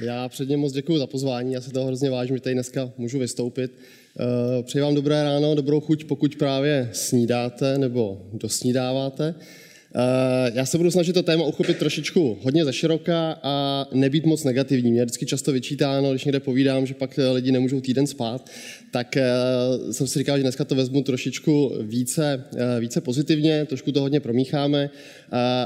[0.00, 3.18] Já předně moc děkuji za pozvání, já se toho hrozně vážím, že tady dneska můžu
[3.18, 3.72] vystoupit.
[4.20, 9.34] Eh, přeji vám dobré ráno, dobrou chuť, pokud právě snídáte nebo dosnídáváte.
[9.96, 14.44] Eh, já se budu snažit to téma uchopit trošičku hodně ze široka a nebýt moc
[14.44, 14.92] negativní.
[14.92, 18.50] Mě vždycky často vyčítáno, když někde povídám, že pak lidi nemůžou týden spát,
[18.90, 19.24] tak eh,
[19.90, 24.20] jsem si říkal, že dneska to vezmu trošičku více, eh, více pozitivně, trošku to hodně
[24.20, 24.90] promícháme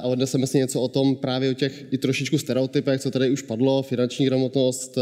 [0.00, 3.42] a odneseme si něco o tom právě o těch i trošičku stereotypech, co tady už
[3.42, 4.98] padlo, finanční gramotnost,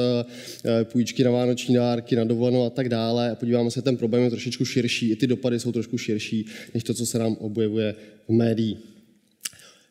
[0.82, 3.30] půjčky na vánoční dárky, na dovolenou a tak dále.
[3.30, 6.84] A podíváme se, ten problém je trošičku širší, i ty dopady jsou trošku širší, než
[6.84, 7.94] to, co se nám objevuje
[8.28, 8.95] v médiích.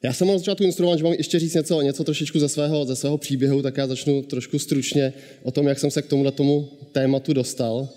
[0.06, 2.96] Já jsem na začátku instruovat, že mám ještě říct něco, něco trošičku ze svého, ze
[2.96, 6.70] svého příběhu, tak já začnu trošku stručně o tom, jak jsem se k tomuhle tomu
[6.92, 7.90] tématu dostal.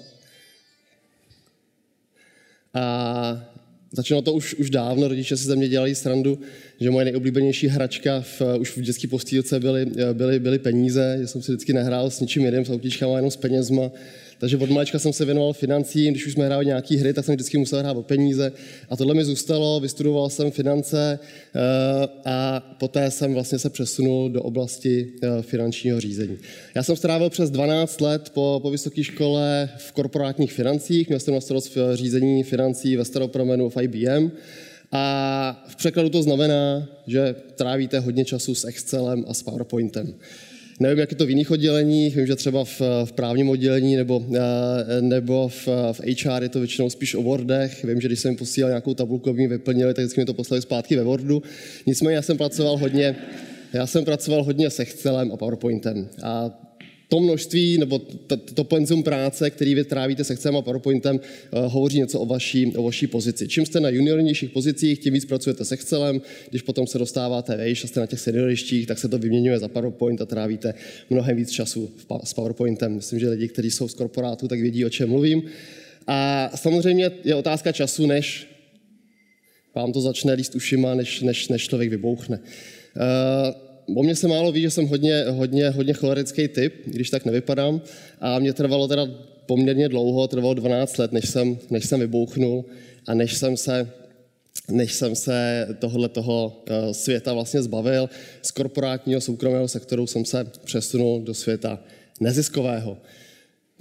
[2.74, 3.54] A
[3.92, 6.38] začalo to už, už dávno, rodiče si ze mě dělali srandu,
[6.80, 11.42] že moje nejoblíbenější hračka v, už v dětské postýlce byly, byly, byly peníze, že jsem
[11.42, 13.90] si vždycky nehrál s ničím jiným, s autíčkama, jenom s penězma.
[14.38, 17.34] Takže od malička jsem se věnoval financím, když už jsme hráli nějaké hry, tak jsem
[17.34, 18.52] vždycky musel hrát o peníze.
[18.90, 21.60] A tohle mi zůstalo, vystudoval jsem finance eh,
[22.24, 26.38] a poté jsem vlastně se přesunul do oblasti eh, finančního řízení.
[26.74, 31.34] Já jsem strávil přes 12 let po, po vysoké škole v korporátních financích, měl jsem
[31.34, 34.30] na starost v řízení financí ve Staropromenu v IBM.
[34.92, 40.14] A v překladu to znamená, že trávíte hodně času s Excelem a s PowerPointem.
[40.80, 44.24] Nevím, jak je to v jiných odděleních, vím, že třeba v, v právním oddělení nebo,
[44.36, 47.84] eh, nebo v, v HR je to většinou spíš o Wordech.
[47.84, 50.62] Vím, že když jsem posílal nějakou tabulku, aby mi vyplnili, tak vždycky mi to poslali
[50.62, 51.42] zpátky ve Wordu.
[51.86, 53.16] Nicméně já jsem pracoval hodně,
[53.72, 56.08] já jsem pracoval hodně s Excelem a PowerPointem.
[56.22, 56.50] A
[57.08, 61.72] to množství nebo to, to penzum práce, který vy trávíte se Excel a PowerPointem, uh,
[61.72, 63.48] hovoří něco o vaší, o vaší pozici.
[63.48, 66.20] Čím jste na juniornějších pozicích, tím víc pracujete s Excelem.
[66.50, 69.68] Když potom se dostáváte vejš a jste na těch seniorištích, tak se to vyměňuje za
[69.68, 70.74] PowerPoint a trávíte
[71.10, 71.90] mnohem víc času
[72.24, 72.94] s PowerPointem.
[72.94, 75.42] Myslím, že lidi, kteří jsou z korporátu, tak vědí, o čem mluvím.
[76.06, 78.48] A samozřejmě je otázka času, než
[79.74, 82.38] vám to začne líst ušima, než, než, než člověk vybouchne.
[82.38, 87.24] Uh, o mě se málo ví, že jsem hodně, hodně, hodně cholerický typ, když tak
[87.24, 87.80] nevypadám.
[88.20, 89.06] A mě trvalo teda
[89.46, 92.64] poměrně dlouho, trvalo 12 let, než jsem, než jsem vybouchnul
[93.06, 93.88] a než jsem se
[94.70, 98.10] než jsem se tohle toho eh, světa vlastně zbavil.
[98.42, 101.80] Z korporátního soukromého sektoru jsem se přesunul do světa
[102.20, 102.98] neziskového.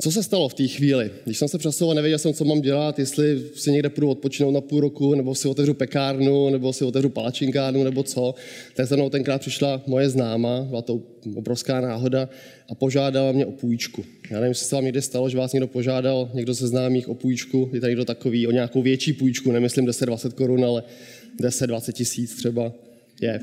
[0.02, 1.12] Co se stalo v té chvíli?
[1.26, 4.62] Když jsem se přesouval, nevěděl jsem, co mám dělat, jestli si někde půjdu odpočinout na
[4.62, 8.36] půl roku, nebo si otevřu pekárnu, nebo si otevřu palačinkárnu, nebo co.
[8.76, 11.02] Tak za mnou tenkrát přišla moje známa, byla to
[11.36, 12.30] obrovská náhoda,
[12.70, 14.06] a požádala mě o půjčku.
[14.32, 17.16] Já nevím, jestli se vám někdy stalo, že vás někdo požádal, někdo ze známých o
[17.16, 20.84] půjčku, je tady někdo takový, o nějakou větší půjčku, nemyslím 10-20 korun, ale
[21.42, 22.74] 10-20 tisíc třeba
[23.22, 23.42] je.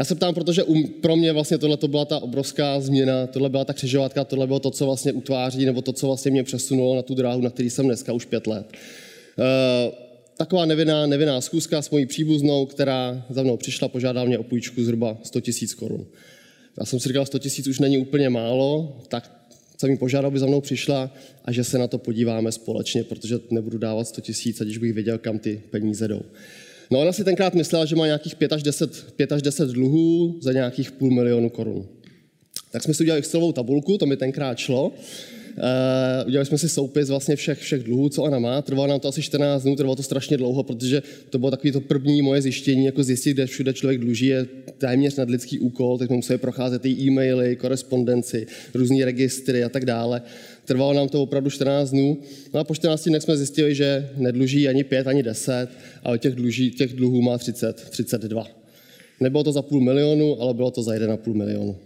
[0.00, 3.48] Já se ptám, protože um, pro mě vlastně tohle to byla ta obrovská změna, tohle
[3.48, 6.96] byla ta křižovatka, tohle bylo to, co vlastně utváří, nebo to, co vlastně mě přesunulo
[6.96, 8.66] na tu dráhu, na který jsem dneska už pět let.
[8.72, 9.94] Uh,
[10.36, 14.84] taková nevinná, nevinná zkuska s mojí příbuznou, která za mnou přišla, požádala mě o půjčku
[14.84, 16.06] zhruba 100 tisíc korun.
[16.78, 19.30] Já jsem si říkal, 100 tisíc už není úplně málo, tak
[19.78, 23.38] jsem jí požádal, aby za mnou přišla a že se na to podíváme společně, protože
[23.50, 26.22] nebudu dávat 100 tisíc, ať bych věděl, kam ty peníze jdou.
[26.90, 30.38] No ona si tenkrát myslela, že má nějakých 5 až 10, 5 až 10 dluhů
[30.42, 31.88] za nějakých půl milionu korun.
[32.70, 34.92] Tak jsme si udělali Excelovou tabulku, to mi tenkrát šlo.
[35.56, 38.62] Uh, udělali jsme si soupis vlastně všech, všech dluhů, co ona má.
[38.62, 41.80] Trvalo nám to asi 14 dnů, trvalo to strašně dlouho, protože to bylo takový to
[41.80, 44.46] první moje zjištění, jako zjistit, kde všude člověk dluží, je
[44.78, 50.22] téměř nadlidský úkol, tak jsme museli procházet i e-maily, korespondenci, různé registry a tak dále.
[50.70, 52.18] Trvalo nám to opravdu 14 dnů.
[52.54, 55.68] No a po 14 dnech jsme zjistili, že nedluží ani 5, ani 10,
[56.04, 58.46] ale těch, dluží, těch dluhů má 30, 32.
[59.20, 61.76] Nebylo to za půl milionu, ale bylo to za 1,5 milionu.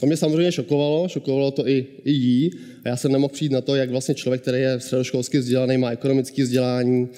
[0.00, 2.50] To mě samozřejmě šokovalo, šokovalo to i, i jí.
[2.84, 5.90] A já jsem nemohl přijít na to, jak vlastně člověk, který je středoškolsky vzdělaný, má
[5.90, 7.08] ekonomické vzdělání, uh,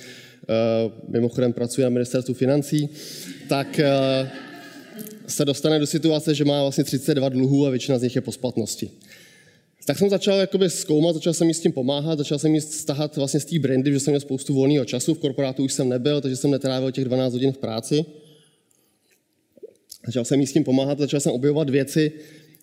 [1.08, 2.88] mimochodem pracuje na ministerstvu financí,
[3.48, 3.80] tak
[4.22, 4.28] uh,
[5.26, 8.32] se dostane do situace, že má vlastně 32 dluhů a většina z nich je po
[8.32, 8.90] splatnosti.
[9.84, 13.16] Tak jsem začal jakoby zkoumat, začal jsem jí s tím pomáhat, začal jsem jí stahat
[13.16, 16.21] vlastně z té brandy, že jsem měl spoustu volného času, v korporátu už jsem nebyl,
[16.21, 18.04] takže jsem netrávil těch 12 hodin v práci.
[20.06, 22.12] Začal jsem jí s tím pomáhat, začal jsem objevovat věci,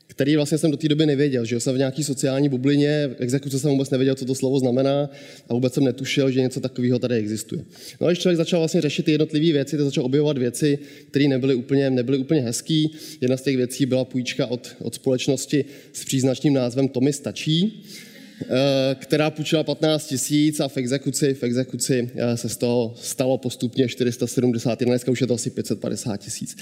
[0.07, 3.71] který vlastně jsem do té doby nevěděl, že jsem v nějaké sociální bublině, exekuce jsem
[3.71, 5.09] vůbec nevěděl, co to slovo znamená
[5.49, 7.65] a vůbec jsem netušil, že něco takového tady existuje.
[8.01, 11.27] No a když člověk začal vlastně řešit ty jednotlivé věci, tak začal objevovat věci, které
[11.27, 12.91] nebyly úplně, nebyly úplně hezký.
[13.21, 17.83] Jedna z těch věcí byla půjčka od, od společnosti s příznačným názvem Tomi stačí,
[18.41, 23.37] eh, která půjčila 15 tisíc a v exekuci, v exekuci eh, se z toho stalo
[23.37, 26.57] postupně 470, dneska už je to asi 550 tisíc.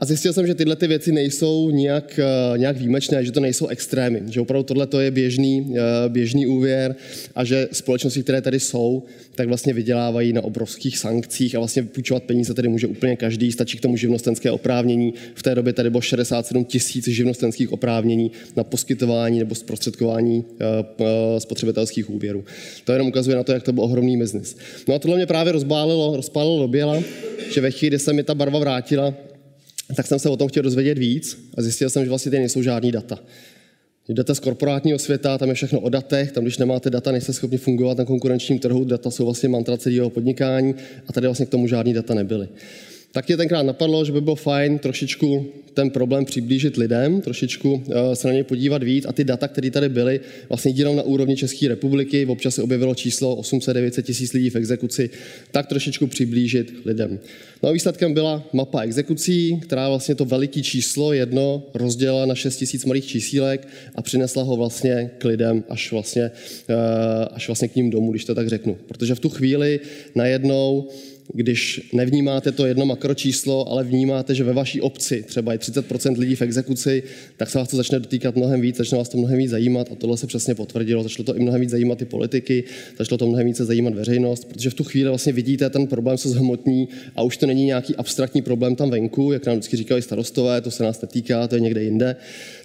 [0.00, 2.20] A zjistil jsem, že tyhle ty věci nejsou nějak,
[2.56, 5.74] nějak výjimečné, že to nejsou extrémy, že opravdu tohle je běžný,
[6.08, 6.96] běžný úvěr
[7.34, 9.02] a že společnosti, které tady jsou,
[9.34, 13.78] tak vlastně vydělávají na obrovských sankcích a vlastně půjčovat peníze tady může úplně každý, stačí
[13.78, 15.14] k tomu živnostenské oprávnění.
[15.34, 20.44] V té době tady bylo 67 tisíc živnostenských oprávnění na poskytování nebo zprostředkování
[21.38, 22.44] spotřebitelských úvěrů.
[22.84, 24.56] To jenom ukazuje na to, jak to byl ohromný biznis.
[24.88, 27.02] No a tohle mě právě rozbálilo, rozpálilo do běla,
[27.54, 29.14] že ve chvíli, kdy se mi ta barva vrátila,
[29.96, 32.62] tak jsem se o tom chtěl dozvědět víc a zjistil jsem, že vlastně tady nejsou
[32.62, 33.18] žádný data.
[34.08, 37.58] Jdete z korporátního světa, tam je všechno o datech, tam když nemáte data, nejste schopni
[37.58, 40.74] fungovat na konkurenčním trhu, data jsou vlastně mantra celého podnikání
[41.06, 42.48] a tady vlastně k tomu žádný data nebyly
[43.12, 48.16] tak mě tenkrát napadlo, že by bylo fajn trošičku ten problém přiblížit lidem, trošičku eh,
[48.16, 51.36] se na něj podívat víc a ty data, které tady byly, vlastně jenom na úrovni
[51.36, 55.10] České republiky, občas se objevilo číslo 800-900 tisíc lidí v exekuci,
[55.50, 57.18] tak trošičku přiblížit lidem.
[57.62, 62.56] No a výsledkem byla mapa exekucí, která vlastně to veliký číslo jedno rozdělila na 6
[62.56, 66.30] tisíc malých čísílek a přinesla ho vlastně k lidem až vlastně,
[66.68, 66.74] eh,
[67.32, 68.76] až vlastně k ním domů, když to tak řeknu.
[68.86, 69.80] Protože v tu chvíli
[70.14, 70.88] najednou
[71.34, 76.34] když nevnímáte to jedno makročíslo, ale vnímáte, že ve vaší obci třeba je 30% lidí
[76.36, 77.02] v exekuci,
[77.36, 79.94] tak se vás to začne dotýkat mnohem víc, začne vás to mnohem víc zajímat a
[79.94, 81.02] tohle se přesně potvrdilo.
[81.02, 82.64] Začalo to i mnohem víc zajímat ty politiky,
[82.98, 86.28] začalo to mnohem více zajímat veřejnost, protože v tu chvíli vlastně vidíte, ten problém se
[86.28, 90.60] zhmotní a už to není nějaký abstraktní problém tam venku, jak nám vždycky říkali starostové,
[90.60, 92.16] to se nás netýká, to je někde jinde,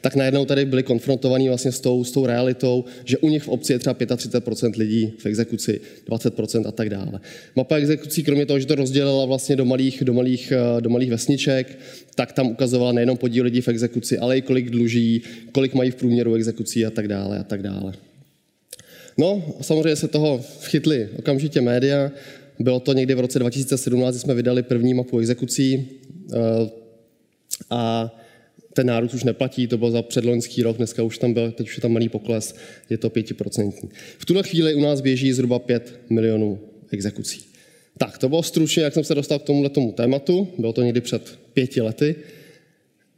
[0.07, 3.47] tak najednou tady byli konfrontovaní vlastně s tou, s tou realitou, že u nich v
[3.47, 7.19] obci je třeba 35% lidí v exekuci, 20% a tak dále.
[7.55, 11.79] Mapa exekucí, kromě toho, že to rozdělila vlastně do malých, do malých, do malých vesniček,
[12.15, 15.21] tak tam ukazovala nejenom podíl lidí v exekuci, ale i kolik dluží,
[15.51, 17.93] kolik mají v průměru exekucí a tak dále a tak dále.
[19.17, 22.11] No, samozřejmě se toho chytli okamžitě média.
[22.59, 25.89] Bylo to někdy v roce 2017, kdy jsme vydali první mapu exekucí
[26.33, 26.37] eh,
[27.69, 28.11] a
[28.77, 31.77] ten nárůst už neplatí, to bylo za předloňský rok, dneska už tam byl, teď už
[31.77, 32.55] je tam malý pokles,
[32.89, 33.89] je to pětiprocentní.
[34.17, 36.59] V tuhle chvíli u nás běží zhruba 5 milionů
[36.91, 37.41] exekucí.
[37.97, 41.01] Tak, to bylo stručně, jak jsem se dostal k tomuhle tomu tématu, bylo to někdy
[41.01, 42.15] před pěti lety.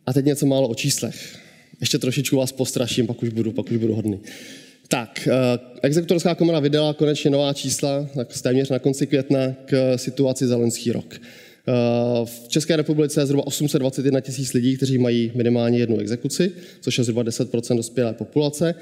[0.05, 1.37] A teď něco málo o číslech.
[1.79, 4.19] Ještě trošičku vás postraším, pak už budu, pak už budu hodný.
[4.87, 10.47] Tak, eh, exekutorská komora vydala konečně nová čísla, tak téměř na konci května k situaci
[10.47, 11.21] za loňský rok.
[11.69, 16.51] Eh, v České republice je zhruba 821 tisíc lidí, kteří mají minimálně jednu exekuci,
[16.81, 18.75] což je zhruba 10 dospělé populace.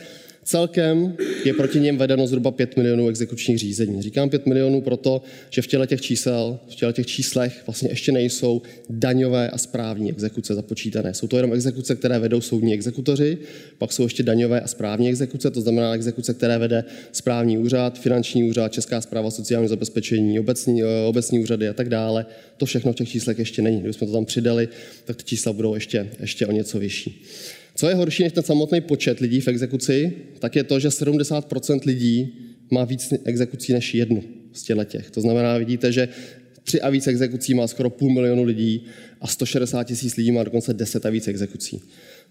[0.44, 4.02] Celkem je proti něm vedeno zhruba 5 milionů exekučních řízení.
[4.02, 8.12] Říkám 5 milionů proto, že v těle těch čísel, v těle těch číslech vlastně ještě
[8.12, 11.14] nejsou daňové a správní exekuce započítané.
[11.14, 13.38] Jsou to jenom exekuce, které vedou soudní exekutoři,
[13.78, 18.44] pak jsou ještě daňové a správní exekuce, to znamená exekuce, které vede správní úřad, finanční
[18.44, 22.26] úřad, Česká zpráva sociálního zabezpečení, obecní, eh, obecní úřady a tak dále.
[22.58, 23.80] To všechno v těch číslech ještě není.
[23.80, 24.70] Kdybychom to tam přidali,
[25.06, 27.24] tak ty čísla budou ještě, ještě o něco vyšší.
[27.78, 31.80] Co je horší než ten samotný počet lidí v exekuci, tak je to, že 70%
[31.86, 32.34] lidí
[32.72, 35.12] má víc exekucí než jednu z těch.
[35.12, 36.10] To znamená, vidíte, že
[36.64, 38.86] tři a víc exekucí má skoro půl milionu lidí
[39.22, 41.82] a 160 tisíc lidí má dokonce 10 a víc exekucí.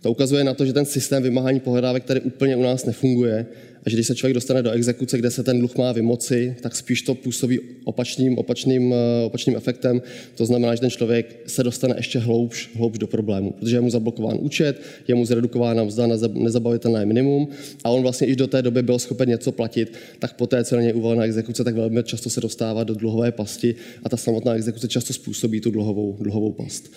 [0.01, 3.47] To ukazuje na to, že ten systém vymáhání pohledávek tady úplně u nás nefunguje
[3.87, 6.77] a že když se člověk dostane do exekuce, kde se ten dluh má vymoci, tak
[6.77, 10.03] spíš to působí opačným, opačným, eh, opačným efektem.
[10.35, 13.91] To znamená, že ten člověk se dostane ještě hloubš, hloubš do problému, protože je mu
[13.91, 17.49] zablokován účet, je mu zredukována mzda na nezabavitelné minimum
[17.85, 20.83] a on vlastně i do té doby byl schopen něco platit, tak poté, co na
[20.83, 24.89] něj uvalena exekuce, tak velmi často se dostává do dluhové pasti a ta samotná exekuce
[24.89, 26.91] často způsobí tu dluhovou, dluhovou past.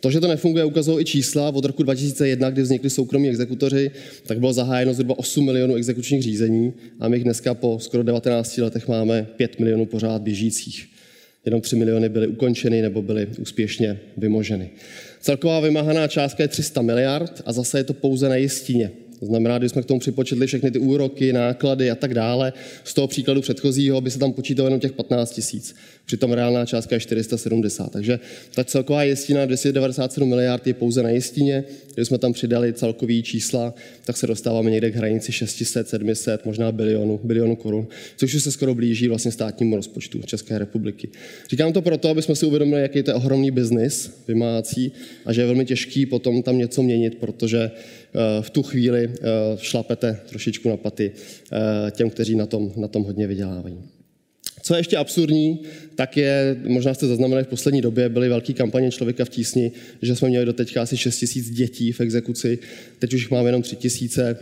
[0.00, 1.48] To, že to nefunguje, ukazují i čísla.
[1.48, 3.90] Od roku 2001, kdy vznikli soukromí exekutoři,
[4.26, 8.58] tak bylo zahájeno zhruba 8 milionů exekučních řízení a my jich dneska po skoro 19
[8.58, 10.88] letech máme 5 milionů pořád běžících.
[11.44, 14.70] Jenom 3 miliony byly ukončeny nebo byly úspěšně vymoženy.
[15.20, 18.90] Celková vymáhaná částka je 300 miliard a zase je to pouze na jistině.
[19.20, 22.52] To znamená, když jsme k tomu připočetli všechny ty úroky, náklady a tak dále,
[22.84, 25.74] z toho příkladu předchozího by se tam počítalo jenom těch 15 tisíc.
[26.06, 27.92] Přitom reálná částka je 470.
[27.92, 28.20] Takže
[28.54, 31.64] ta celková jistina 297 miliard je pouze na jistině.
[31.94, 36.72] Když jsme tam přidali celkový čísla, tak se dostáváme někde k hranici 600, 700, možná
[36.72, 41.08] bilionu, bilionu korun, což už se skoro blíží vlastně státnímu rozpočtu České republiky.
[41.50, 44.92] Říkám to proto, aby jsme si uvědomili, jaký je to ohromný biznis vymácí
[45.24, 47.70] a že je velmi těžký potom tam něco měnit, protože
[48.40, 51.12] v tu chvíli eh, šlapete trošičku na paty
[51.52, 53.78] eh, těm, kteří na tom, na tom hodně vydělávají.
[54.62, 55.62] Co je ještě absurdní,
[55.94, 59.72] tak je, možná jste zaznamenali v poslední době, byly velké kampaně Člověka v tísni,
[60.02, 62.58] že jsme měli do teďka asi 6 tisíc dětí v exekuci,
[62.98, 64.36] teď už jich máme jenom 3 tisíce.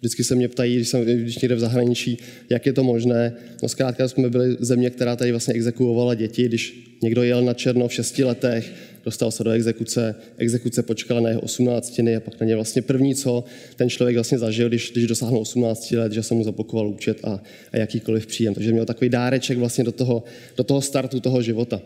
[0.00, 2.18] Vždycky se mě ptají, když jsem když někde v zahraničí,
[2.50, 3.32] jak je to možné.
[3.62, 7.88] No zkrátka jsme byli země, která tady vlastně exekuovala děti, když někdo jel na černo
[7.88, 8.72] v 6 letech,
[9.04, 13.14] dostal se do exekuce, exekuce počkala na jeho 18 a pak na ně vlastně první,
[13.14, 13.44] co
[13.76, 17.40] ten člověk vlastně zažil, když, když dosáhl 18 let, že se mu zablokoval účet a,
[17.72, 18.54] a jakýkoliv příjem.
[18.54, 20.24] Takže měl takový dáreček vlastně do toho,
[20.56, 21.80] do toho startu toho života.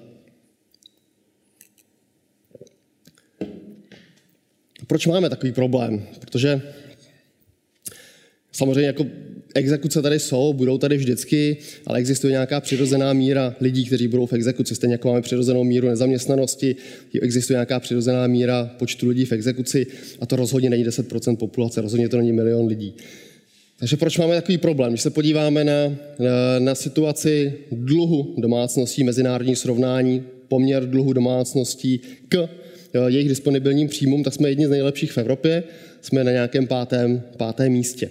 [4.86, 6.06] Proč máme takový problém?
[6.20, 6.62] Protože
[8.52, 9.06] samozřejmě jako
[9.54, 11.56] exekuce tady jsou, budou tady vždycky,
[11.86, 14.74] ale existuje nějaká přirozená míra lidí, kteří budou v exekuci.
[14.74, 16.76] Stejně jako máme přirozenou míru nezaměstnanosti,
[17.22, 19.86] existuje nějaká přirozená míra počtu lidí v exekuci
[20.20, 22.94] a to rozhodně není 10% populace, rozhodně to není milion lidí.
[23.78, 24.92] Takže proč máme takový problém?
[24.92, 25.72] Když se podíváme na,
[26.18, 32.48] na, na situaci dluhu domácností, mezinárodní srovnání, poměr dluhu domácností k
[33.08, 35.62] jejich disponibilním příjmům, tak jsme jedni z nejlepších v Evropě,
[36.00, 38.10] jsme na nějakém pátém, pátém místě.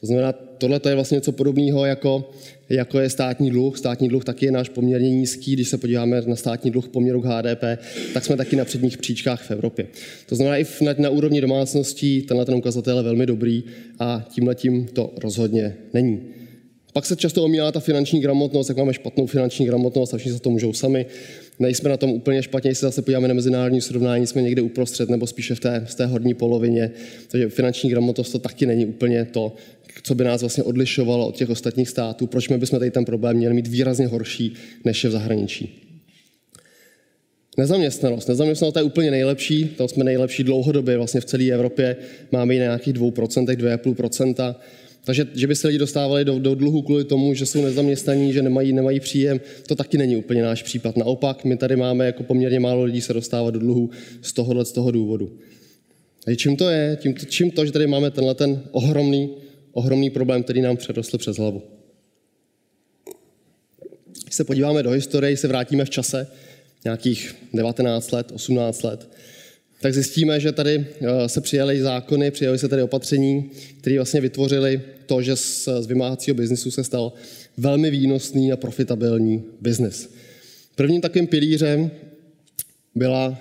[0.00, 2.30] To znamená, tohle je vlastně něco podobného, jako,
[2.68, 3.78] jako je státní dluh.
[3.78, 5.52] Státní dluh taky je náš poměrně nízký.
[5.52, 7.64] Když se podíváme na státní dluh poměru k HDP,
[8.14, 9.86] tak jsme taky na předních příčkách v Evropě.
[10.26, 13.64] To znamená, i na, na úrovni domácností tenhle ten ukazatel je velmi dobrý
[13.98, 16.20] a tímhletím to rozhodně není.
[16.92, 20.42] Pak se často omílá ta finanční gramotnost, jak máme špatnou finanční gramotnost a všichni se
[20.42, 21.06] to můžou sami.
[21.60, 25.26] Nejsme na tom úplně špatně, jestli zase podíváme na mezinárodní srovnání, jsme někde uprostřed nebo
[25.26, 26.90] spíše v té, v té horní polovině.
[27.28, 29.54] Takže finanční gramotnost to taky není úplně to,
[30.02, 32.26] co by nás vlastně odlišovalo od těch ostatních států.
[32.26, 35.86] Proč my bychom tady ten problém měli mít výrazně horší, než je v zahraničí?
[37.58, 38.28] Nezaměstnanost.
[38.28, 41.96] Nezaměstnanost je úplně nejlepší, tam jsme nejlepší dlouhodobě vlastně v celé Evropě.
[42.32, 44.54] Máme ji na nějakých 2%, 2,5%.
[45.10, 48.42] Takže, že by se lidi dostávali do, do dluhu kvůli tomu, že jsou nezaměstnaní, že
[48.42, 50.96] nemají, nemají příjem, to taky není úplně náš případ.
[50.96, 53.90] Naopak, my tady máme jako poměrně málo lidí se dostávat do dluhu
[54.22, 55.38] z tohohle z toho důvodu.
[56.26, 56.98] A čím to je?
[57.00, 59.30] Tím, čím to, že tady máme tenhle ten ohromný,
[59.72, 61.62] ohromný problém, který nám přerostl přes hlavu.
[64.22, 66.26] Když se podíváme do historie, se vrátíme v čase,
[66.84, 69.08] nějakých 19 let, 18 let,
[69.80, 74.80] tak zjistíme, že tady eh, se přijaly zákony, přijaly se tady opatření, které vlastně vytvořily
[75.06, 77.12] to, že z, z vymáhacího biznisu se stal
[77.56, 80.14] velmi výnosný a profitabilní biznis.
[80.74, 81.90] Prvním takovým pilířem
[82.94, 83.38] byla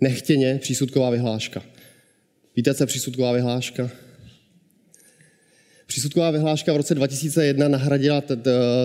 [0.00, 1.62] nechtěně přísudková vyhláška.
[2.56, 3.90] Víte, co je přísudková vyhláška?
[5.92, 8.22] Přísudková vyhláška v roce 2001 nahradila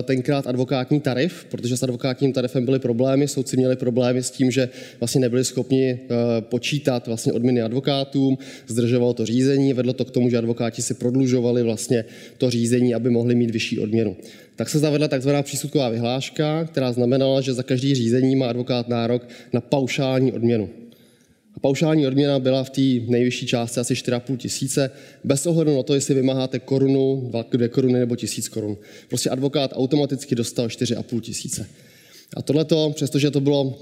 [0.02, 4.68] tenkrát advokátní tarif, protože s advokátním tarifem byly problémy, soudci měli problémy s tím, že
[5.00, 10.30] vlastně nebyli schopni eh, počítat vlastně odměny advokátům, zdržovalo to řízení, vedlo to k tomu,
[10.30, 12.04] že advokáti si prodlužovali vlastně
[12.38, 14.16] to řízení, aby mohli mít vyšší odměnu.
[14.56, 19.28] Tak se zavedla takzvaná přísudková vyhláška, která znamenala, že za každý řízení má advokát nárok
[19.52, 20.68] na paušální odměnu.
[21.58, 24.90] A paušální odměna byla v té nejvyšší části asi 4,5 tisíce,
[25.24, 28.76] bez ohledu na to, jestli vymáháte korunu, dvě koruny nebo tisíc korun.
[29.08, 31.66] Prostě advokát automaticky dostal 4,5 tisíce.
[32.36, 33.78] A tohleto, přestože to bylo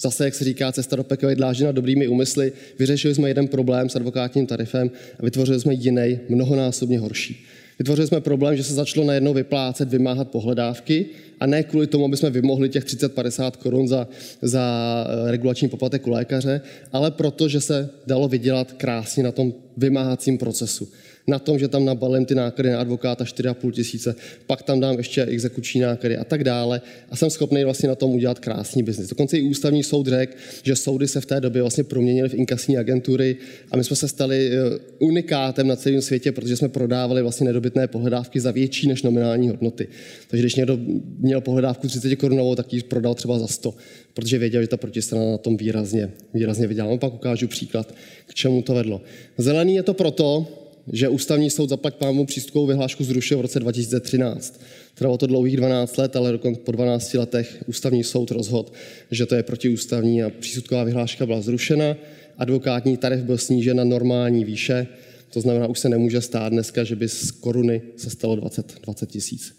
[0.00, 2.52] Zase, jak se říká, cesta do pekel je dlážděna dobrými úmysly.
[2.78, 7.46] Vyřešili jsme jeden problém s advokátním tarifem a vytvořili jsme jiný, mnohonásobně horší.
[7.78, 11.06] Vytvořili jsme problém, že se začalo najednou vyplácet, vymáhat pohledávky
[11.40, 14.08] a ne kvůli tomu, aby jsme vymohli těch 30-50 korun za,
[14.42, 14.64] za
[15.08, 16.60] eh, regulační poplatek u lékaře,
[16.92, 20.88] ale proto, že se dalo vydělat krásně na tom vymáhacím procesu
[21.26, 24.14] na tom, že tam nabalím ty náklady na advokáta 4,5 tisíce,
[24.46, 26.80] pak tam dám ještě exekuční náklady a tak dále
[27.10, 29.08] a jsem schopný vlastně na tom udělat krásný biznis.
[29.08, 32.78] Dokonce i ústavní soud řekl, že soudy se v té době vlastně proměnily v inkasní
[32.78, 33.36] agentury
[33.70, 37.86] a my jsme se stali eh, unikátem na celém světě, protože jsme prodávali vlastně nedobytné
[37.86, 39.88] pohledávky za větší než nominální hodnoty.
[40.28, 40.78] Takže když někdo
[41.18, 43.74] měl pohledávku 30 korunovou, tak ji prodal třeba za 100,
[44.14, 46.96] protože věděl, že ta protistrana na tom výrazně, výrazně vydělala.
[46.96, 47.94] Pak ukážu příklad,
[48.26, 49.00] k čemu to vedlo.
[49.38, 50.46] Zelený je to proto,
[50.92, 54.60] že ústavní soud zaplať pámu přístupkovou vyhlášku zrušil v roce 2013.
[54.94, 58.72] Trvalo to dlouhých 12 let, ale dokonce po 12 letech ústavní soud rozhodl,
[59.10, 61.96] že to je protiústavní a přísudková vyhláška byla zrušena.
[62.38, 64.86] Advokátní tarif byl snížen na normální výše,
[65.30, 69.10] to znamená, už se nemůže stát dneska, že by z koruny se stalo 20, 20
[69.10, 69.56] tisíc.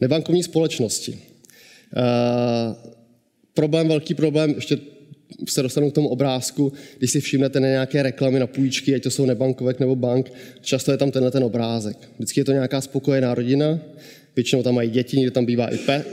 [0.00, 1.12] Nebankovní společnosti.
[1.12, 2.92] Uh,
[3.54, 4.78] problém, velký problém, ještě
[5.48, 9.10] se dostanu k tomu obrázku, když si všimnete na nějaké reklamy na půjčky, ať to
[9.10, 11.96] jsou nebankovek nebo bank, často je tam tenhle ten obrázek.
[12.16, 13.78] Vždycky je to nějaká spokojená rodina,
[14.36, 16.04] Většinou tam mají děti, někdy tam bývá i, pe,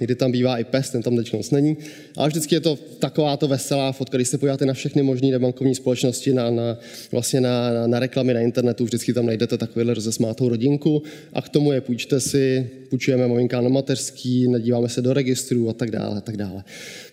[0.00, 1.76] někdy tam bývá i pes, ten tam teď moc není.
[2.16, 5.74] Ale vždycky je to taková to veselá fotka, když se podíváte na všechny možné nebankovní
[5.74, 6.78] společnosti, na, na,
[7.12, 11.48] vlastně na, na, na, reklamy na internetu, vždycky tam najdete takovýhle rozesmátou rodinku a k
[11.48, 16.16] tomu je půjčte si, půjčujeme maminka na mateřský, nadíváme se do registru a tak dále,
[16.16, 16.64] a tak dále.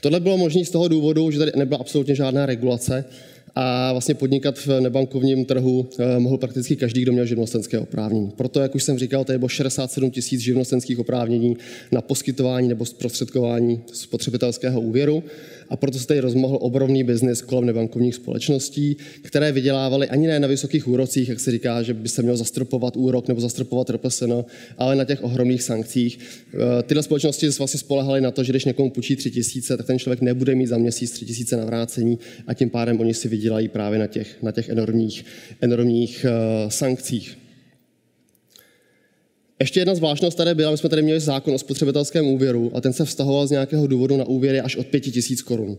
[0.01, 3.05] Tohle bylo možné z toho důvodu, že tady nebyla absolutně žádná regulace
[3.55, 8.31] a vlastně podnikat v nebankovním trhu eh, mohl prakticky každý, kdo měl živnostenské oprávnění.
[8.35, 11.57] Proto, jak už jsem říkal, tady bylo 67 tisíc živnostenských oprávnění
[11.91, 15.23] na poskytování nebo zprostředkování spotřebitelského úvěru
[15.69, 20.47] a proto se tady rozmohl obrovný biznis kolem nebankovních společností, které vydělávaly ani ne na
[20.47, 24.33] vysokých úrocích, jak se říká, že by se měl zastropovat úrok nebo zastropovat RPSN,
[24.77, 26.19] ale na těch ohromných sankcích.
[26.53, 29.99] Eh, tyhle společnosti vlastně spolehaly na to, že když někomu půjčí 3 tisíce, tak ten
[29.99, 33.67] člověk nebude mít za měsíc 3 tisíce na vrácení a tím pádem oni si vydělají
[33.67, 35.25] právě na těch, na těch enormních,
[35.61, 37.42] enormních uh, sankcích.
[39.59, 42.93] Ještě jedna zvláštnost tady byla, my jsme tady měli zákon o spotřebitelském úvěru a ten
[42.93, 45.77] se vztahoval z nějakého důvodu na úvěry až od 5 tisíc korun.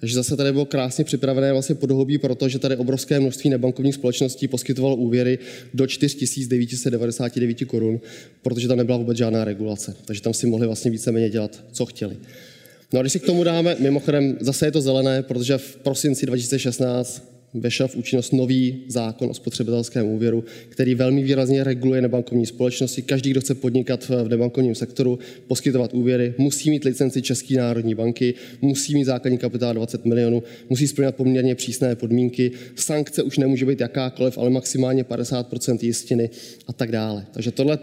[0.00, 3.94] Takže zase tady bylo krásně připravené vlastně podhobí pro to, že tady obrovské množství nebankovních
[3.94, 5.38] společností poskytovalo úvěry
[5.74, 8.00] do 4999 korun,
[8.42, 9.96] protože tam nebyla vůbec žádná regulace.
[10.04, 12.16] Takže tam si mohli vlastně víceméně dělat, co chtěli.
[12.92, 16.26] No a když si k tomu dáme, mimochodem zase je to zelené, protože v prosinci
[16.26, 23.02] 2016 vešel v účinnost nový zákon o spotřebitelském úvěru, který velmi výrazně reguluje nebankovní společnosti.
[23.02, 28.34] Každý, kdo chce podnikat v nebankovním sektoru, poskytovat úvěry, musí mít licenci České národní banky,
[28.60, 32.50] musí mít základní kapitál 20 milionů, musí splňovat poměrně přísné podmínky.
[32.74, 36.30] Sankce už nemůže být jakákoliv, ale maximálně 50% jistiny
[36.66, 37.26] a tak dále.
[37.32, 37.78] Takže tohle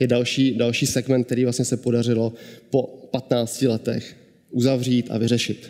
[0.00, 2.32] je další, další segment, který vlastně se podařilo
[2.70, 4.16] po 15 letech
[4.50, 5.68] uzavřít a vyřešit.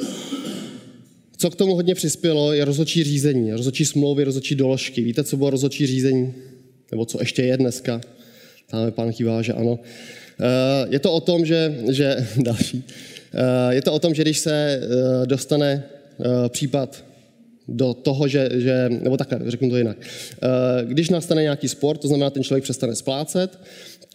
[1.41, 5.03] Co k tomu hodně přispělo, je rozhodčí řízení, rozhodčí smlouvy, rozhodčí doložky.
[5.03, 6.35] Víte, co bylo rozhodčí řízení?
[6.91, 8.01] Nebo co ještě je dneska?
[8.71, 9.79] Tam je pán kývá, že ano.
[10.41, 12.85] Eh, je to o tom, že, že další.
[13.35, 15.83] Eh, je to o tom, že když se eh, dostane
[16.49, 17.05] případ
[17.69, 19.97] do toho, že, že nebo takhle, řeknu to jinak.
[20.85, 23.59] Když nastane nějaký spor, to znamená, ten člověk přestane splácet,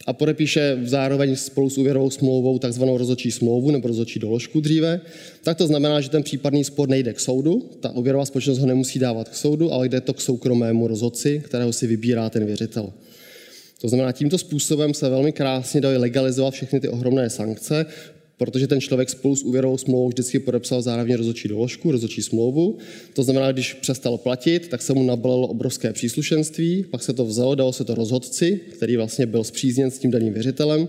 [0.06, 5.00] a podepíše zároveň spolu s úvěrovou smlouvou takzvanou rozhodčí smlouvu nebo rozhodčí doložku dříve,
[5.42, 8.98] tak to znamená, že ten případný spor nejde k soudu, ta úvěrová společnost ho nemusí
[8.98, 12.92] dávat k soudu, ale jde to k soukromému rozhodci, kterého si vybírá ten věřitel.
[13.80, 17.86] To znamená, tímto způsobem se velmi krásně dají legalizovat všechny ty ohromné sankce,
[18.38, 22.78] protože ten člověk spolu s úvěrovou smlouvou vždycky podepsal zároveň rozhodčí doložku, rozhodčí smlouvu.
[23.12, 27.54] To znamená, když přestal platit, tak se mu nabalilo obrovské příslušenství, pak se to vzalo,
[27.54, 30.88] dalo se to rozhodci, který vlastně byl zpřízněn s tím daným věřitelem.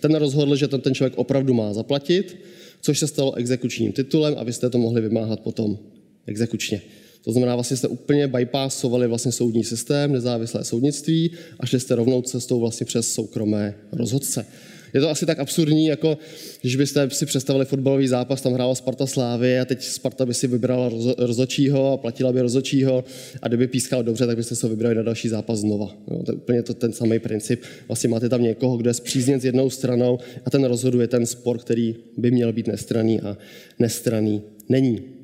[0.00, 2.36] Ten rozhodl, že ten, ten člověk opravdu má zaplatit,
[2.80, 5.78] což se stalo exekučním titulem a vy jste to mohli vymáhat potom
[6.26, 6.82] exekučně.
[7.24, 11.30] To znamená, vlastně jste úplně bypassovali vlastně soudní systém, nezávislé soudnictví
[11.60, 14.46] a šli jste rovnou cestou vlastně přes soukromé rozhodce.
[14.94, 16.18] Je to asi tak absurdní, jako
[16.60, 20.46] když byste si představili fotbalový zápas, tam hrála Sparta Slávy a teď Sparta by si
[20.46, 23.04] vybrala rozočího a platila by rozočího
[23.42, 25.96] a kdyby pískal dobře, tak byste se vybrali na další zápas znova.
[26.08, 27.62] No, to je úplně to, ten samý princip.
[27.88, 31.58] Vlastně máte tam někoho, kdo je zpřízněn s jednou stranou a ten rozhoduje ten spor,
[31.58, 33.36] který by měl být nestraný a
[33.78, 35.17] nestraný není.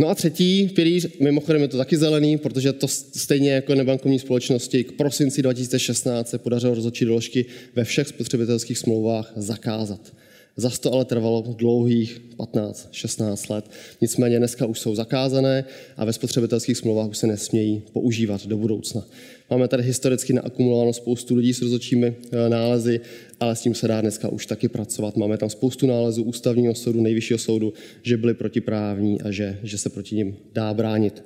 [0.00, 4.84] No a třetí pilíř, mimochodem je to taky zelený, protože to stejně jako nebankovní společnosti
[4.84, 10.12] k prosinci 2016 se podařilo rozhodčí doložky ve všech spotřebitelských smlouvách zakázat.
[10.56, 13.70] Zas to ale trvalo dlouhých 15-16 let.
[14.00, 15.64] Nicméně dneska už jsou zakázané
[15.96, 19.06] a ve spotřebitelských smlouvách už se nesmějí používat do budoucna.
[19.50, 23.00] Máme tady historicky naakumulováno spoustu lidí s rozhodčími eh, nálezy,
[23.40, 25.16] ale s tím se dá dneska už taky pracovat.
[25.16, 27.72] Máme tam spoustu nálezů ústavního soudu, nejvyššího soudu,
[28.02, 31.22] že byly protiprávní a že, že se proti ním dá bránit.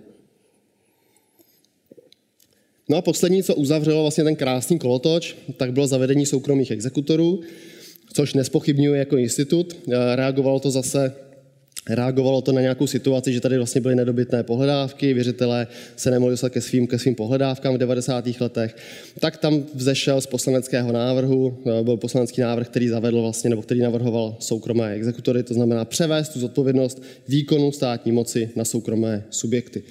[2.89, 7.41] No a poslední, co uzavřelo vlastně ten krásný kolotoč, tak bylo zavedení soukromých exekutorů
[8.15, 9.77] což nespochybňuje jako institut.
[9.77, 11.15] Eh, reagovalo to zase
[11.91, 15.67] Reagovalo to na nějakou situaci, že tady vlastně byly nedobytné pohledávky, věřitelé
[15.97, 18.25] se nemohli dostat ke svým, ke svým pohledávkám v 90.
[18.41, 18.77] letech,
[19.19, 23.81] tak tam vzešel z poslaneckého návrhu, eh, byl poslanecký návrh, který zavedl vlastně, nebo který
[23.81, 29.83] navrhoval soukromé exekutory, to znamená převést tu zodpovědnost výkonu státní moci na soukromé subjekty.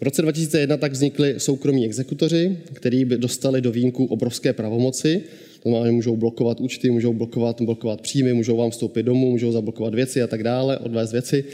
[0.00, 5.22] V roce 2001 tak vznikly soukromí exekutoři, kteří by dostali do výjimku obrovské pravomoci,
[5.70, 9.94] znamená, že můžou blokovat účty, můžou blokovat, blokovat příjmy, můžou vám vstoupit domů, můžou zablokovat
[9.94, 11.44] věci a tak dále, odvést věci.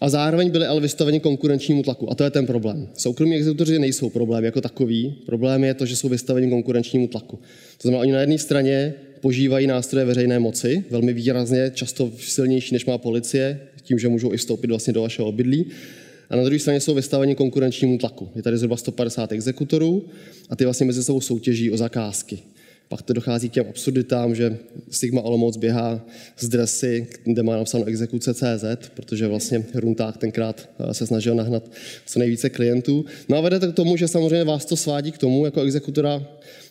[0.00, 2.10] A zároveň byli ale vystaveni konkurenčnímu tlaku.
[2.10, 2.88] A to je ten problém.
[2.94, 5.14] Soukromí exekutoři nejsou problém jako takový.
[5.26, 7.36] Problém je to, že jsou vystaveni konkurenčnímu tlaku.
[7.36, 12.86] To znamená, oni na jedné straně požívají nástroje veřejné moci, velmi výrazně, často silnější, než
[12.86, 15.66] má policie, tím, že můžou i vstoupit vlastně do vašeho obydlí.
[16.30, 18.28] A na druhé straně jsou vystaveni konkurenčnímu tlaku.
[18.36, 20.04] Je tady zhruba 150 exekutorů
[20.50, 22.38] a ty vlastně mezi sebou soutěží o zakázky.
[22.90, 24.58] Pak to dochází k těm absurditám, že
[24.90, 26.06] Sigma Olomouc běhá
[26.38, 31.70] z dresy, kde má napsáno exekuce CZ, protože vlastně Runták tenkrát eh, se snažil nahnat
[32.06, 33.04] co nejvíce klientů.
[33.28, 36.26] No a vede to k tomu, že samozřejmě vás to svádí k tomu, jako exekutora,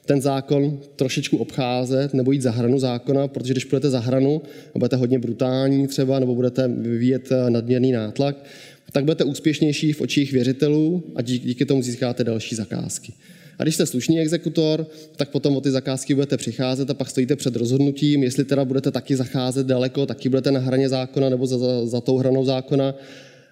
[0.05, 4.41] ten zákon trošičku obcházet nebo jít za hranu zákona, protože když půjdete za hranu
[4.75, 8.45] a budete hodně brutální třeba, nebo budete vyvíjet eh, nadměrný nátlak,
[8.91, 13.13] tak budete úspěšnější v očích věřitelů a díky tomu získáte další zakázky.
[13.59, 17.35] A když jste slušný exekutor, tak potom o ty zakázky budete přicházet a pak stojíte
[17.35, 21.57] před rozhodnutím, jestli teda budete taky zacházet daleko, taky budete na hraně zákona nebo za,
[21.57, 22.95] za, za tou hranou zákona,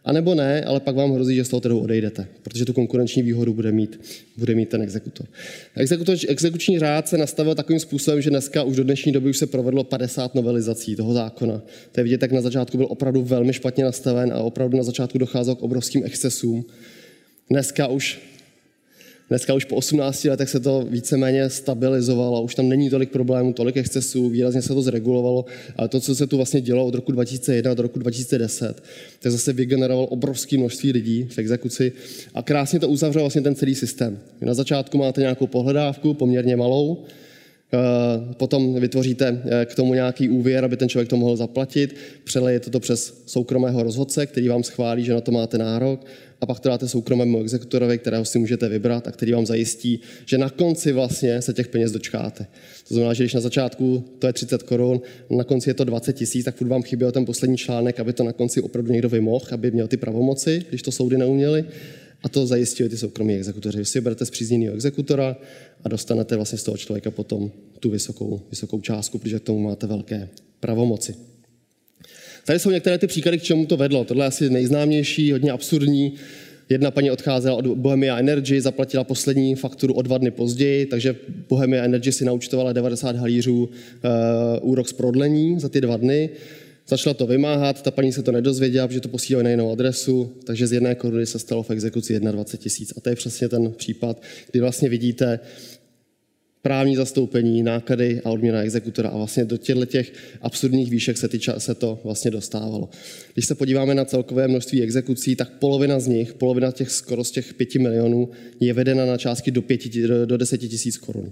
[0.07, 3.21] a nebo ne, ale pak vám hrozí, že z toho trhu odejdete, protože tu konkurenční
[3.21, 3.99] výhodu bude mít,
[4.37, 5.27] bude mít ten exekutor.
[5.75, 6.17] exekutor.
[6.27, 9.83] Exekuční řád se nastavil takovým způsobem, že dneska už do dnešní doby už se provedlo
[9.83, 11.61] 50 novelizací toho zákona.
[11.91, 15.17] To je vidět, jak na začátku byl opravdu velmi špatně nastaven a opravdu na začátku
[15.17, 16.65] docházelo k obrovským excesům.
[17.49, 18.19] Dneska už
[19.29, 23.77] Dneska už po 18 letech se to víceméně stabilizovalo, už tam není tolik problémů, tolik
[23.77, 27.73] excesů, výrazně se to zregulovalo, ale to, co se tu vlastně dělo od roku 2001
[27.73, 28.83] do roku 2010,
[29.19, 31.91] tak zase vygeneroval obrovské množství lidí v exekuci
[32.33, 34.19] a krásně to uzavřel vlastně ten celý systém.
[34.41, 37.03] Na začátku máte nějakou pohledávku, poměrně malou,
[38.37, 42.79] potom vytvoříte eh, k tomu nějaký úvěr, aby ten člověk to mohl zaplatit, přelejete to
[42.79, 46.05] přes soukromého rozhodce, který vám schválí, že na to máte nárok,
[46.41, 50.37] a pak to dáte soukromému exekutorovi, kterého si můžete vybrat a který vám zajistí, že
[50.37, 52.47] na konci vlastně se těch peněz dočkáte.
[52.87, 56.13] To znamená, že když na začátku to je 30 korun, na konci je to 20
[56.13, 59.45] tisíc, tak furt vám chyběl ten poslední článek, aby to na konci opravdu někdo vymohl,
[59.51, 61.65] aby měl ty pravomoci, když to soudy neuměly.
[62.23, 63.77] A to zajistí ty soukromí exekutoři.
[63.77, 65.37] Vy si berete zpřízněného exekutora
[65.83, 69.87] a dostanete vlastně z toho člověka potom tu vysokou, vysokou částku, protože k tomu máte
[69.87, 71.15] velké pravomoci.
[72.45, 74.05] Tady jsou některé ty příklady, k čemu to vedlo.
[74.05, 76.13] Tohle je asi nejznámější, hodně absurdní.
[76.69, 81.15] Jedna paní odcházela od Bohemia Energy, zaplatila poslední fakturu o dva dny později, takže
[81.49, 83.69] Bohemia Energy si naučtovala 90 halířů uh,
[84.71, 86.29] úrok z prodlení za ty dva dny.
[86.89, 90.67] Začala to vymáhat, ta paní se to nedozvěděla, protože to posílali na jinou adresu, takže
[90.67, 92.93] z jedné koruny se stalo v exekuci 21 tisíc.
[92.97, 94.21] A to je přesně ten případ,
[94.51, 95.39] kdy vlastně vidíte
[96.61, 99.09] právní zastoupení, náklady a odměna exekutora.
[99.09, 102.89] A vlastně do těchto těch absurdních výšek se, tyča, se to vlastně dostávalo.
[103.33, 107.31] Když se podíváme na celkové množství exekucí, tak polovina z nich, polovina těch skoro z
[107.31, 111.31] těch pěti milionů, je vedena na částky do, pěti, do, do deseti tisíc korun.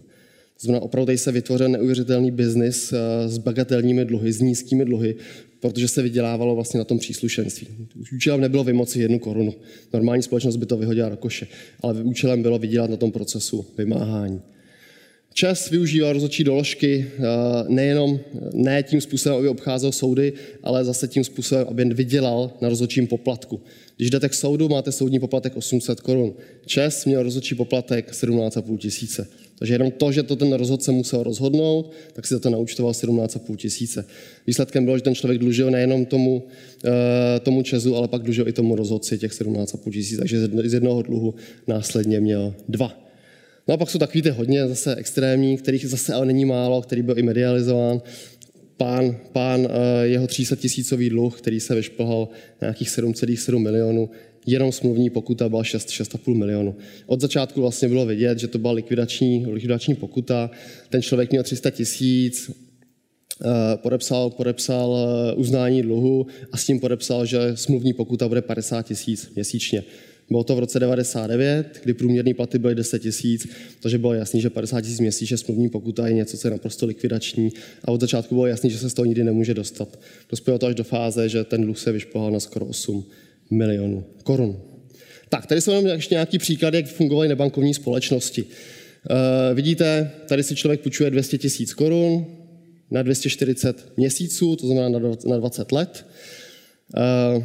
[0.59, 5.15] Znamená, opravdu tady se vytvořil neuvěřitelný biznis eh, s bagatelními dluhy, s nízkými dluhy,
[5.59, 7.67] protože se vydělávalo vlastně na tom příslušenství.
[8.15, 9.53] Účelem nebylo vymoci jednu korunu.
[9.93, 11.47] Normální společnost by to vyhodila do koše,
[11.81, 14.41] ale účelem bylo vydělat na tom procesu vymáhání.
[15.33, 17.21] Čas využíval rozhodčí doložky eh,
[17.67, 18.19] nejenom
[18.53, 23.61] ne tím způsobem, aby obcházel soudy, ale zase tím způsobem, aby vydělal na rozhodčím poplatku.
[23.97, 26.33] Když jdete k soudu, máte soudní poplatek 800 korun.
[26.65, 29.27] Čes měl rozhodčí poplatek 17,5 tisíce.
[29.59, 33.55] Takže jenom to, že to ten rozhodce musel rozhodnout, tak si za to naučtoval 17,5
[33.55, 34.05] tisíce.
[34.47, 36.43] Výsledkem bylo, že ten člověk dlužil nejenom tomu,
[36.85, 40.19] eh, tomu Česu, ale pak dlužil i tomu rozhodci těch 17,5 tisíc.
[40.19, 41.35] Takže z jednoho dluhu
[41.67, 43.05] následně měl dva.
[43.67, 47.01] No a pak jsou takový ty hodně zase extrémní, kterých zase ale není málo, který
[47.01, 48.01] byl i medializován.
[48.77, 52.27] Pán, pán eh, jeho 300 tisícový dluh, který se vyšplhal
[52.61, 54.09] na nějakých 7,7 milionů,
[54.45, 56.75] jenom smluvní pokuta byla 6, 6,5 milionu.
[57.05, 60.51] Od začátku vlastně bylo vidět, že to byla likvidační, likvidační pokuta.
[60.89, 62.51] Ten člověk měl 300 tisíc,
[63.45, 68.81] eh, podepsal, podepsal eh, uznání dluhu a s tím podepsal, že smluvní pokuta bude 50
[68.81, 69.83] tisíc měsíčně.
[70.29, 73.47] Bylo to v roce 99, kdy průměrný platy byly 10 tisíc,
[73.79, 77.49] takže bylo jasné, že 50 tisíc měsíčně smluvní pokuta je něco, co je naprosto likvidační.
[77.83, 79.99] A od začátku bylo jasné, že se z toho nikdy nemůže dostat.
[80.29, 83.05] Dospělo to až do fáze, že ten dluh se vyšplhal na skoro 8
[83.49, 84.61] milionů korun.
[85.29, 88.43] Tak, tady jsou jenom ještě nějaký příklady, jak fungovaly nebankovní společnosti.
[88.43, 92.25] Uh, vidíte, tady si člověk půjčuje 200 tisíc korun
[92.91, 96.05] na 240 měsíců, to znamená na 20 let.
[97.37, 97.43] Uh,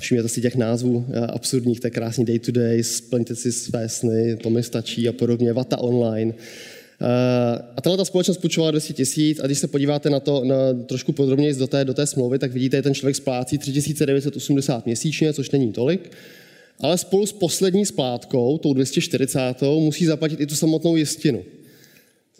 [0.00, 4.36] Všimněte si těch názvů eh, absurdních, je krásný day to day, splňte si své sny,
[4.36, 6.34] to mi stačí a podobně, Vata online.
[7.02, 7.06] Uh,
[7.76, 10.54] a tahle ta společnost půjčovala 200 tisíc a když se podíváte na to na
[10.86, 15.32] trošku podrobněji do té, do té smlouvy, tak vidíte, že ten člověk splácí 3980 měsíčně,
[15.32, 16.12] což není tolik,
[16.80, 21.44] ale spolu s poslední splátkou, tou 240, musí zaplatit i tu samotnou jistinu.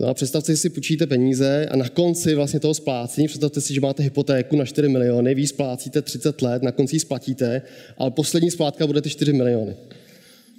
[0.01, 3.81] No a představte si, půjčíte peníze a na konci vlastně toho splácení, představte si, že
[3.81, 7.62] máte hypotéku na 4 miliony, vy splácíte 30 let, na konci ji splatíte,
[7.99, 9.77] ale poslední splátka bude ty 4 miliony.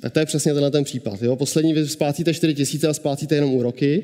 [0.01, 1.21] Tak to je přesně tenhle ten případ.
[1.21, 1.35] Jo?
[1.35, 4.03] Poslední vy splácíte 4 tisíce a splácíte jenom úroky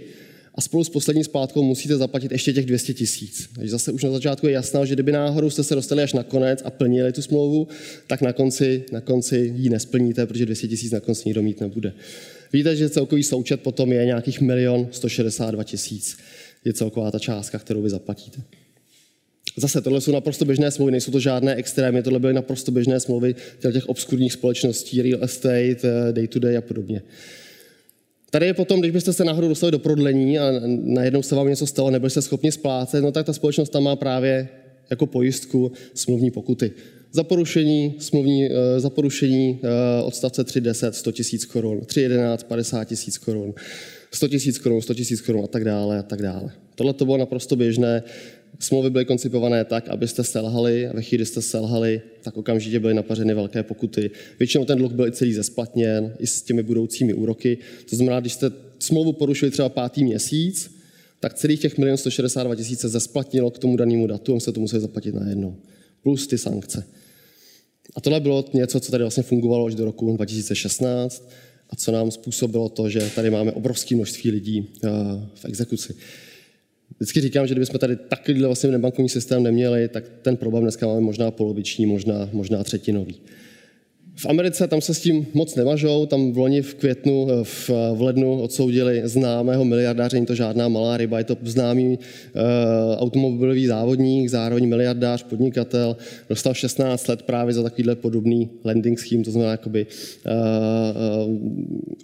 [0.55, 3.49] a spolu s poslední splátkou musíte zaplatit ještě těch 200 tisíc.
[3.55, 6.23] Takže zase už na začátku je jasné, že kdyby náhodou jste se dostali až na
[6.23, 7.67] konec a plnili tu smlouvu,
[8.07, 11.93] tak na konci, na konci ji nesplníte, protože 200 tisíc na konci nikdo mít nebude.
[12.53, 16.17] Víte, že celkový součet potom je nějakých milion 162 tisíc.
[16.65, 18.41] Je celková ta částka, kterou vy zaplatíte.
[19.59, 23.35] Zase, tohle jsou naprosto běžné smlouvy, nejsou to žádné extrémy, tohle byly naprosto běžné smlouvy
[23.71, 27.01] těch obskurních společností, real estate, eh, day to day a podobně.
[28.29, 30.51] Tady je potom, když byste se náhodou dostali do prodlení a
[30.83, 33.95] najednou se vám něco stalo, nebyli jste schopni splácet, no tak ta společnost tam má
[33.95, 34.49] právě
[34.89, 36.71] jako pojistku smluvní pokuty.
[37.11, 39.59] Za porušení, smluvní, za porušení
[40.03, 43.53] odstavce 3.10 100 000 korun, 3.11 50 tisíc korun,
[44.11, 46.51] 100 000 korun, 100 000 korun a tak dále a tak dále.
[46.75, 48.03] Tohle to bylo naprosto běžné.
[48.59, 52.93] Smlouvy byly koncipované tak, abyste selhali a ve chvíli, kdy jste selhali, tak okamžitě byly
[52.93, 54.11] napařeny velké pokuty.
[54.39, 57.57] Většinou ten dluh byl i celý zesplatněn, i s těmi budoucími úroky.
[57.89, 60.77] To znamená, když jste smlouvu porušili třeba pátý měsíc,
[61.19, 64.59] tak celých těch 1 162 tisíc se zesplatnilo k tomu danému datu a se to
[64.59, 65.55] museli zaplatit najednou.
[66.03, 66.83] Plus ty sankce.
[67.95, 71.29] A tohle bylo něco, co tady vlastně fungovalo až do roku 2016
[71.69, 74.89] a co nám způsobilo to, že tady máme obrovské množství lidí eh,
[75.35, 75.95] v exekuci.
[76.95, 81.01] Vždycky říkám, že kdybychom tady takovýhle vlastně nebankovní systém neměli, tak ten problém dneska máme
[81.01, 83.15] možná poloviční, možná, možná třetinový.
[84.19, 87.69] V Americe tam se s tím moc nevažou, tam v loni v květnu, eh, v,
[87.93, 92.41] v lednu odsoudili známého miliardáře, není to žádná malá ryba, je to známý uh,
[92.97, 95.97] automobilový závodník, zároveň miliardář, podnikatel,
[96.29, 101.35] dostal 16 let právě za takovýhle podobný lending scheme, to znamená jakoby uh, uh,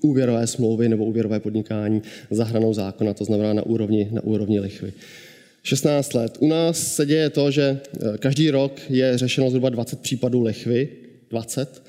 [0.02, 4.94] úvěrové smlouvy nebo úvěrové podnikání za hranou zákona, to znamená na úrovni, na úrovni lichvy.
[5.64, 6.38] 16 let.
[6.40, 7.80] U nás se děje to, že
[8.20, 10.90] každý rok je řešeno zhruba 20 případů lichvy,
[11.34, 11.82] 20.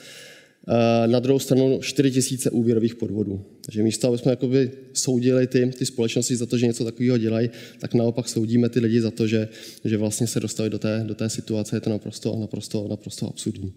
[0.69, 3.45] Eh, na druhou stranu 4 tisíce úvěrových podvodů.
[3.65, 7.51] Takže místo, aby jsme jakoby soudili ty, ty společnosti za to, že něco takového dělají,
[7.79, 9.49] tak naopak soudíme ty lidi za to, že,
[9.85, 11.77] že vlastně se dostali do té, do té situace.
[11.77, 13.73] Je to naprosto, naprosto, naprosto absurdní.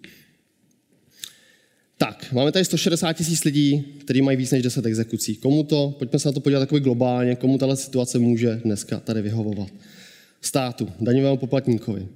[1.98, 5.36] Tak, máme tady 160 tisíc lidí, kteří mají víc než 10 exekucí.
[5.36, 9.22] Komu to, pojďme se na to podívat takový globálně, komu tahle situace může dneska tady
[9.22, 9.70] vyhovovat.
[10.42, 12.08] Státu, daňovému poplatníkovi.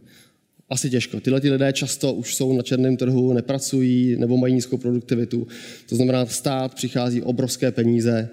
[0.71, 1.19] Asi těžko.
[1.19, 5.47] Tyhle ty lidé často už jsou na černém trhu, nepracují nebo mají nízkou produktivitu.
[5.89, 8.29] To znamená, stát přichází obrovské peníze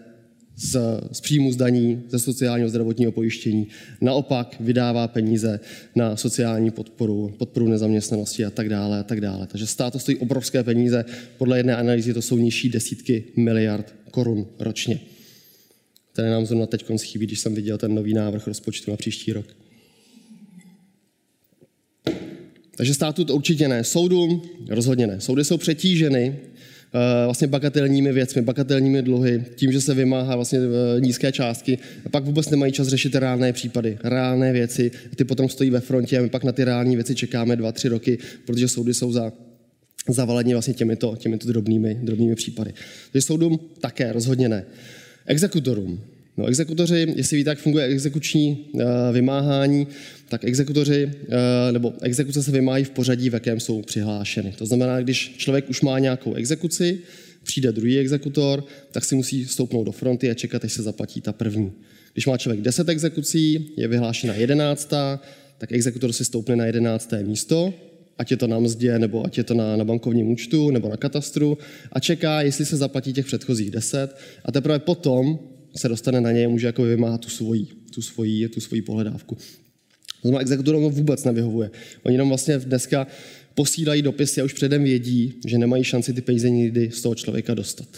[0.57, 0.77] z,
[1.13, 3.69] z příjmu zdaní, ze sociálního zdravotního pojištění.
[4.01, 5.61] Naopak vydává peníze
[5.97, 9.47] na sociální podporu, podporu nezaměstnanosti a tak dále a tak dále.
[9.47, 11.05] Takže stát to stojí obrovské peníze.
[11.39, 15.01] Podle jedné analýzy to jsou nižší desítky miliard korun ročně.
[16.13, 19.47] Které nám zrovna teď chybí, když jsem viděl ten nový návrh rozpočtu na příští rok.
[22.79, 23.85] Takže státu to určitě ne.
[23.85, 25.21] Soudům rozhodně ne.
[25.21, 31.01] Soudy jsou přetíženy eh, vlastně bagatelními věcmi, bagatelními dluhy, tím, že se vymáhá vlastně eh,
[31.01, 34.91] nízké částky a pak vůbec nemají čas řešit reálné případy, reálné věci.
[35.17, 37.89] Ty potom stojí ve frontě a my pak na ty reální věci čekáme dva, tři
[37.89, 39.33] roky, protože soudy jsou za
[40.09, 42.75] zavalení vlastně těmito, těmito drobnými, drobnými případy.
[43.13, 44.65] Takže soudům také rozhodně ne.
[45.27, 46.01] Exekutorům.
[46.39, 49.87] No, exekutoři, jestli víte, jak funguje exekuční uh, vymáhání,
[50.29, 54.55] tak exekutoři, uh, nebo exekuce se vymáhají v pořadí, v jakém jsou přihlášeny.
[54.59, 56.99] To znamená, když člověk už má nějakou exekuci,
[57.43, 61.33] přijde druhý exekutor, tak si musí stoupnout do fronty a čekat, až se zaplatí ta
[61.33, 61.73] první.
[62.13, 65.21] Když má člověk 10 exekucí, je vyhlášena jedenáctá,
[65.59, 67.75] tak exekutor si stoupne na jedenácté místo,
[68.19, 70.97] ať je to na mzdě, nebo ať je to na, na bankovním účtu, nebo na
[70.97, 71.59] katastru,
[71.93, 75.39] a čeká, jestli se zaplatí těch předchozích deset, a teprve potom
[75.77, 79.35] se dostane na něj může jako vymáhat tu svoji, tu svoji, tu svoji pohledávku.
[80.23, 81.71] To znamená, exekutorům to vůbec nevyhovuje.
[82.03, 83.07] Oni nám vlastně dneska
[83.55, 87.55] posílají dopisy a už předem vědí, že nemají šanci ty peníze nikdy z toho člověka
[87.55, 87.89] dostat.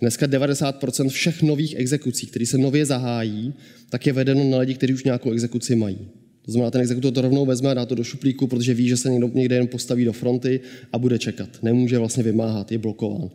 [0.00, 3.54] Dneska 90% všech nových exekucí, které se nově zahájí,
[3.90, 6.08] tak je vedeno na lidi, kteří už nějakou exekuci mají.
[6.44, 8.96] To znamená, ten exekutor to rovnou vezme a dá to do šuplíku, protože ví, že
[8.96, 10.60] se někdo, někde jen postaví do fronty
[10.92, 11.62] a bude čekat.
[11.62, 13.30] Nemůže vlastně vymáhat, je blokován.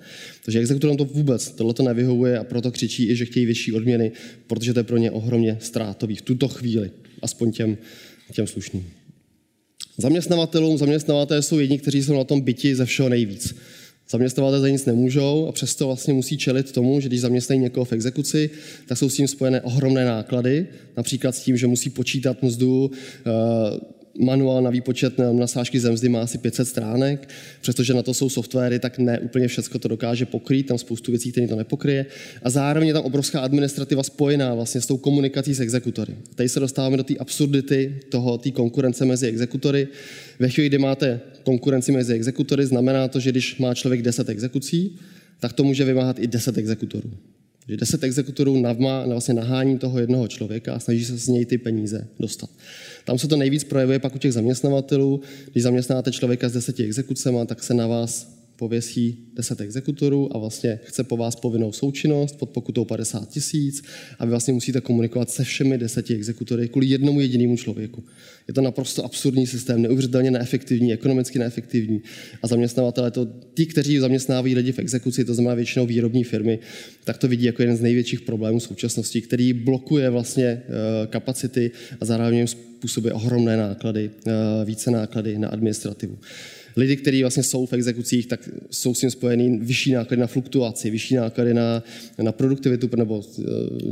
[0.46, 4.12] Takže exekutorům to vůbec tohle to nevyhovuje a proto křičí i, že chtějí větší odměny,
[4.48, 6.92] protože to je pro ně ohromně ztrátový v tuto chvíli,
[7.22, 7.78] aspoň těm,
[8.34, 8.86] těm slušným.
[9.98, 13.56] Zaměstnavatelům, zaměstnavatelé jsou jedni, kteří jsou na tom byti ze všeho nejvíc.
[14.12, 17.94] Zaměstnavatelé za nic nemůžou a přesto vlastně musí čelit tomu, že když zaměstnají někoho v
[17.94, 18.50] exekuci,
[18.88, 20.68] tak jsou s tím spojené ohromné náklady,
[20.98, 22.92] například s tím, že musí počítat mzdu,
[23.26, 27.30] eh, manuál na výpočet na sážky zemzdy má asi 500 stránek,
[27.62, 31.32] přestože na to jsou softwary, tak ne úplně všechno to dokáže pokrýt, tam spoustu věcí,
[31.32, 32.06] které to nepokryje.
[32.44, 36.16] A zároveň je tam obrovská administrativa spojená vlastně s tou komunikací s exekutory.
[36.36, 39.88] Tady se dostáváme do té absurdity toho, té konkurence mezi exekutory.
[40.40, 44.96] Ve chvíli, kdy máte konkurenci mezi exekutory, znamená to, že když má člověk 10 exekucí,
[45.40, 47.12] tak to může vymáhat i 10 exekutorů.
[47.70, 51.58] Že 10 exekutorů navma, vlastně nahání toho jednoho člověka a snaží se z něj ty
[51.58, 52.50] peníze dostat.
[53.06, 55.22] Tam se to nejvíc projevuje pak u těch zaměstnavatelů.
[55.52, 60.80] Když zaměstnáte člověka s deseti exekucemi, tak se na vás pověsí 10 exekutorů a vlastně
[60.84, 63.84] chce po vás povinnou součinnost pod pokutou 50 tisíc
[64.20, 68.04] a vy vlastně musíte komunikovat se všemi deseti exekutory kvůli jednomu jedinému člověku.
[68.48, 72.02] Je to naprosto absurdní systém, neuvěřitelně neefektivní, ekonomicky neefektivní.
[72.42, 76.60] A zaměstnavatele, to ti, kteří zaměstnávají lidi v exekuci, to znamená většinou výrobní firmy,
[77.04, 80.64] tak to vidí jako jeden z největších problémů současnosti, který blokuje vlastně eh,
[81.08, 84.32] kapacity a zároveň způsobuje ohromné náklady, eh,
[84.66, 86.18] více náklady na administrativu.
[86.76, 90.90] Lidi, kteří vlastně jsou v exekucích, tak jsou s tím spojený vyšší náklady na fluktuaci,
[90.90, 91.84] vyšší náklady na,
[92.22, 93.44] na produktivitu, nebo eh,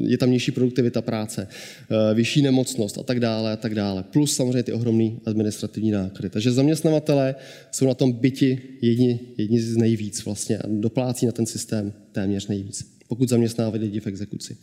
[0.07, 4.03] je tam nižší produktivita práce, eh, vyšší nemocnost a tak dále a tak dále.
[4.03, 6.29] Plus samozřejmě ty ohromné administrativní náklady.
[6.29, 7.35] Takže zaměstnavatele
[7.71, 12.47] jsou na tom byti jedni, jedni z nejvíc vlastně a doplácí na ten systém téměř
[12.47, 14.57] nejvíc, pokud zaměstnávají lidi v exekuci.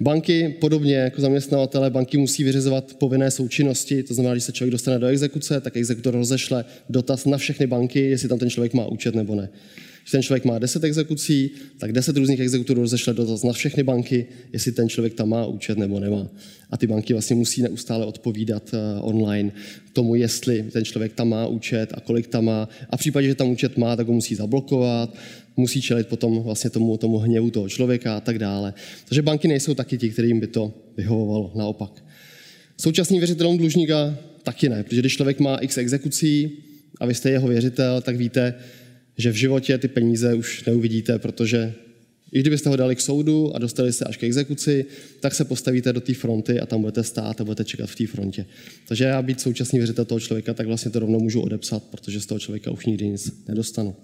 [0.00, 4.98] Banky, podobně jako zaměstnavatele, banky musí vyřizovat povinné součinnosti, to znamená, když se člověk dostane
[4.98, 9.14] do exekuce, tak exekutor rozešle dotaz na všechny banky, jestli tam ten člověk má účet
[9.14, 9.48] nebo ne.
[10.06, 14.26] Když ten člověk má 10 exekucí, tak 10 různých exekutorů rozešle dotaz na všechny banky,
[14.52, 16.28] jestli ten člověk tam má účet nebo nemá.
[16.70, 19.52] A ty banky vlastně musí neustále odpovídat eh, online
[19.92, 22.68] tomu, jestli ten člověk tam má účet a kolik tam má.
[22.90, 25.16] A v případě, že tam účet má, tak ho musí zablokovat,
[25.56, 28.74] musí čelit potom vlastně tomu, tomu hněvu toho člověka a tak dále.
[29.08, 32.04] Takže banky nejsou taky ti, kterým by to vyhovovalo, naopak.
[32.80, 36.50] Současným věřitelům dlužníka taky ne, protože když člověk má x exekucí
[37.00, 38.54] a vy jste jeho věřitel, tak víte,
[39.18, 41.74] že v životě ty peníze už neuvidíte, protože
[42.32, 44.84] i kdybyste ho dali k soudu a dostali se až k exekuci,
[45.20, 48.06] tak se postavíte do té fronty a tam budete stát a budete čekat v té
[48.06, 48.46] frontě.
[48.88, 52.26] Takže já být současný věřitel toho člověka, tak vlastně to rovnou můžu odepsat, protože z
[52.26, 53.94] toho člověka už nikdy nic nedostanu.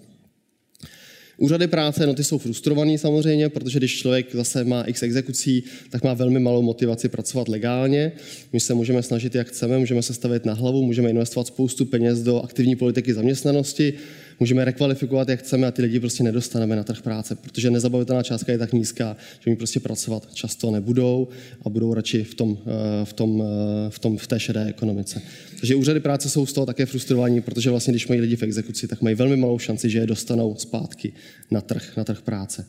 [1.38, 6.05] Úřady práce, no ty jsou frustrovaný samozřejmě, protože když člověk zase má x exekucí, tak
[6.05, 8.12] má velmi malou motivaci pracovat legálně.
[8.53, 12.22] My se můžeme snažit, jak chceme, můžeme se stavit na hlavu, můžeme investovat spoustu peněz
[12.22, 13.94] do aktivní politiky zaměstnanosti,
[14.40, 18.53] můžeme rekvalifikovat, jak chceme a ty lidi prostě nedostaneme na trh práce, protože nezabavitelná částka
[18.53, 21.29] je tak nízká, že oni prostě pracovat často nebudou
[21.64, 25.23] a budou radši v, tom, eh, v, tom, eh, v, tom, v té šedé ekonomice.
[25.61, 28.88] Takže úřady práce jsou z toho také frustrovaní, protože vlastně, když mají lidi v exekuci,
[28.88, 31.12] tak mají velmi malou šanci, že je dostanou zpátky
[31.51, 32.66] na trh, na trh práce.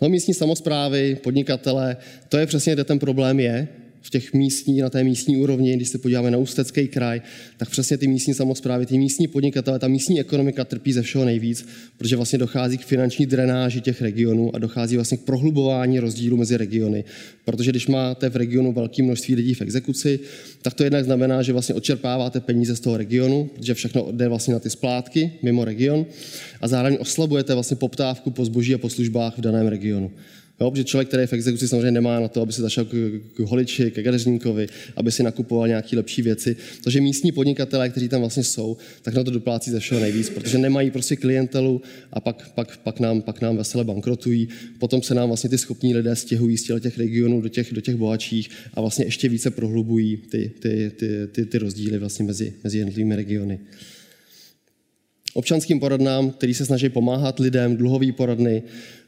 [0.00, 1.96] No místní samozprávy, podnikatele,
[2.28, 3.68] to je přesně, kde ten problém je,
[4.02, 7.20] v těch místní, na té místní úrovni, když se podíváme na Ústecký kraj,
[7.56, 11.68] tak přesně ty místní samozprávy, ty místní podnikatele, ta místní ekonomika trpí ze všeho nejvíc,
[11.96, 16.56] protože vlastně dochází k finanční drenáži těch regionů a dochází vlastně k prohlubování rozdílu mezi
[16.56, 17.04] regiony.
[17.44, 20.20] Protože když máte v regionu velké množství lidí v exekuci,
[20.62, 24.54] tak to jednak znamená, že vlastně odčerpáváte peníze z toho regionu, že všechno jde vlastně
[24.54, 26.06] na ty splátky mimo region
[26.60, 30.10] a zároveň oslabujete vlastně poptávku po zboží a po službách v daném regionu.
[30.60, 32.90] Jo, protože člověk, který je v exekuci, samozřejmě nemá na to, aby se zašel k,
[33.34, 34.66] k holiči, ke gadeřníkovi,
[34.96, 36.56] aby si nakupoval nějaké lepší věci.
[36.84, 40.58] Takže místní podnikatelé, kteří tam vlastně jsou, tak na to doplácí ze všeho nejvíc, protože
[40.58, 44.48] nemají prostě klientelu a pak, pak, pak, nám, pak nám vesele bankrotují.
[44.78, 47.96] Potom se nám vlastně ty schopní lidé stěhují z těch regionů do těch, do těch
[47.96, 52.78] bohatších a vlastně ještě více prohlubují ty, ty, ty, ty, ty rozdíly vlastně mezi, mezi
[52.78, 53.60] jednotlivými regiony
[55.38, 58.62] občanským poradnám, který se snaží pomáhat lidem, dluhový poradny,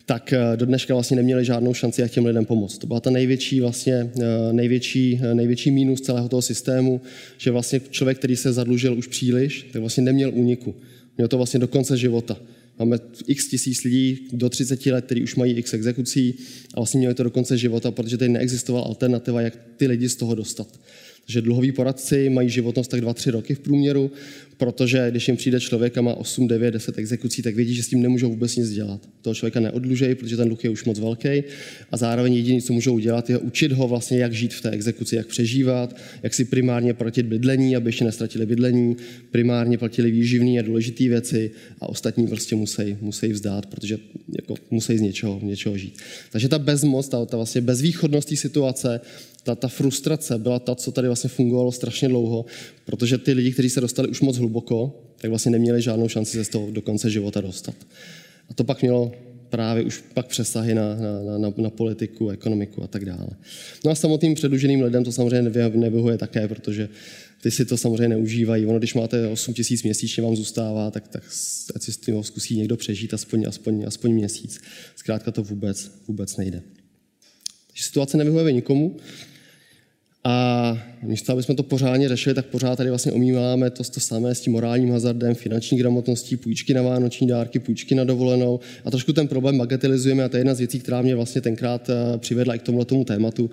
[0.06, 2.78] tak eh, do dneška vlastně neměli žádnou šanci, jak těm lidem pomoct.
[2.78, 7.00] To byla ta největší, vlastně, eh, největší, eh, největší mínus celého toho systému,
[7.38, 10.74] že vlastně člověk, který se zadlužil už příliš, tak vlastně neměl úniku.
[11.16, 12.36] Měl to vlastně do konce života.
[12.78, 16.34] Máme x tisíc lidí do 30 let, kteří už mají x exekucí
[16.74, 20.16] a vlastně měli to do konce života, protože tady neexistovala alternativa, jak ty lidi z
[20.16, 20.80] toho dostat.
[21.30, 24.10] Takže dluhoví poradci mají životnost tak 2-3 roky v průměru,
[24.56, 27.88] protože když jim přijde člověk a má 8, 9, 10 exekucí, tak vědí, že s
[27.88, 29.08] tím nemůžou vůbec nic dělat.
[29.22, 31.42] Toho člověka neodlužejí, protože ten dluh je už moc velký
[31.90, 35.16] a zároveň jediné, co můžou udělat, je učit ho vlastně, jak žít v té exekuci,
[35.16, 38.96] jak přežívat, jak si primárně platit bydlení, aby ještě nestratili bydlení,
[39.30, 43.98] primárně platili výživný a důležité věci a ostatní prostě musí, musí vzdát, protože
[44.36, 45.98] jako musí z něčeho, něčeho žít.
[46.32, 49.00] Takže ta bezmoc, ta, ta vlastně bezvýchodnost situace,
[49.42, 52.44] ta, ta frustrace byla ta, co tady vlastně fungovalo strašně dlouho,
[52.84, 56.44] protože ty lidi, kteří se dostali už moc hluboko, tak vlastně neměli žádnou šanci se
[56.44, 57.74] z toho do konce života dostat.
[58.48, 59.12] A to pak mělo
[59.50, 63.28] právě už pak přesahy na, na, na, na politiku, ekonomiku a tak dále.
[63.84, 66.88] No a samotným předluženým lidem to samozřejmě nevyhuje také, protože
[67.42, 68.66] ty si to samozřejmě neužívají.
[68.66, 71.24] Ono, když máte 8 tisíc měsíčně vám zůstává, tak, tak
[71.74, 74.60] ať si tím zkusí někdo přežít aspoň, aspoň, aspoň měsíc.
[74.96, 76.62] Zkrátka to vůbec, vůbec nejde.
[77.66, 78.96] Takže situace nevyhovuje nikomu.
[80.24, 84.34] A místo, aby jsme to pořádně řešili, tak pořád tady vlastně omýváme to, to samé
[84.34, 88.60] s tím morálním hazardem, finanční gramotností, půjčky na vánoční dárky, půjčky na dovolenou.
[88.84, 91.90] A trošku ten problém bagatelizujeme a to je jedna z věcí, která mě vlastně tenkrát
[91.90, 93.50] eh, přivedla i k tomuhle tomu tématu,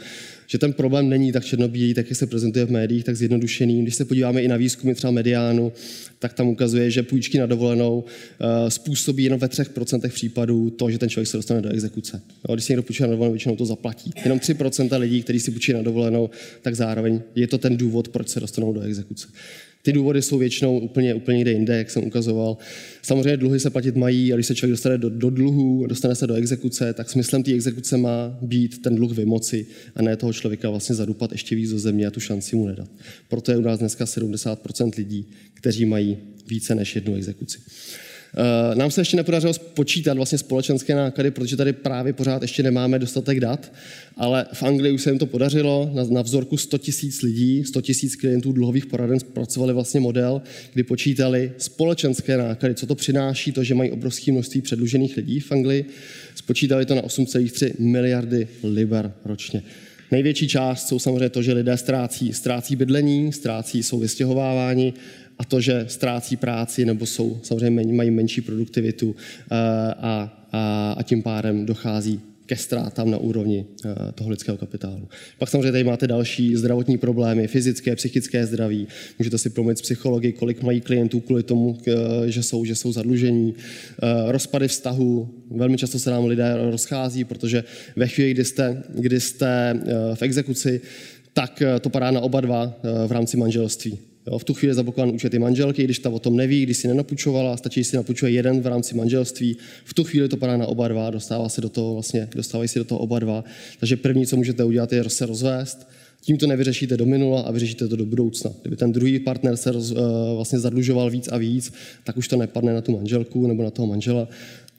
[0.47, 3.81] že ten problém není tak černobílý, tak jak se prezentuje v médiích, tak zjednodušený.
[3.83, 5.71] Když se podíváme i na výzkumy třeba mediánu,
[6.19, 10.97] tak tam ukazuje, že půjčky na dovolenou uh, způsobí jenom ve 3% případů to, že
[10.97, 12.21] ten člověk se dostane do exekuce.
[12.49, 14.11] Jo, když si někdo půjčí na dovolenou, většinou to zaplatí.
[14.23, 16.29] Jenom 3% lidí, kteří si půjčí na dovolenou,
[16.61, 19.27] tak zároveň je to ten důvod, proč se dostanou do exekuce.
[19.87, 22.57] Ty důvody jsou většinou úplně, úplně někde jinde, jak jsem ukazoval.
[23.01, 26.27] Samozřejmě dluhy se platit mají a když se člověk dostane do, do dluhu, dostane se
[26.27, 29.65] do exekuce, tak smyslem té exekuce má být ten dluh vymoci
[29.95, 32.89] a ne toho člověka vlastně zadupat ještě víc do země a tu šanci mu nedat.
[33.29, 36.17] Proto je u nás dneska 70% lidí, kteří mají
[36.47, 37.59] více než jednu exekuci.
[38.39, 42.99] Eh, nám se ještě nepodařilo spočítat vlastně společenské náklady, protože tady právě pořád ještě nemáme
[42.99, 43.73] dostatek dat,
[44.17, 45.91] ale v Anglii už se jim to podařilo.
[46.09, 50.41] Na, vzorku 100 tisíc lidí, 100 tisíc klientů dluhových poraden zpracovali vlastně model,
[50.73, 55.51] kdy počítali společenské náklady, co to přináší, to, že mají obrovské množství předlužených lidí v
[55.51, 55.85] Anglii.
[56.35, 59.63] Spočítali to na 8,3 miliardy liber ročně.
[60.11, 64.93] Největší část jsou samozřejmě to, že lidé ztrácí, ztrácí bydlení, ztrácí, jsou vystěhováváni
[65.39, 69.55] a to, že ztrácí práci nebo jsou samozřejmě mají menší produktivitu eh,
[69.97, 75.07] a, a, a tím pádem dochází ke ztrátám na úrovni eh, toho lidského kapitálu.
[75.37, 78.87] Pak samozřejmě tady máte další zdravotní problémy, fyzické, psychické zdraví.
[79.19, 81.93] Můžete si promluvit s psychologi, kolik mají klientů kvůli tomu, eh,
[82.31, 83.53] že jsou, že jsou zadlužení.
[84.27, 85.29] Rozpady vztahu.
[85.51, 87.63] Velmi často se nám lidé rozchází, protože
[87.95, 89.79] ve chvíli, kdy jste, kdy jste
[90.13, 90.81] v exekuci,
[91.33, 93.99] tak to padá na oba dva v rámci manželství.
[94.27, 96.87] Jo, v tu chvíli zablokovaný účet je manželky, když ta o tom neví, když si
[96.87, 99.57] nenapučovala, stačí, že si napučuje jeden v rámci manželství.
[99.85, 102.79] V tu chvíli to padá na oba dva, dostává se do toho vlastně, dostávají si
[102.79, 103.43] do toho oba dva.
[103.79, 105.87] Takže první, co můžete udělat, je se rozvést.
[106.21, 108.51] Tím to nevyřešíte do minula a vyřešíte to do budoucna.
[108.61, 109.97] Kdyby ten druhý partner se roz, uh,
[110.35, 111.73] vlastně zadlužoval víc a víc,
[112.03, 114.27] tak už to nepadne na tu manželku nebo na toho manžela,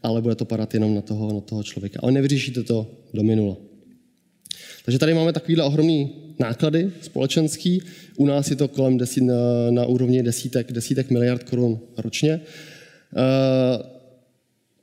[0.02, 2.00] ale bude to padat jenom na toho, na toho člověka.
[2.02, 3.67] Ale nevyřešíte to do minula.
[4.88, 7.82] Takže tady máme takovýhle ohromný náklady společenský.
[8.16, 9.34] U nás je to kolem desít, na,
[9.70, 12.40] na úrovni desítek, desítek miliard korun ročně.
[13.16, 13.97] Uh,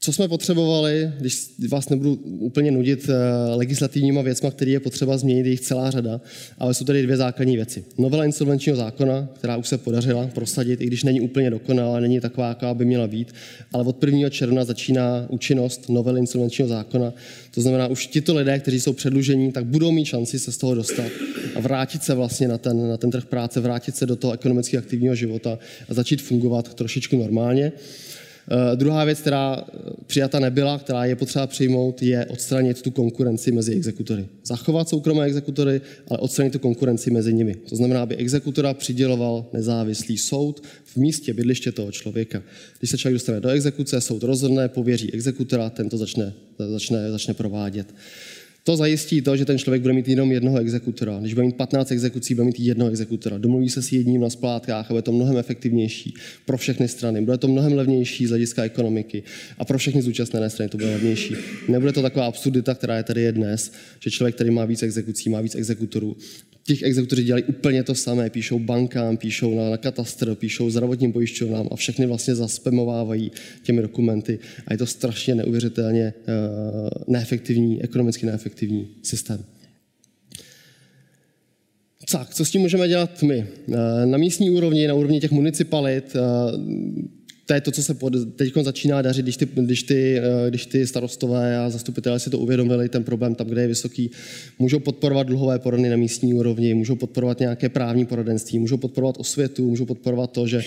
[0.05, 5.45] co jsme potřebovali, když vás nebudu úplně nudit eh, legislativníma věcma, které je potřeba změnit,
[5.45, 6.21] je jich celá řada,
[6.57, 7.83] ale jsou tady dvě základní věci.
[7.97, 12.47] Novela insolvenčního zákona, která už se podařila prosadit, i když není úplně dokonalá, není taková,
[12.47, 13.33] jaká by měla být,
[13.73, 14.29] ale od 1.
[14.29, 17.13] června začíná účinnost novely insolvenčního zákona.
[17.53, 20.75] To znamená, už tito lidé, kteří jsou předlužení, tak budou mít šanci se z toho
[20.75, 21.11] dostat
[21.55, 24.77] a vrátit se vlastně na ten, na ten trh práce, vrátit se do toho ekonomicky
[24.77, 27.71] aktivního života a začít fungovat trošičku normálně.
[28.51, 33.51] Uh, druhá věc, která eh, přijata nebyla, která je potřeba přijmout, je odstranit tu konkurenci
[33.51, 34.27] mezi exekutory.
[34.43, 37.55] Zachovat soukromé exekutory, ale odstranit tu konkurenci mezi nimi.
[37.69, 42.43] To znamená, aby exekutora přiděloval nezávislý soud v místě bydliště toho člověka.
[42.79, 47.33] Když se člověk dostane do exekuce, soud rozhodne, pověří exekutora, ten to začne, začne, začne
[47.33, 47.87] provádět.
[48.67, 51.19] To zajistí to, že ten člověk bude mít jenom jednoho exekutora.
[51.19, 53.37] Když bude mít 15 exekucí, bude mít jednoho exekutora.
[53.37, 56.13] Domluví se s jedním na splátkách a bude to mnohem efektivnější
[56.45, 57.21] pro všechny strany.
[57.21, 59.23] Bude to mnohem levnější z hlediska ekonomiky
[59.57, 61.35] a pro všechny zúčastněné strany to bude levnější.
[61.67, 65.29] Nebude to taková absurdita, která je tady je dnes, že člověk, který má víc exekucí,
[65.29, 66.17] má víc exekutorů,
[66.67, 71.67] těch exekutoři dělají úplně to samé, píšou bankám, píšou na, na katastr, píšou zdravotním pojišťovnám
[71.71, 73.31] a všechny vlastně zaspemovávají
[73.63, 79.45] těmi dokumenty a je to strašně neuvěřitelně uh, neefektivní, ekonomicky neefektivní systém.
[82.11, 83.47] Tak, co s tím můžeme dělat my?
[83.73, 86.19] Eh, na místní úrovni, na úrovni těch municipalit, eh,
[87.45, 87.95] to je to, co se
[88.35, 92.39] teď začíná dařit, když ty, když, ty, eh, když ty starostové a zastupitelé si to
[92.39, 94.11] uvědomili, ten problém tam, kde je vysoký,
[94.59, 99.69] můžou podporovat dluhové porady na místní úrovni, můžou podporovat nějaké právní poradenství, můžou podporovat osvětu,
[99.69, 100.63] můžou podporovat to, že,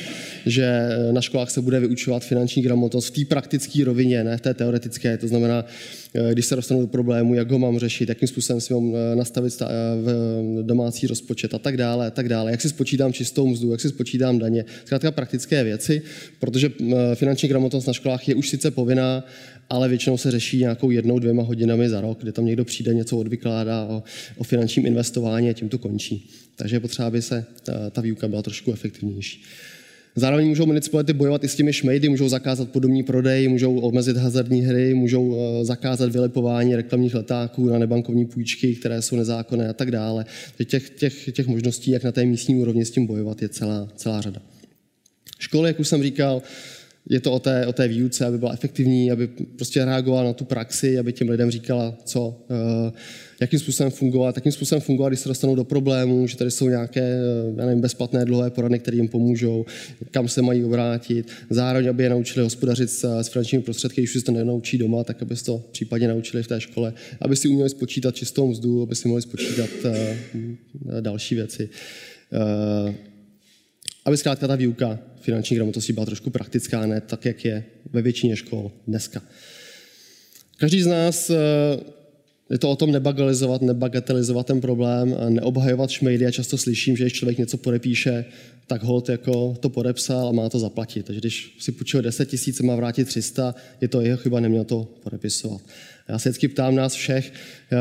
[0.47, 4.41] že eh, na školách se bude vyučovat finanční gramotnost v té praktické rovině, ne v
[4.41, 5.19] té teoretické.
[5.19, 5.65] To znamená,
[6.33, 9.63] když se dostanu do problému, jak ho mám řešit, jakým způsobem si mám eh, nastavit
[9.63, 9.67] eh,
[10.63, 12.51] domácí rozpočet a tak dále, a tak dále.
[12.51, 14.65] Jak si spočítám čistou mzdu, jak si spočítám daně.
[14.85, 16.03] Zkrátka praktické věci,
[16.39, 16.71] protože
[17.15, 19.25] finanční gramotnost na školách je už sice povinná,
[19.71, 23.19] ale většinou se řeší nějakou jednou, dvěma hodinami za rok, kde tam někdo přijde, něco
[23.19, 24.03] odvykládá o,
[24.37, 26.31] o finančním investování a tím to končí.
[26.57, 29.43] Takže je potřeba, aby se ta, ta výuka byla trošku efektivnější.
[30.19, 34.61] Zároveň můžou municipality bojovat i s těmi šmejdy, můžou zakázat podobní prodej, můžou omezit hazardní
[34.61, 39.91] hry, můžou eh, zakázat vylepování reklamních letáků na nebankovní půjčky, které jsou nezákonné a tak
[39.91, 40.25] dále.
[40.65, 44.21] Těch, těch, těch možností, jak na té místní úrovni s tím bojovat, je celá, celá
[44.21, 44.43] řada.
[45.39, 46.43] Školy, jak už jsem říkal,
[47.09, 50.45] je to o té, o té výuce, aby byla efektivní, aby prostě reagovala na tu
[50.45, 52.93] praxi, aby těm lidem říkala, co, uh,
[53.41, 57.19] jakým způsobem fungovat, jakým způsobem fungovat, když se dostanou do problémů, že tady jsou nějaké
[57.51, 59.67] uh, já nevím, bezplatné dlouhé poradny, které jim pomůžou,
[60.11, 61.31] kam se mají obrátit.
[61.51, 65.05] Zároveň, aby je naučili hospodařit s, s finančními prostředky, když už se to nenaučí doma,
[65.05, 68.83] tak aby se to případně naučili v té škole, aby si uměli spočítat čistou mzdu,
[68.83, 71.69] aby si mohli spočítat uh, další věci.
[74.09, 78.37] Aby zkrátka ta výuka finanční gramotnosti byla trošku praktická, ne tak, jak je ve většině
[78.37, 79.23] škol dneska.
[80.57, 81.37] Každý z nás eh,
[82.51, 86.25] je to o tom nebagatelizovat, nebagatelizovat ten problém, neobhajovat šmejdy.
[86.25, 88.25] Já často slyším, že když člověk něco podepíše,
[88.67, 91.07] tak hold jako to podepsal a má to zaplatit.
[91.07, 94.89] Takže když si půjčil 10 tisíc, má vrátit 300, je to jeho chyba, neměl to
[95.03, 95.61] podepisovat.
[96.09, 97.33] Já se vždycky ptám nás všech,
[97.73, 97.77] eh,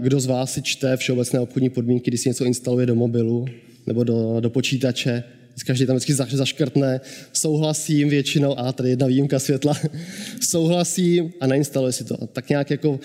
[0.00, 3.44] kdo z vás si čte všeobecné obchodní podmínky, když si něco instaluje do mobilu
[3.86, 5.24] nebo do, do počítače,
[5.64, 7.00] každý tam vždycky zaškrtne,
[7.32, 9.74] souhlasím většinou, a tady jedna výjimka světla,
[10.40, 12.16] souhlasím a nainstaluje si to.
[12.26, 12.98] Tak nějak jako uh,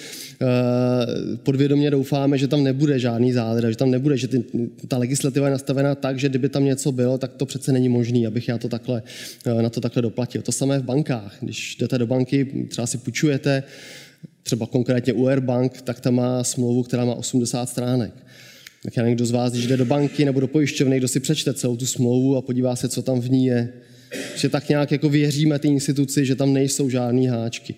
[1.43, 4.43] podvědomě doufáme, že tam nebude žádný zádra, že tam nebude, že ty,
[4.88, 8.28] ta legislativa je nastavená tak, že kdyby tam něco bylo, tak to přece není možné,
[8.28, 9.04] abych já to takhle,
[9.45, 10.41] uh, na to takhle doplatil.
[10.41, 11.38] To samé v bankách.
[11.41, 13.64] Když jdete do banky, třeba si půjčujete,
[14.43, 18.14] třeba konkrétně UR Bank, tak tam má smlouvu, která má 80 stránek.
[18.84, 21.53] Tak já někdo z vás, když jde do banky nebo do pojišťovny, kdo si přečte
[21.53, 23.73] celou tu smlouvu a podívá se, co tam v ní je,
[24.36, 27.75] že tak nějak jako věříme té instituci, že tam nejsou žádné háčky.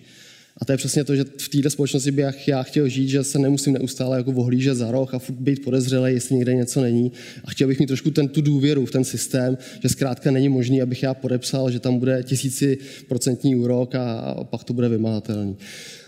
[0.56, 3.38] A to je přesně to, že v této společnosti bych já chtěl žít, že se
[3.38, 7.12] nemusím neustále jako ohlížet za roh a být podezřelý, jestli někde něco není.
[7.44, 10.82] A chtěl bych mít trošku ten, tu důvěru v ten systém, že zkrátka není možný,
[10.82, 15.56] abych já podepsal, že tam bude tisíciprocentní úrok a, a pak to bude vymahatelný.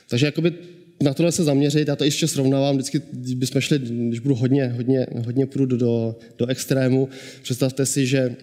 [0.08, 0.52] Takže jakoby
[1.02, 4.66] na tohle se zaměřit, já to ještě srovnávám, vždycky, když bychom šli, když budu hodně,
[4.76, 7.08] hodně, hodně půjdu do, do extrému,
[7.42, 8.36] představte si, že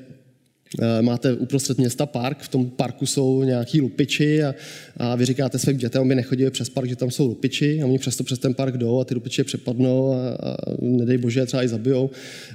[0.82, 4.56] eh, máte uprostřed města park, v tom parku jsou nějaký lupiči a,
[4.98, 8.00] a vy říkáte svým dětem, aby nechodili přes park, že tam jsou lupiči a oni
[8.00, 11.68] přesto přes ten park jdou a ty lupiči přepadnou a, a nedej bože, třeba i
[11.68, 12.10] zabijou.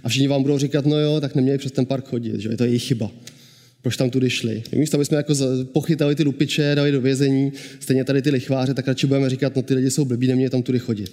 [0.05, 2.49] A všichni vám budou říkat, no jo, tak neměli přes ten park chodit, že?
[2.49, 3.11] Je to jejich chyba
[3.89, 4.63] proč tam tudy šli.
[4.77, 5.35] Místo, aby jsme jako
[5.73, 9.63] pochytali ty lupiče, dali do vězení, stejně tady ty lichváře, tak radši budeme říkat, no
[9.63, 11.13] ty lidi jsou blbí, neměli tam tudy chodit.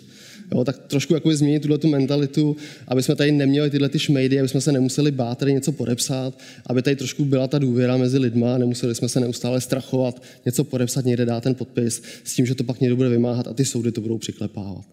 [0.52, 2.56] Jo, tak trošku jako změnit tuhle tu mentalitu,
[2.88, 6.40] aby jsme tady neměli tyhle ty šmejdy, aby jsme se nemuseli bát tady něco podepsat,
[6.66, 11.06] aby tady trošku byla ta důvěra mezi lidma, nemuseli jsme se neustále strachovat, něco podepsat,
[11.06, 13.92] někde dát ten podpis, s tím, že to pak někdo bude vymáhat a ty soudy
[13.92, 14.86] to budou přiklepávat.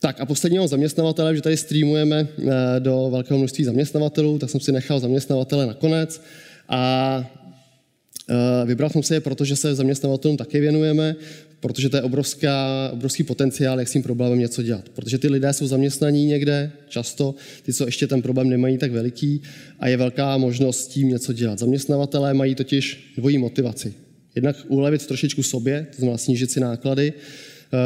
[0.00, 4.72] Tak a posledního zaměstnavatele, že tady streamujeme eh, do velkého množství zaměstnavatelů, tak jsem si
[4.72, 6.20] nechal zaměstnavatele nakonec.
[6.68, 7.24] A
[8.62, 11.16] e, Vybral jsem se je, protože se zaměstnavatelům také věnujeme,
[11.60, 14.88] protože to je obrovská, obrovský potenciál, jak s tím problémem něco dělat.
[14.88, 19.42] Protože ty lidé jsou zaměstnaní někde, často, ty, co ještě ten problém nemají tak veliký,
[19.80, 21.58] a je velká možnost s tím něco dělat.
[21.58, 23.94] Zaměstnavatelé mají totiž dvojí motivaci.
[24.34, 27.76] Jednak ulevit trošičku sobě, to znamená snížit si náklady e,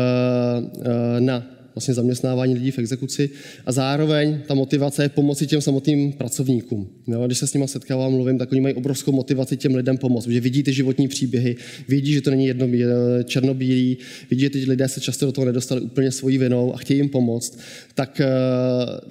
[1.16, 3.30] e, na vlastně zaměstnávání lidí v exekuci
[3.66, 6.88] a zároveň ta motivace je pomoci těm samotným pracovníkům.
[7.06, 10.24] No, když se s nimi setkávám, mluvím, tak oni mají obrovskou motivaci těm lidem pomoct,
[10.24, 11.56] protože vidí ty životní příběhy,
[11.88, 12.66] vidí, že to není jedno
[13.24, 13.98] černobílý,
[14.30, 17.08] vidí, že ty lidé se často do toho nedostali úplně svojí vinou a chtějí jim
[17.08, 17.58] pomoct,
[17.94, 18.26] tak eh,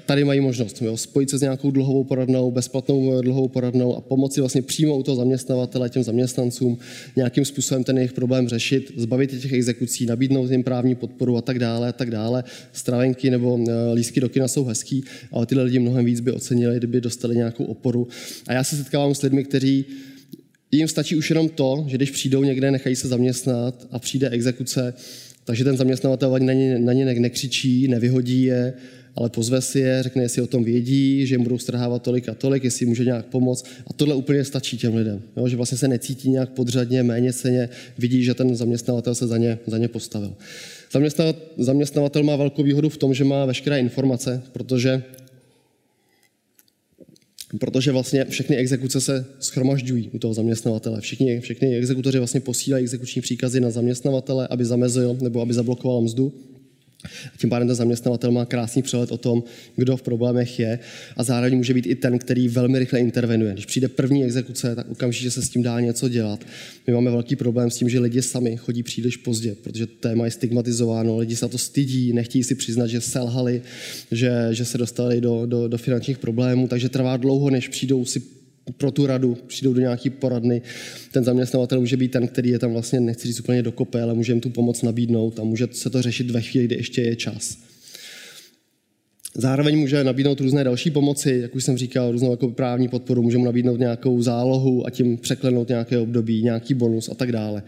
[0.05, 4.39] tady mají možnost jo, spojit se s nějakou dlouhou poradnou, bezplatnou dlouhou poradnou a pomoci
[4.39, 6.77] vlastně přímo u toho zaměstnavatele, těm zaměstnancům
[7.15, 11.59] nějakým způsobem ten jejich problém řešit, zbavit těch exekucí, nabídnout jim právní podporu a tak
[11.59, 12.43] dále, a tak dále
[12.73, 16.77] stravenky nebo eh, lísky do kina jsou hezký, ale tyhle lidi mnohem víc by ocenili,
[16.77, 18.07] kdyby dostali nějakou oporu.
[18.47, 19.85] A já se setkávám s lidmi, kteří
[20.71, 24.93] jim stačí už jenom to, že když přijdou někde, nechají se zaměstnat a přijde exekuce,
[25.43, 28.73] takže ten zaměstnavatel na ně, na ně nekřičí, nevyhodí je,
[29.17, 32.33] ale pozve si je, řekne, jestli o tom vědí, že jim budou strhávat tolik a
[32.33, 33.65] tolik, jestli může nějak pomoct.
[33.87, 35.47] A tohle úplně stačí těm lidem, jo?
[35.47, 39.59] že vlastně se necítí nějak podřadně, méně ceně, vidí, že ten zaměstnavatel se za ně,
[39.67, 40.33] za ně postavil.
[41.57, 45.03] Zaměstnavatel má velkou výhodu v tom, že má veškeré informace, protože
[47.59, 51.01] protože vlastně všechny exekuce se schromažďují u toho zaměstnavatele.
[51.01, 56.33] Všichni, všechny exekutoři vlastně posílají exekuční příkazy na zaměstnavatele, aby zamezil nebo aby zablokoval mzdu.
[57.37, 59.43] Tím pádem ten zaměstnavatel má krásný přehled o tom,
[59.75, 60.79] kdo v problémech je
[61.17, 63.53] a zároveň může být i ten, který velmi rychle intervenuje.
[63.53, 66.45] Když přijde první exekuce, tak okamžitě se s tím dá něco dělat.
[66.87, 70.31] My máme velký problém s tím, že lidi sami chodí příliš pozdě, protože téma je
[70.31, 73.61] stigmatizováno, lidi se na to stydí, nechtějí si přiznat, že selhali,
[74.11, 78.36] že, že se dostali do, do, do finančních problémů, takže trvá dlouho, než přijdou si
[78.77, 80.61] pro tu radu, přijdou do nějaký poradny.
[81.11, 84.31] Ten zaměstnavatel může být ten, který je tam vlastně, nechci říct úplně dokope, ale může
[84.31, 87.57] jim tu pomoc nabídnout a může se to řešit ve chvíli, kdy ještě je čas.
[89.35, 93.37] Zároveň může nabídnout různé další pomoci, jak už jsem říkal, různou jako právní podporu, může
[93.37, 97.63] mu nabídnout nějakou zálohu a tím překlenout nějaké období, nějaký bonus a tak dále.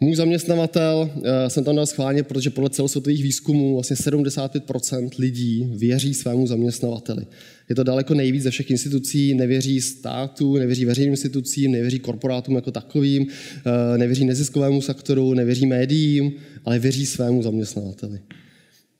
[0.00, 6.14] Můj zaměstnavatel eh, jsem tam dal schválně, protože podle celosvětových výzkumů vlastně 75% lidí věří
[6.14, 7.26] svému zaměstnavateli.
[7.68, 12.70] Je to daleko nejvíc ze všech institucí, nevěří státu, nevěří veřejným institucím, nevěří korporátům jako
[12.70, 16.32] takovým, eh, nevěří neziskovému sektoru, nevěří médiím,
[16.64, 18.20] ale věří svému zaměstnavateli.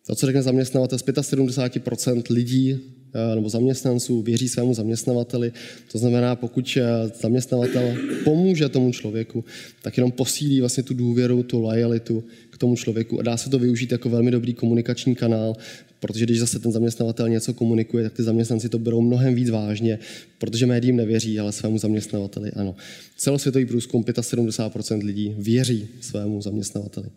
[0.06, 2.78] To, co řekne zaměstnavatel, z 75% lidí
[3.14, 5.52] eh, nebo zaměstnanců věří svému zaměstnavateli.
[5.92, 9.44] To znamená, pokud eh, zaměstnavatel pomůže tomu člověku,
[9.82, 13.58] tak jenom posílí vlastně tu důvěru, tu lojalitu k tomu člověku a dá se to
[13.58, 15.56] využít jako velmi dobrý komunikační kanál,
[16.00, 19.98] protože když zase ten zaměstnavatel něco komunikuje, tak ty zaměstnanci to berou mnohem víc vážně,
[20.38, 22.76] protože médiím nevěří, ale svému zaměstnavateli ano.
[23.16, 27.08] Celosvětový průzkum 75% lidí věří svému zaměstnavateli.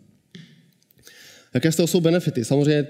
[1.54, 2.44] Jaké z toho jsou benefity?
[2.44, 2.86] Samozřejmě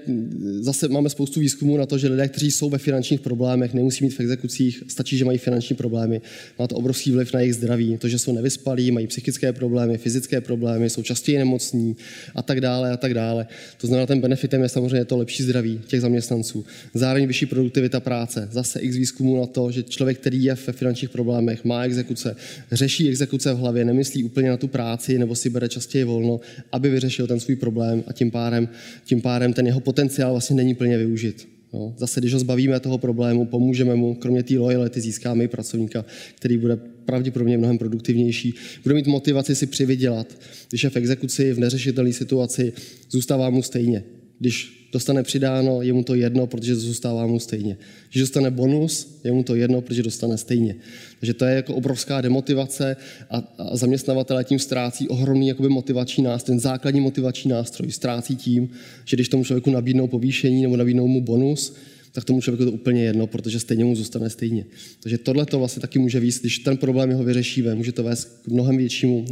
[0.59, 4.13] zase máme spoustu výzkumů na to, že lidé, kteří jsou ve finančních problémech, nemusí mít
[4.13, 6.21] v exekucích, stačí, že mají finanční problémy.
[6.59, 7.97] Má to obrovský vliv na jejich zdraví.
[7.97, 11.95] To, že jsou nevyspalí, mají psychické problémy, fyzické problémy, jsou častěji nemocní
[12.35, 13.47] a tak dále a tak dále.
[13.77, 16.65] To znamená, ten benefitem je samozřejmě to lepší zdraví těch zaměstnanců.
[16.93, 18.49] Zároveň vyšší produktivita práce.
[18.51, 22.35] Zase x výzkumů na to, že člověk, který je ve finančních problémech, má exekuce,
[22.71, 26.39] řeší exekuce v hlavě, nemyslí úplně na tu práci nebo si bere častěji volno,
[26.71, 28.69] aby vyřešil ten svůj problém a tím pádem pádem,
[29.05, 31.47] tím pádem ten jeho potenciál vlastně není plně využit.
[31.73, 36.05] No, zase, když ho zbavíme toho problému, pomůžeme mu, kromě té lojality získáme i pracovníka,
[36.35, 36.75] který bude
[37.05, 40.27] pravděpodobně mnohem produktivnější, bude mít motivaci si přivydělat.
[40.69, 42.73] Když je v exekuci, v neřešitelné situaci,
[43.09, 44.03] zůstává mu stejně.
[44.41, 47.77] Když dostane přidáno, je mu to jedno, protože zůstává mu stejně.
[48.11, 50.75] Když dostane bonus, je mu to jedno, protože dostane stejně.
[51.19, 52.97] Takže to je jako obrovská demotivace
[53.29, 58.69] a, a zaměstnavatele tím ztrácí ohromný jakoby motivační nástroj, ten základní motivační nástroj ztrácí tím,
[59.05, 61.75] že když tomu člověku nabídnou povýšení nebo nabídnou mu bonus,
[62.11, 64.65] tak tomu člověku to úplně jedno, protože stejně mu zůstane stejně.
[65.03, 68.25] Takže tohle to vlastně taky může víc, když ten problém jeho vyřešíme, může to vést
[68.25, 69.27] k mnohem většímu uh,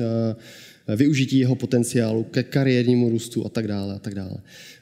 [0.96, 4.38] využití jeho potenciálu, ke kariérnímu růstu a tak dále a tak dále.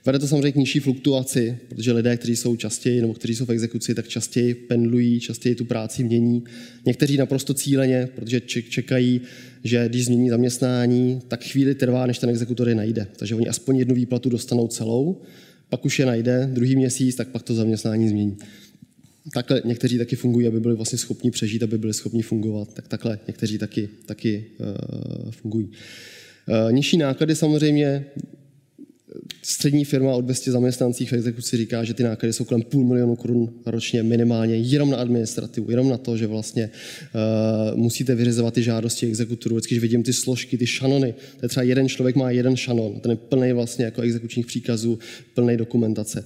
[0.06, 3.52] Vede to samozřejmě k nižší fluktuaci, protože lidé, kteří jsou častěji nebo kteří jsou v
[3.52, 6.44] exekuci, tak častěji pendlují, častěji tu práci mění.
[6.86, 9.22] Někteří naprosto cíleně, protože čekají,
[9.64, 13.08] že když změní zaměstnání, tak chvíli trvá, než ten exekutor je najde.
[13.16, 15.22] Takže oni aspoň jednu výplatu dostanou celou,
[15.70, 18.38] pak už je najde, druhý měsíc, tak pak to zaměstnání změní
[19.34, 23.20] takhle někteří taky fungují, aby byli vlastně schopni přežít, aby byli schopni fungovat, tak takhle
[23.28, 25.66] někteří taky, taky uh, fungují.
[25.68, 28.06] Uh, nižší náklady samozřejmě,
[29.44, 33.16] střední firma od 200 zaměstnancích v exekuci říká, že ty náklady jsou kolem půl milionu
[33.16, 38.64] korun ročně minimálně jenom na administrativu, jenom na to, že vlastně uh, musíte vyřizovat ty
[38.64, 39.56] žádosti exekutorů.
[39.56, 43.00] Vždycky, když vidím ty složky, ty šanony, to je třeba jeden člověk má jeden šanon,
[43.00, 45.00] ten je plný vlastně jako exekučních příkazů,
[45.34, 46.24] plný dokumentace.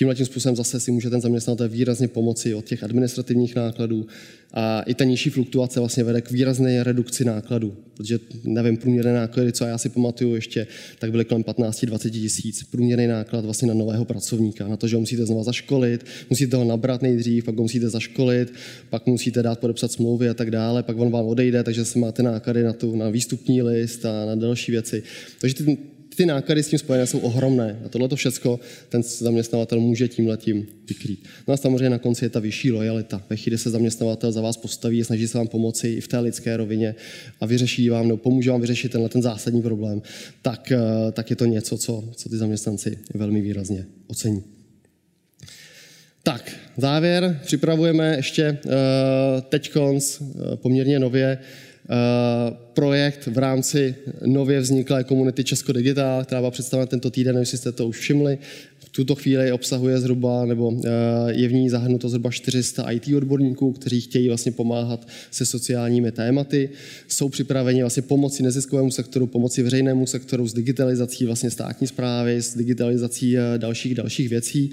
[0.00, 4.06] Tímhle tím způsobem zase si může ten zaměstnatel výrazně pomoci od těch administrativních nákladů
[4.52, 9.52] a i ta nižší fluktuace vlastně vede k výrazné redukci nákladů, protože nevím, průměrné náklady,
[9.52, 10.66] co já si pamatuju ještě,
[10.98, 12.64] tak byly kolem 15-20 tisíc.
[12.64, 16.64] Průměrný náklad vlastně na nového pracovníka, na to, že ho musíte znovu zaškolit, musíte ho
[16.64, 18.52] nabrat nejdřív, pak ho musíte zaškolit,
[18.90, 22.22] pak musíte dát podepsat smlouvy a tak dále, pak on vám odejde, takže si máte
[22.22, 25.02] náklady na, tu, na výstupní list a na další věci.
[25.40, 25.78] Takže ty,
[26.20, 27.80] ty náklady s tím spojené jsou ohromné.
[27.84, 31.24] A tohle to všechno ten zaměstnavatel může tím letím vykrýt.
[31.48, 33.22] No a samozřejmě na konci je ta vyšší lojalita.
[33.30, 36.56] Ve chvíli se zaměstnavatel za vás postaví, snaží se vám pomoci i v té lidské
[36.56, 36.94] rovině
[37.40, 40.02] a vyřeší vám, nebo pomůže vám vyřešit tenhle ten zásadní problém,
[40.42, 40.78] tak, eh,
[41.12, 44.44] tak je to něco, co, co ty zaměstnanci velmi výrazně ocení.
[46.22, 47.40] Tak, závěr.
[47.44, 48.70] Připravujeme ještě uh,
[49.48, 51.69] teď konc, uh, poměrně nově Eh,
[52.74, 53.94] projekt v rámci
[54.26, 58.38] nově vzniklé komunity Česko Digital, která byla představena tento týden, jestli jste to už všimli.
[58.78, 60.88] V tuto chvíli obsahuje zhruba, nebo eh,
[61.32, 66.70] je v ní zahrnuto zhruba 400 IT odborníků, kteří chtějí vlastně pomáhat se sociálními tématy.
[67.08, 72.56] Jsou připraveni vlastně pomoci neziskovému sektoru, pomoci veřejnému sektoru s digitalizací vlastně státní zprávy, s
[72.56, 74.72] digitalizací eh, dalších dalších věcí.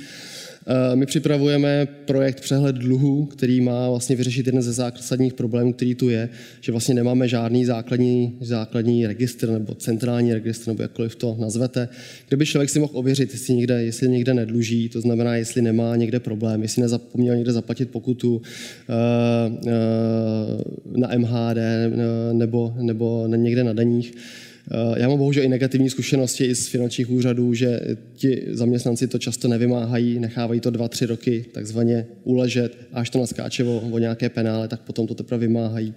[0.70, 5.96] Eh, my připravujeme projekt Přehled dluhů, který má vlastně vyřešit jeden ze základních problémů, který
[5.96, 6.30] tu je,
[6.62, 11.90] že vlastně nemáme žádný základní, základní registr nebo centrální registr, nebo jakkoliv to nazvete,
[12.28, 15.96] kde by člověk si mohl ověřit, jestli někde, jestli někde nedluží, to znamená, jestli nemá
[15.96, 18.42] někde problém, jestli nezapomněl někde zaplatit pokutu
[18.90, 18.94] eh,
[19.68, 19.72] eh,
[21.00, 21.58] na MHD
[22.34, 24.14] nebo, nebo někde na daních
[24.96, 27.80] já mám bohužel i negativní zkušenosti i z finančních úřadů, že
[28.16, 33.20] ti zaměstnanci to často nevymáhají, nechávají to dva, tři roky takzvaně uležet a až to
[33.20, 35.94] naskáče o, o nějaké penále, tak potom to teprve vymáhají.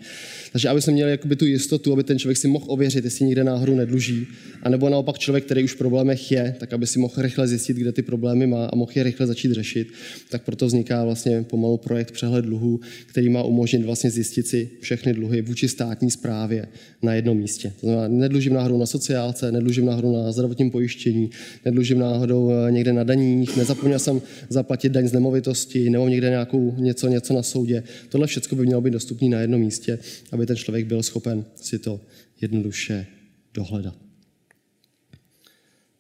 [0.53, 3.45] Takže aby jsme měli jakoby tu jistotu, aby ten člověk si mohl ověřit, jestli někde
[3.45, 4.27] náhodou nedluží,
[4.63, 7.93] anebo naopak člověk, který už v problémech je, tak aby si mohl rychle zjistit, kde
[7.93, 9.89] ty problémy má a mohl je rychle začít řešit.
[10.31, 15.13] Tak proto vzniká vlastně pomalu projekt Přehled dluhů, který má umožnit vlastně zjistit si všechny
[15.13, 16.67] dluhy vůči státní správě
[17.03, 17.73] na jednom místě.
[17.81, 21.31] To znamená, nedlužím náhodou na sociálce, nedlužím náhodou na zdravotním pojištění,
[21.65, 26.75] nedlužím náhodou eh, někde na daních, nezapomněl jsem zaplatit daň z nemovitosti, nebo někde nějakou
[26.77, 27.83] něco, něco na soudě.
[28.09, 29.99] Tohle všechno by mělo být dostupné na jednom místě,
[30.33, 32.01] aby ten člověk byl schopen si to
[32.41, 33.07] jednoduše
[33.55, 33.97] dohledat.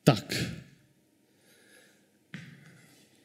[0.04, 0.44] Tak.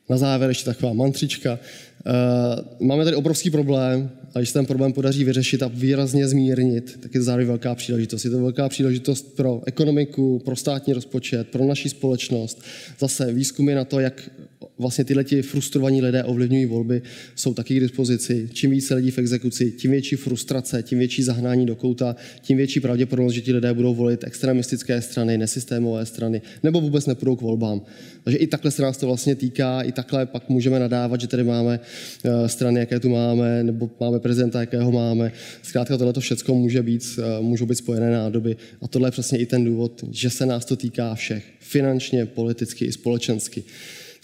[0.10, 1.60] Na závěr ještě taková mantřička.
[2.06, 7.00] Uh, máme tady obrovský problém, a když se ten problém podaří vyřešit a výrazně zmírnit,
[7.02, 8.26] tak je to zároveň velká příležitost.
[8.26, 12.62] Je to velká příležitost pro ekonomiku, pro státní rozpočet, pro naši společnost.
[13.00, 14.30] Zase výzkumy na to, jak
[14.78, 17.02] vlastně tyhle ti frustrovaní lidé ovlivňují volby,
[17.36, 18.50] jsou taky k dispozici.
[18.54, 22.80] Čím více lidí v exekuci, tím větší frustrace, tím větší zahnání do kouta, tím větší
[22.80, 27.82] pravděpodobnost, že ti lidé budou volit extremistické strany, nesystémové strany, nebo vůbec nepůjdou k volbám.
[28.24, 31.44] Takže i takhle se nás to vlastně týká, i takhle pak můžeme nadávat, že tady
[31.44, 31.80] máme
[32.26, 35.32] eh, strany, jaké tu máme, nebo máme prezidenta, jakého máme.
[35.62, 38.58] Zkrátka tohle všechno může být, eh, můžou být spojené nádoby.
[38.82, 41.46] A tohle je přesně i ten důvod, že se nás to týká všech.
[41.60, 43.64] Finančně, politicky i společensky.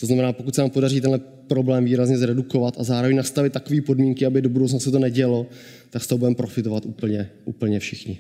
[0.02, 4.26] To znamená, pokud se nám podaří tenhle problém výrazně zredukovat a zároveň nastavit takové podmínky,
[4.26, 5.48] aby do budoucna se to nedělo,
[5.90, 8.20] tak z toho budeme profitovat úplně, úplně všichni.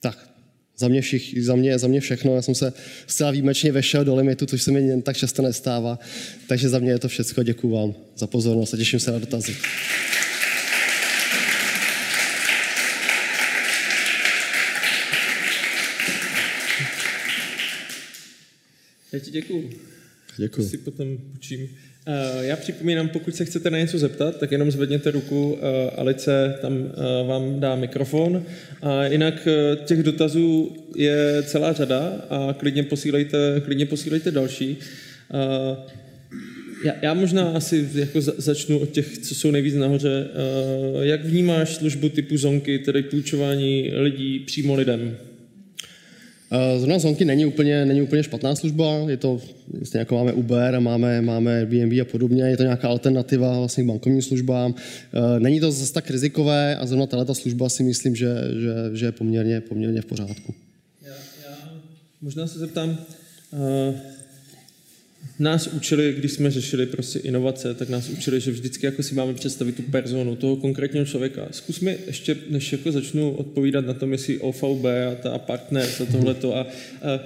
[0.00, 0.30] Tak,
[0.78, 2.34] za mě, všich, za, mě, za mě všechno.
[2.34, 2.72] Já jsem se
[3.06, 5.98] zcela výjimečně vešel do limitu, což se mi jen tak často nestává.
[6.48, 7.42] Takže za mě je to všechno.
[7.42, 9.56] Děkuji vám za pozornost a těším se na dotazy.
[19.12, 19.93] Já ti děkuju.
[20.38, 20.68] Děkuji.
[20.68, 21.68] Si potom učím.
[22.06, 26.58] Eh, já připomínám, pokud se chcete na něco zeptat, tak jenom zvedněte ruku, eh, Alice
[26.60, 28.44] tam eh, vám dá mikrofon.
[28.82, 29.48] A jinak
[29.84, 34.76] těch dotazů je celá řada a klidně posílejte, klidně posílejte další.
[36.84, 40.26] Já, já možná asi jako začnu od těch, co jsou nejvíc nahoře.
[41.00, 45.16] Jak vnímáš službu typu zonky, tedy půjčování lidí přímo lidem?
[46.54, 50.74] Eh, zrovna Zonky není úplně, není úplně špatná služba, je to, vlastně jako máme Uber
[50.74, 54.74] a máme, máme Airbnb a podobně, je to nějaká alternativa vlastně k bankovním službám.
[54.74, 59.06] Eh, není to zase tak rizikové a zrovna tato služba si myslím, že, že, že
[59.06, 60.54] je poměrně, poměrně v pořádku.
[61.02, 61.12] Já,
[61.48, 61.72] já
[62.22, 62.98] možná se zeptám,
[63.52, 64.13] uh
[65.38, 69.34] nás učili, když jsme řešili prostě inovace, tak nás učili, že vždycky jako si máme
[69.34, 71.48] představit tu personu, toho konkrétního člověka.
[71.50, 76.12] Zkus mi ještě, než jako začnu odpovídat na tom, jestli OVB a ta partner a
[76.12, 77.20] tohleto a, a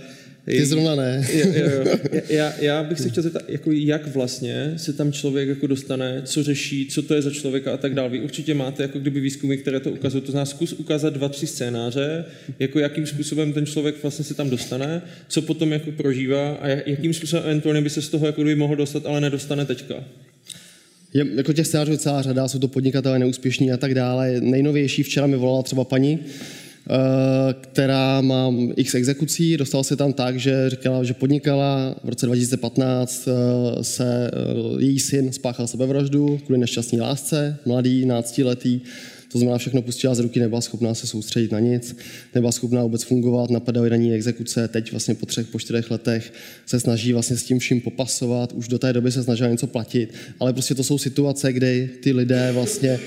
[0.56, 1.26] ty zrovna ne.
[1.32, 1.98] jo, jo, jo.
[2.28, 6.42] Já, já bych se chtěl zeptat, jako jak vlastně se tam člověk jako dostane, co
[6.42, 8.08] řeší, co to je za člověka a tak dále.
[8.08, 10.22] Vy určitě máte jako kdyby výzkumy, které to ukazují.
[10.22, 12.24] To znamená, zkus ukázat dva, tři scénáře,
[12.58, 17.14] jako jakým způsobem ten člověk vlastně se tam dostane, co potom jako prožívá a jakým
[17.14, 19.94] způsobem eventuálně by se z toho jako kdyby mohl dostat, ale nedostane teďka.
[21.14, 24.40] Je, jako těch scénářů celá řada, jsou to podnikatelé neúspěšní a tak dále.
[24.40, 26.18] Nejnovější včera mi volala třeba paní,
[27.60, 29.56] která má x exekucí.
[29.56, 31.96] Dostala se tam tak, že říkala, že podnikala.
[32.04, 38.80] V roce 2015 eh, se eh, její syn spáchal sebevraždu kvůli nešťastné lásce, mladý, náctiletý.
[39.32, 41.96] To znamená, všechno pustila z ruky, nebyla schopná se soustředit na nic,
[42.34, 46.32] nebyla schopná vůbec fungovat, napadaly na ní exekuce, teď vlastně po třech, po čtyřech letech
[46.66, 50.14] se snaží vlastně s tím vším popasovat, už do té doby se snažila něco platit,
[50.40, 53.00] ale prostě to jsou situace, kdy ty lidé vlastně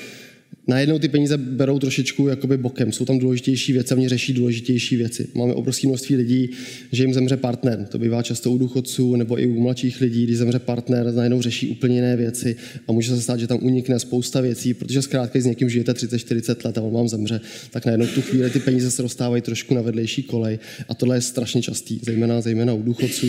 [0.72, 2.92] najednou ty peníze berou trošičku jakoby bokem.
[2.92, 5.28] Jsou tam důležitější věci oni řeší důležitější věci.
[5.36, 6.50] Máme obrovské množství lidí,
[6.92, 7.88] že jim zemře partner.
[7.90, 11.68] To bývá často u důchodců nebo i u mladších lidí, když zemře partner, najednou řeší
[11.68, 12.56] úplně jiné věci
[12.88, 16.66] a může se stát, že tam unikne spousta věcí, protože zkrátka s někým žijete 30-40
[16.66, 17.42] let a on vám zemře,
[17.72, 20.60] tak najednou tu chvíli ty peníze se dostávají trošku na vedlejší kolej
[20.90, 23.28] a tohle je strašně častý, zejména, zejména u důchodců.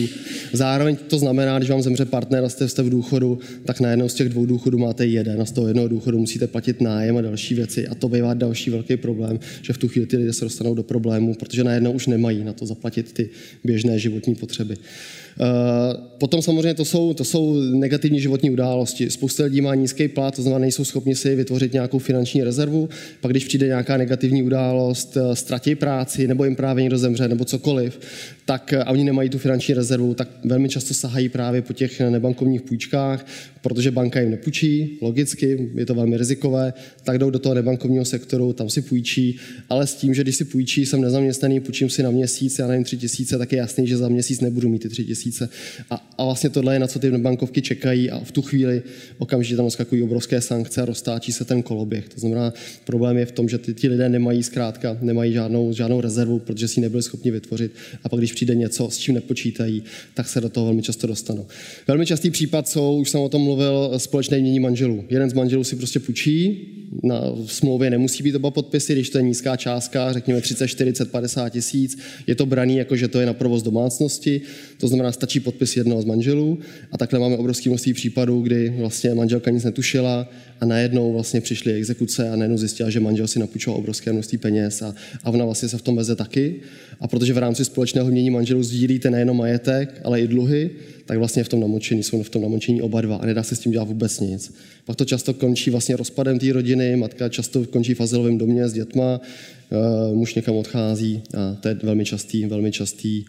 [0.53, 4.29] Zároveň to znamená, když vám zemře partner a jste v důchodu, tak najednou z těch
[4.29, 7.87] dvou důchodů máte jeden a z toho jednoho důchodu musíte platit nájem a další věci.
[7.87, 10.83] A to bývá další velký problém, že v tu chvíli ty lidé se dostanou do
[10.83, 13.29] problému, protože najednou už nemají na to zaplatit ty
[13.63, 14.77] běžné životní potřeby.
[14.77, 19.09] Eh, potom samozřejmě to jsou, to jsou negativní životní události.
[19.09, 22.89] Spousta lidí má nízký plat, to znamená, nejsou schopni si vytvořit nějakou finanční rezervu.
[23.21, 27.45] Pak, když přijde nějaká negativní událost, eh, ztratí práci, nebo jim právě někdo zemře, nebo
[27.45, 27.99] cokoliv,
[28.45, 31.99] tak eh, a oni nemají tu finanční rezervu, tak velmi často sahají právě po těch
[31.99, 33.25] nebankovních půjčkách,
[33.61, 36.73] protože banka jim nepůjčí, logicky, je to velmi rizikové,
[37.03, 39.39] tak jdou do toho nebankovního sektoru, tam si půjčí,
[39.69, 42.83] ale s tím, že když si půjčí, jsem nezaměstnaný, půjčím si na měsíc, já nevím,
[42.83, 45.49] tři tisíce, tak je jasný, že za měsíc nebudu mít ty tři tisíce.
[45.89, 48.81] A, a vlastně tohle je, na co ty bankovky čekají a v tu chvíli
[49.17, 52.09] okamžitě tam skakují obrovské sankce a roztáčí se ten koloběh.
[52.09, 56.01] To znamená, problém je v tom, že ty, ty lidé nemají zkrátka, nemají žádnou, žádnou
[56.01, 57.71] rezervu, protože si nebyli schopni vytvořit.
[58.03, 61.45] A pak, když přijde něco, s čím nepočítají, tak se do toho velmi často dostanou.
[61.87, 65.03] Velmi častý případ jsou, už jsem o tom mluvil, společné mění manželů.
[65.09, 66.67] Jeden z manželů si prostě půjčí,
[67.03, 71.49] na smlouvě nemusí být oba podpisy, když to je nízká částka, řekněme 30, 40, 50
[71.49, 74.41] tisíc, je to braný jako, že to je na provoz domácnosti,
[74.83, 76.59] to znamená, stačí podpis jednoho z manželů
[76.91, 80.29] a takhle máme obrovský množství případů, kdy vlastně manželka nic netušila
[80.61, 84.81] a najednou vlastně přišly exekuce a najednou zjistila, že manžel si napůjčoval obrovské množství peněz
[84.81, 86.55] a, a ona vlastně se v tom veze taky
[86.99, 90.69] A protože v rámci společného mění manželů sdílíte nejenom majetek, ale i dluhy,
[91.05, 93.59] tak vlastně v tom namočení jsou v tom namočení oba dva a nedá se s
[93.59, 94.53] tím dělat vůbec nic.
[94.85, 98.73] Pak to často končí vlastně rozpadem té rodiny, matka často končí v azylovém domě s
[98.73, 103.25] dětma, uh, muž někam odchází a to je velmi častý, velmi častý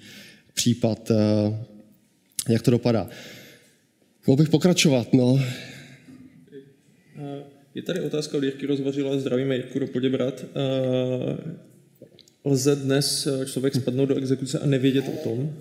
[0.54, 1.16] případ, uh,
[2.48, 3.08] jak to dopadá.
[4.26, 5.40] Mohl bych pokračovat, no.
[7.74, 10.44] Je tady otázka od Jirky Rozvařila, zdravíme Jirku do Poděbrat.
[12.44, 15.52] Lze dnes člověk spadnout do exekuce a nevědět o tom?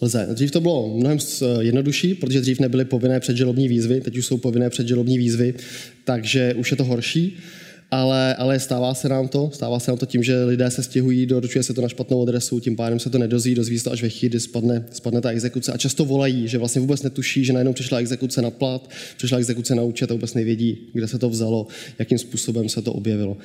[0.00, 0.28] Lze.
[0.32, 1.18] Dřív to bylo mnohem
[1.60, 5.54] jednodušší, protože dřív nebyly povinné předželobní výzvy, teď už jsou povinné předželobní výzvy,
[6.04, 7.38] takže už je to horší
[7.90, 11.26] ale, ale stává se nám to, stává se nám to tím, že lidé se stěhují,
[11.26, 14.02] doručuje se to na špatnou adresu, tím pádem se to nedozví, dozví se to až
[14.02, 17.52] ve chvíli, kdy spadne, spadne ta exekuce a často volají, že vlastně vůbec netuší, že
[17.52, 21.30] najednou přišla exekuce na plat, přišla exekuce na účet a vůbec nevědí, kde se to
[21.30, 21.66] vzalo,
[21.98, 23.36] jakým způsobem se to objevilo.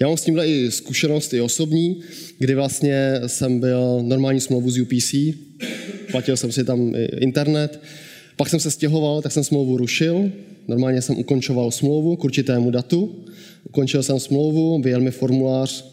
[0.00, 2.00] Já mám s tímhle i zkušenost i osobní,
[2.38, 5.14] kdy vlastně jsem byl normální smlouvu z UPC,
[6.10, 7.80] platil jsem si tam internet,
[8.36, 10.30] pak jsem se stěhoval, tak jsem smlouvu rušil,
[10.68, 13.24] normálně jsem ukončoval smlouvu k určitému datu,
[13.64, 15.84] ukončil jsem smlouvu, vyjel mi formulář,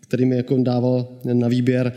[0.00, 1.92] který mi jako dával na výběr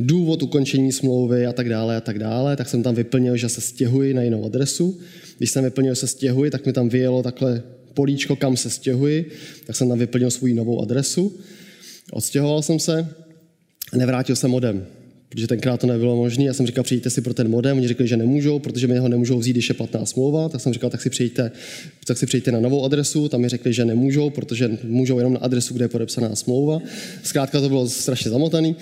[0.00, 3.60] důvod ukončení smlouvy a tak dále a tak dále, tak jsem tam vyplnil, že se
[3.60, 4.98] stěhuji na jinou adresu.
[5.38, 7.62] Když jsem vyplnil, že se stěhuji, tak mi tam vyjelo takhle
[7.94, 9.30] políčko, kam se stěhuji,
[9.66, 11.36] tak jsem tam vyplnil svou novou adresu.
[12.12, 13.08] Odstěhoval jsem se,
[13.96, 14.86] nevrátil jsem modem
[15.34, 16.44] protože tenkrát to nebylo možné.
[16.44, 19.08] Já jsem říkal, přijďte si pro ten modem, oni řekli, že nemůžou, protože mi ho
[19.08, 21.50] nemůžou vzít, když je platná smlouva, tak jsem říkal, tak si přijďte,
[22.06, 25.40] tak si přijďte na novou adresu, tam mi řekli, že nemůžou, protože můžou jenom na
[25.40, 26.80] adresu, kde je podepsaná smlouva.
[27.22, 28.76] Zkrátka to bylo strašně zamotaný.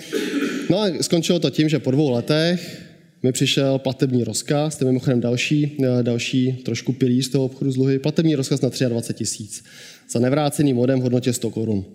[0.69, 2.83] No a skončilo to tím, že po dvou letech
[3.23, 7.99] mi přišel platební rozkaz, to je mimochodem další, další trošku pilíř toho obchodu z dluhy,
[7.99, 9.63] platební rozkaz na 23 tisíc
[10.09, 11.85] za nevrácený modem v hodnotě 100 korun.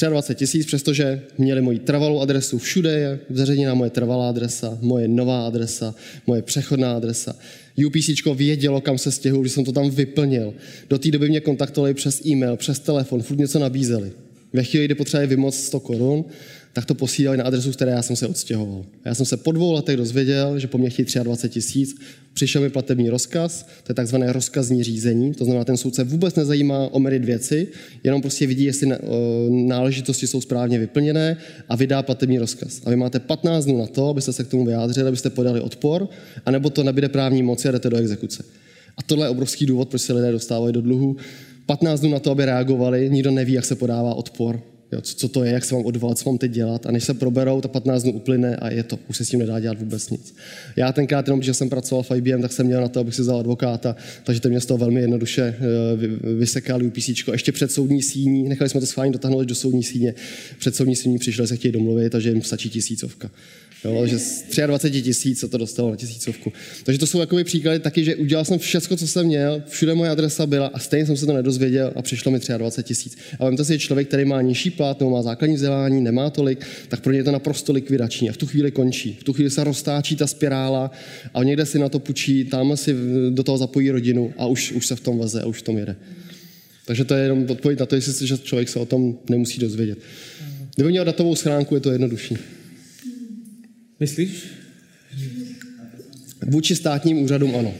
[0.00, 5.46] 23 tisíc, přestože měli moji trvalou adresu, všude je zveřejněná moje trvalá adresa, moje nová
[5.46, 5.94] adresa,
[6.26, 7.36] moje přechodná adresa.
[7.86, 10.54] UPC vědělo, kam se stěhuji, když jsem to tam vyplnil.
[10.90, 14.12] Do té doby mě kontaktovali přes e-mail, přes telefon, furt něco nabízeli.
[14.52, 16.24] Ve chvíli, kdy potřebovali vymoc 100 korun,
[16.72, 18.84] tak to posílali na adresu, z které já jsem se odstěhoval.
[19.04, 21.96] Já jsem se po dvou letech dozvěděl, že po mě chtějí 23 tisíc,
[22.34, 26.88] přišel mi platební rozkaz, to je takzvané rozkazní řízení, to znamená, ten soudce vůbec nezajímá
[26.92, 27.68] omerit věci,
[28.04, 28.88] jenom prostě vidí, jestli
[29.50, 31.36] náležitosti jsou správně vyplněné
[31.68, 32.80] a vydá platební rozkaz.
[32.84, 36.08] A vy máte 15 dnů na to, abyste se k tomu vyjádřili, abyste podali odpor,
[36.46, 38.44] anebo to nebude právní moci a jdete do exekuce.
[38.96, 41.16] A tohle je obrovský důvod, proč se lidé dostávají do dluhu.
[41.66, 44.62] 15 dnů na to, aby reagovali, nikdo neví, jak se podává odpor.
[44.92, 46.86] Jo, co, co to je, jak se mám odvolat, co mám teď dělat.
[46.86, 48.98] A než se proberou, ta 15 dnů uplyne a je to.
[49.08, 50.34] Už se s tím nedá dělat vůbec nic.
[50.76, 53.22] Já tenkrát jenom, že jsem pracoval v IBM, tak jsem měl na to, abych si
[53.22, 57.08] vzal advokáta, takže to mě z toho velmi jednoduše eh, vysekali UPC.
[57.32, 60.14] Ještě před soudní síní, nechali jsme to schválně dotáhnout do soudní síně.
[60.58, 63.30] Před soudní síní přišli se chtějí domluvit, takže jim stačí tisícovka.
[63.84, 66.52] Jo, že z 23 tisíc se to dostalo na tisícovku.
[66.84, 70.10] Takže to jsou takové příklady taky, že udělal jsem všechno, co jsem měl, všude moje
[70.10, 73.16] adresa byla a stejně jsem se to nedozvěděl a přišlo mi 23 tisíc.
[73.38, 77.00] A vemte si, člověk, který má nižší plat nebo má základní vzdělání, nemá tolik, tak
[77.00, 79.16] pro ně je to naprosto likvidační a v tu chvíli končí.
[79.20, 80.90] V tu chvíli se roztáčí ta spirála
[81.34, 82.94] a někde si na to půjčí, tam si
[83.30, 85.78] do toho zapojí rodinu a už, už se v tom veze a už v tom
[85.78, 85.96] jede.
[86.86, 89.98] Takže to je jenom odpověď na to, jestli že člověk se o tom nemusí dozvědět.
[90.74, 92.61] Kdyby měl datovou schránku, je to jednodušší.
[94.02, 94.44] Myslíš?
[96.46, 97.74] Vůči státním úřadům ano.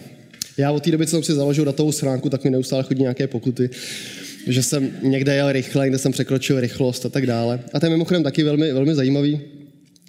[0.57, 3.27] Já od té doby, co jsem si založil datovou schránku, tak mi neustále chodí nějaké
[3.27, 3.71] pokuty,
[4.47, 7.61] že jsem někde jel rychle, kde jsem překročil rychlost a tak dále.
[7.73, 9.41] A to je mimochodem taky velmi, velmi zajímavý,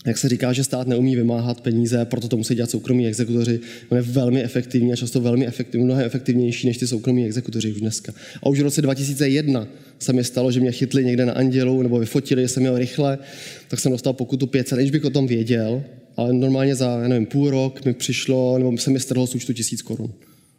[0.05, 3.59] jak se říká, že stát neumí vymáhat peníze, proto to musí dělat soukromí exekutoři.
[3.89, 7.81] On je velmi efektivní a často velmi efektivní, mnohem efektivnější než ty soukromí exekutoři už
[7.81, 8.13] dneska.
[8.43, 9.67] A už v roce 2001
[9.99, 13.17] se mi stalo, že mě chytli někde na Andělu nebo vyfotili, že jsem měl rychle,
[13.67, 15.83] tak jsem dostal pokutu 500, než bych o tom věděl,
[16.17, 19.53] ale normálně za, já nevím, půl rok mi přišlo, nebo se mi strhlo z účtu
[19.53, 20.13] tisíc korun.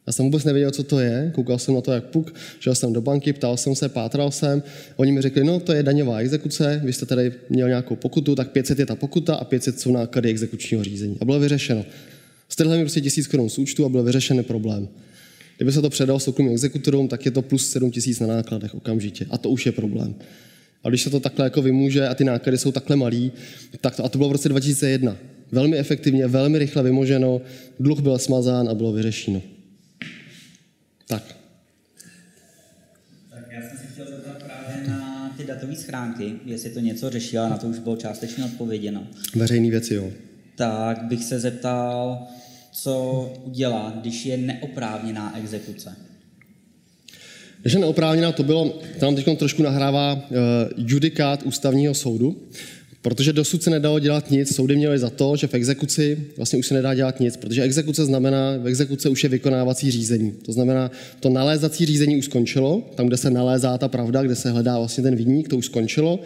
[0.07, 2.93] Já jsem vůbec nevěděl, co to je, koukal jsem na to jak puk, šel jsem
[2.93, 4.63] do banky, ptal jsem se, pátral jsem,
[4.97, 8.51] oni mi řekli, no to je daňová exekuce, vy jste tady měl nějakou pokutu, tak
[8.51, 11.17] 500 je ta pokuta a 500 jsou náklady exekučního řízení.
[11.21, 11.85] A bylo vyřešeno.
[12.49, 14.89] Strhli mi prostě tisíc korun z účtu a byl vyřešený problém.
[15.57, 19.27] Kdyby se to předal soukromým exekutorům, tak je to plus 7 tisíc na nákladech okamžitě.
[19.31, 20.15] A to už je problém.
[20.85, 23.33] A když se to takhle jako vymůže a ty náklady jsou takhle malý,
[23.81, 25.17] tak to, a to bylo v roce 2001.
[25.53, 27.41] Velmi efektivně, velmi rychle vymoženo,
[27.81, 29.43] dluh byl smazán a bylo vyřešeno.
[31.07, 31.37] Tak.
[33.31, 37.49] Tak já jsem se chtěl zeptat právě na ty datové schránky, jestli to něco řešila,
[37.49, 39.07] na to už bylo částečně odpověděno.
[39.35, 40.11] Veřejné věci, jo.
[40.57, 42.27] Tak bych se zeptal,
[42.73, 45.97] co udělá, když je neoprávněná exekuce.
[47.61, 50.21] Když je neoprávněná, to bylo, tam teď trošku nahrává uh,
[50.77, 52.43] judikát ústavního soudu
[53.05, 56.67] Protože dosud se nedalo dělat nic, soudy měly za to, že v exekuci vlastně už
[56.67, 60.33] se nedá dělat nic, protože exekuce znamená, v exekuce už je vykonávací řízení.
[60.43, 60.91] To znamená,
[61.21, 65.03] to nalézací řízení už skončilo, tam, kde se nalézá ta pravda, kde se hledá vlastně
[65.03, 66.21] ten viník, to už skončilo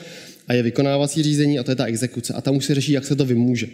[0.49, 2.35] a je vykonávací řízení a to je ta exekuce.
[2.35, 3.67] A tam už se řeší, jak se to vymůže.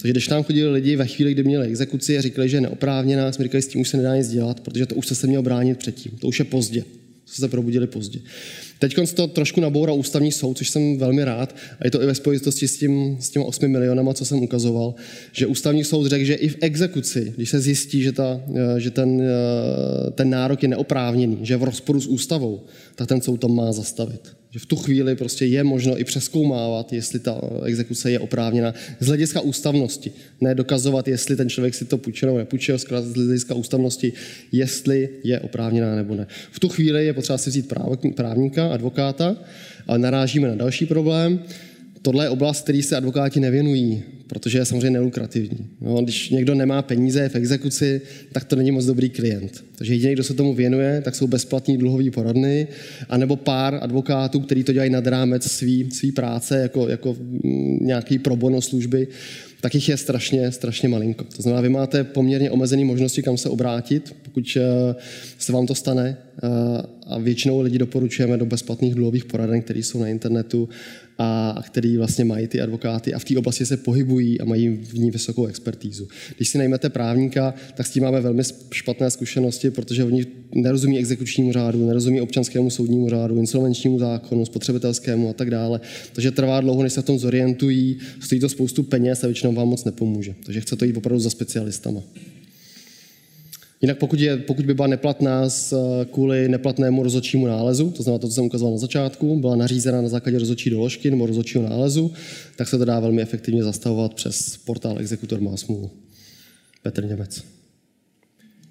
[0.00, 3.32] Takže když tam chodili lidi ve chvíli, kdy měli exekuci a říkali, že je neoprávněná,
[3.32, 5.42] jsme říkali, s tím už se nedá nic dělat, protože to už se, se mělo
[5.42, 6.12] bránit předtím.
[6.20, 6.84] To už je pozdě.
[7.26, 8.20] Se probudili pozdě.
[8.82, 12.14] Teď to trošku naboural ústavní soud, což jsem velmi rád, a je to i ve
[12.14, 14.94] spojitosti s, tím, s těmi 8 milionama, co jsem ukazoval,
[15.32, 18.40] že ústavní soud řekl, že i v exekuci, když se zjistí, že, ta,
[18.78, 19.22] že ten,
[20.14, 22.60] ten nárok je neoprávněný, že je v rozporu s ústavou,
[22.94, 24.41] tak ten soud to má zastavit.
[24.52, 29.06] Že v tu chvíli prostě je možno i přeskoumávat, jestli ta exekuce je oprávněná z
[29.06, 30.12] hlediska ústavnosti.
[30.40, 34.12] Ne dokazovat, jestli ten člověk si to půjčil nebo nepůjčil, z hlediska ústavnosti,
[34.52, 36.26] jestli je oprávněná nebo ne.
[36.50, 37.72] V tu chvíli je potřeba si vzít
[38.14, 39.36] právníka, advokáta,
[39.86, 41.42] ale narážíme na další problém.
[42.02, 45.66] Tohle je oblast, který se advokáti nevěnují, protože je samozřejmě nelukrativní.
[45.80, 48.00] No, když někdo nemá peníze v exekuci,
[48.32, 49.64] tak to není moc dobrý klient.
[49.74, 52.66] Takže jediný, kdo se tomu věnuje, tak jsou bezplatní dluhový poradny,
[53.08, 58.18] anebo pár advokátů, kteří to dělají nad rámec svý, svý práce, jako, jako mm, nějaký
[58.18, 59.08] pro bono služby,
[59.60, 61.24] tak jich je strašně, strašně malinko.
[61.36, 64.94] To znamená, vy máte poměrně omezené možnosti, kam se obrátit, pokud eh,
[65.38, 66.16] se vám to stane.
[66.42, 66.48] Eh,
[67.06, 70.68] a většinou lidi doporučujeme do bezplatných dluhových poraden, které jsou na internetu
[71.18, 74.94] a který vlastně mají ty advokáty a v té oblasti se pohybují a mají v
[74.94, 76.08] ní vysokou expertízu.
[76.36, 78.42] Když si najmete právníka, tak s tím máme velmi
[78.72, 85.32] špatné zkušenosti, protože oni nerozumí exekučnímu řádu, nerozumí občanskému soudnímu řádu, insolvenčnímu zákonu, spotřebitelskému a
[85.32, 85.80] tak dále.
[86.12, 89.68] Takže trvá dlouho, než se v tom zorientují, stojí to spoustu peněz a většinou vám
[89.68, 90.34] moc nepomůže.
[90.44, 92.02] Takže chce to jít opravdu za specialistama.
[93.82, 98.18] Jinak pokud, je, pokud by byla neplatná z, eh, kvůli neplatnému rozhodčímu nálezu, to znamená
[98.18, 102.12] to, co jsem ukazoval na začátku, byla nařízena na základě rozhodčí doložky nebo rozhodčího nálezu,
[102.56, 105.90] tak se to dá velmi efektivně zastavovat přes portál Exekutor má smůlu.
[106.82, 107.44] Petr Němec.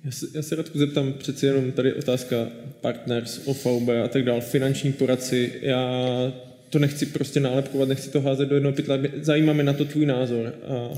[0.06, 2.36] Já se, já se Radku zeptám přeci jenom tady otázka
[2.82, 5.54] partners, OVB a tak dále, finanční poradci.
[5.62, 6.34] Já
[6.70, 8.98] to nechci prostě nálepkovat, nechci to házet do jednoho pytla.
[9.22, 10.54] Zajímá mě na to tvůj názor.
[10.68, 10.90] A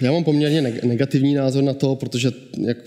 [0.00, 2.32] já mám poměrně negativní názor na to, protože
[2.66, 2.78] jak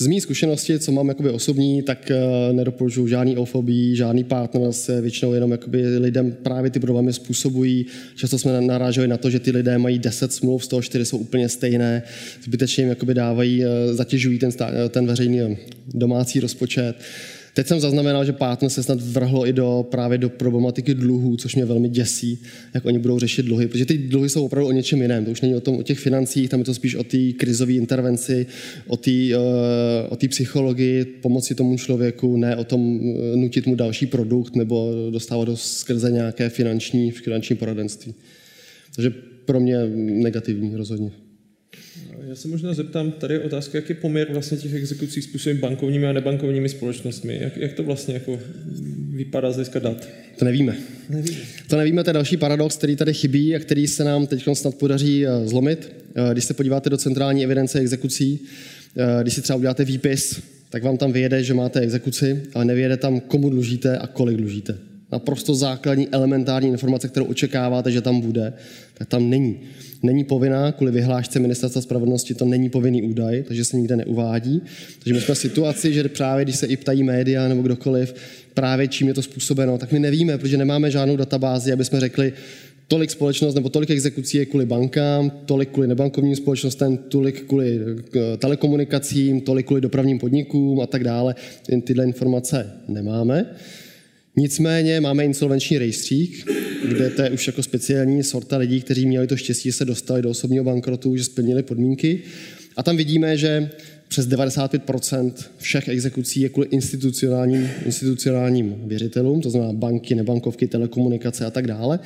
[0.00, 5.00] z mých zkušenosti, co mám jakoby osobní, tak uh, nedoporučuji žádný ofobí, žádný partner se
[5.00, 7.86] většinou jenom jakoby lidem právě ty problémy způsobují.
[8.16, 11.18] Často jsme naráželi na to, že ty lidé mají 10 smluv, z toho 4 jsou
[11.18, 12.02] úplně stejné,
[12.44, 14.50] zbytečně jim jakoby dávají, uh, zatěžují ten,
[14.88, 15.58] ten veřejný
[15.94, 16.96] domácí rozpočet.
[17.58, 21.54] Teď jsem zaznamenal, že Pátno se snad vrhlo i do, právě do problematiky dluhů, což
[21.54, 22.38] mě velmi děsí,
[22.74, 25.24] jak oni budou řešit dluhy, protože ty dluhy jsou opravdu o něčem jiném.
[25.24, 27.72] To už není o, tom, o těch financích, tam je to spíš o té krizové
[27.72, 28.46] intervenci,
[28.86, 29.10] o té
[30.08, 35.48] o psychologii, pomoci tomu člověku, ne o tom uh, nutit mu další produkt nebo dostávat
[35.48, 38.14] ho skrze nějaké finanční, finanční poradenství.
[38.96, 39.10] Takže
[39.44, 41.10] pro mě negativní rozhodně.
[42.28, 46.06] Já se možná zeptám, tady je otázka, jak je poměr vlastně těch exekucí způsobem bankovními
[46.06, 47.38] a nebankovními společnostmi.
[47.40, 48.40] Jak, jak to vlastně jako
[49.10, 50.08] vypadá z hlediska dat?
[50.38, 50.76] To nevíme.
[51.08, 51.36] nevíme.
[51.68, 54.74] To nevíme, to je další paradox, který tady chybí a který se nám teď snad
[54.74, 55.92] podaří eh, zlomit.
[56.14, 58.40] Eh, když se podíváte do centrální evidence exekucí,
[58.96, 62.96] eh, když si třeba uděláte výpis, tak vám tam vyjede, že máte exekuci, ale nevyjede
[62.96, 64.78] tam, komu dlužíte a kolik dlužíte.
[65.12, 68.52] Naprosto základní elementární informace, kterou očekáváte, že tam bude,
[68.94, 69.60] tak tam není
[70.02, 74.62] není povinná, kvůli vyhlášce Ministerstva spravedlnosti to není povinný údaj, takže se nikde neuvádí.
[74.98, 78.14] Takže my jsme v situaci, že právě když se i ptají média nebo kdokoliv,
[78.54, 82.32] právě čím je to způsobeno, tak my nevíme, protože nemáme žádnou databázi, aby jsme řekli,
[82.88, 87.80] tolik společnost nebo tolik exekucí je kvůli bankám, tolik kvůli nebankovním společnostem, tolik kvůli
[88.16, 91.34] eh, telekomunikacím, tolik kvůli dopravním podnikům a tak dále.
[91.84, 93.46] Tyhle informace nemáme.
[94.38, 96.50] Nicméně máme insolvenční rejstřík,
[96.88, 100.22] kde to je už jako speciální sorta lidí, kteří měli to štěstí, že se dostali
[100.22, 102.22] do osobního bankrotu, že splnili podmínky.
[102.76, 103.70] A tam vidíme, že
[104.08, 111.50] přes 95% všech exekucí je kvůli institucionálním, institucionálním věřitelům, to znamená banky, nebankovky, telekomunikace a
[111.50, 111.98] tak dále.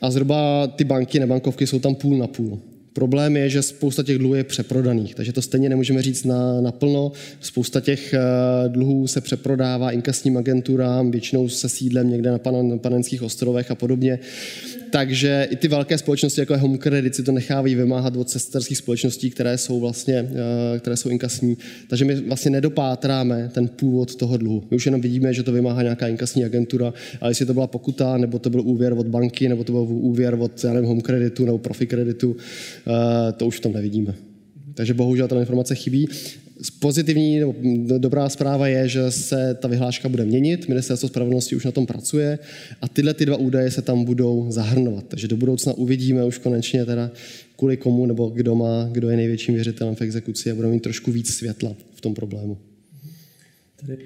[0.00, 2.60] A zhruba ty banky, nebankovky jsou tam půl na půl.
[2.96, 7.12] Problém je, že spousta těch dluhů je přeprodaných, takže to stejně nemůžeme říct na, naplno.
[7.40, 8.18] Spousta těch eh,
[8.68, 13.74] dluhů se přeprodává inkasním agenturám, většinou se sídlem někde na, pan, na Panenských ostrovech a
[13.74, 14.18] podobně.
[14.96, 18.78] Takže i ty velké společnosti, jako je Home Credit, si to nechávají vymáhat od sesterských
[18.78, 20.14] společností, které jsou vlastně,
[20.74, 21.58] eh, které jsou inkasní.
[21.88, 24.64] Takže my vlastně nedopátráme ten původ toho dluhu.
[24.70, 28.16] My už jenom vidíme, že to vymáhá nějaká inkasní agentura, ale jestli to byla pokuta,
[28.16, 31.44] nebo to byl úvěr od banky, nebo to byl úvěr od já nevím, Home Creditu
[31.44, 32.36] nebo Profi Creditu,
[32.86, 34.14] eh, to už v tom nevidíme.
[34.74, 36.08] Takže bohužel ta informace chybí.
[36.80, 37.54] Pozitivní nebo
[37.98, 42.38] dobrá zpráva je, že se ta vyhláška bude měnit, ministerstvo spravedlnosti už na tom pracuje
[42.80, 45.04] a tyhle ty dva údaje se tam budou zahrnovat.
[45.08, 47.10] Takže do budoucna uvidíme už konečně teda
[47.56, 51.12] kvůli komu nebo kdo má, kdo je největším věřitelem v exekuci a budeme mít trošku
[51.12, 52.58] víc světla v tom problému.
[53.80, 53.96] Tady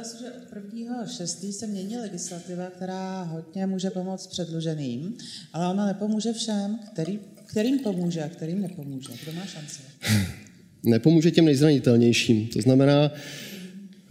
[0.00, 1.52] Říkal jsi, že od 1.6.
[1.52, 5.16] se mění legislativa, která hodně může pomoct předluženým,
[5.52, 7.18] ale ona nepomůže všem, který,
[7.50, 9.08] kterým pomůže a kterým nepomůže.
[9.22, 9.80] Kdo má šanci?
[10.82, 12.46] Nepomůže těm nejzranitelnějším.
[12.46, 13.12] To znamená,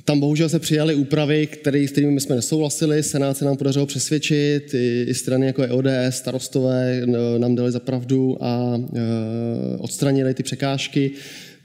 [0.06, 3.04] tam bohužel se přijaly úpravy, které, s kterými jsme nesouhlasili.
[3.04, 7.02] Senát se nám podařilo přesvědčit, i, i strany jako je ODS, starostové
[7.38, 11.12] nám dali za pravdu a e, odstranili ty překážky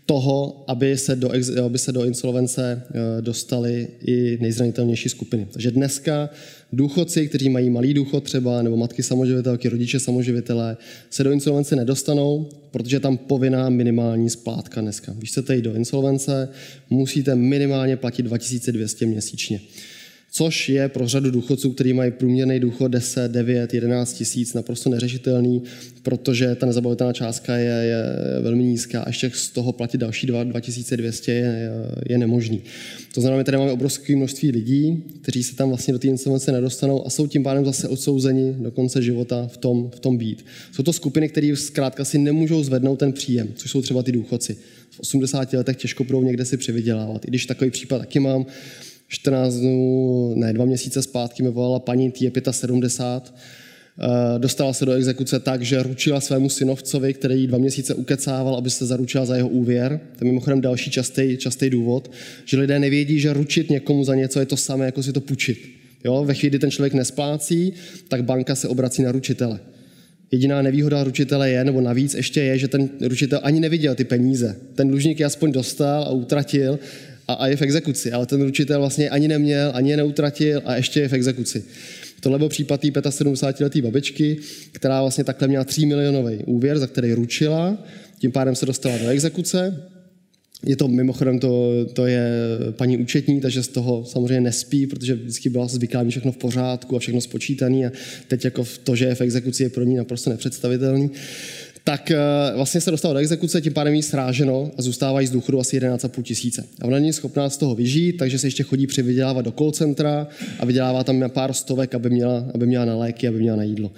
[0.07, 1.31] toho, aby se do,
[1.67, 5.47] aby se do insolvence eh, dostali i nejzranitelnější skupiny.
[5.53, 6.31] Takže dneska
[6.75, 10.77] důchodci, kteří mají malý důchod třeba, nebo matky samoživitelky, rodiče samoživitelé,
[11.11, 15.13] se do insolvence nedostanou, protože je tam povinná minimální splátka dneska.
[15.19, 16.49] Když chcete jít do insolvence,
[16.91, 19.61] musíte minimálně platit 2200 měsíčně
[20.37, 25.63] což je pro řadu důchodců, kteří mají průměrný důchod 10, 9, 11 tisíc, naprosto neřešitelný,
[26.03, 28.03] protože ta nezabavitelná částka je, je
[28.41, 31.71] velmi nízká a ještě z toho platit další 2, 2200 je,
[32.09, 32.63] je nemožný.
[33.15, 36.53] To znamená, že tady máme obrovské množství lidí, kteří se tam vlastně do té insolvence
[36.53, 40.47] nedostanou a jsou tím pádem zase odsouzeni do konce života v tom, v tom být.
[40.73, 44.57] Jsou to skupiny, které zkrátka si nemůžou zvednout ten příjem, což jsou třeba ty důchodci.
[44.91, 47.25] V 80 letech těžko budou někde si přivydělávat.
[47.25, 48.47] I když takový případ taky mám,
[49.15, 54.87] 14 dnů, ne, dva měsíce zpátky mi volala paní, tý je 75, eh, dostala se
[54.87, 59.25] do exekuce tak, že ručila svému synovcovi, který jí dva měsíce ukecával, aby se zaručila
[59.25, 60.01] za jeho úvěr.
[60.19, 62.11] To je mimochodem další častý, častý důvod,
[62.45, 65.59] že lidé nevědí, že ručit někomu za něco je to samé, jako si to půjčit.
[66.05, 66.25] Jo?
[66.25, 67.73] Ve chvíli, kdy ten člověk nesplácí,
[68.09, 69.61] tak banka se obrací na ručitele.
[70.31, 74.57] Jediná nevýhoda ručitele je, nebo navíc ještě je, že ten ručitel ani neviděl ty peníze.
[74.75, 76.79] Ten dlužník je aspoň dostal a utratil,
[77.29, 80.77] a, a je v exekuci, ale ten ručitel vlastně ani neměl, ani je neutratil a
[80.77, 81.65] ještě je v exekuci.
[82.21, 84.37] Tohle byl případ té 75-leté babičky,
[84.73, 87.79] která vlastně takhle měla 3 milionový úvěr, za který ručila,
[88.19, 89.83] tím pádem se dostala do exekuce.
[90.67, 92.31] Je to mimochodem, to, to je
[92.71, 96.97] paní účetní, takže z toho samozřejmě nespí, protože vždycky byla zvyklá mít všechno v pořádku
[96.97, 97.93] a všechno spočítaný a
[98.29, 101.11] teď jako to, že je v exekuci, je pro ní naprosto nepředstavitelný
[101.85, 102.17] tak eh,
[102.57, 106.23] vlastně se dostala do exekuce, tím pádem jí sráženo a zůstávají z důchodu asi 11,5
[106.23, 106.65] tisíce.
[106.83, 110.27] A ona není schopná z toho vyžít, takže se ještě chodí přivydělávat do call centra
[110.61, 113.93] a vydělává tam pár stovek, aby měla, aby měla na léky, aby měla na jídlo.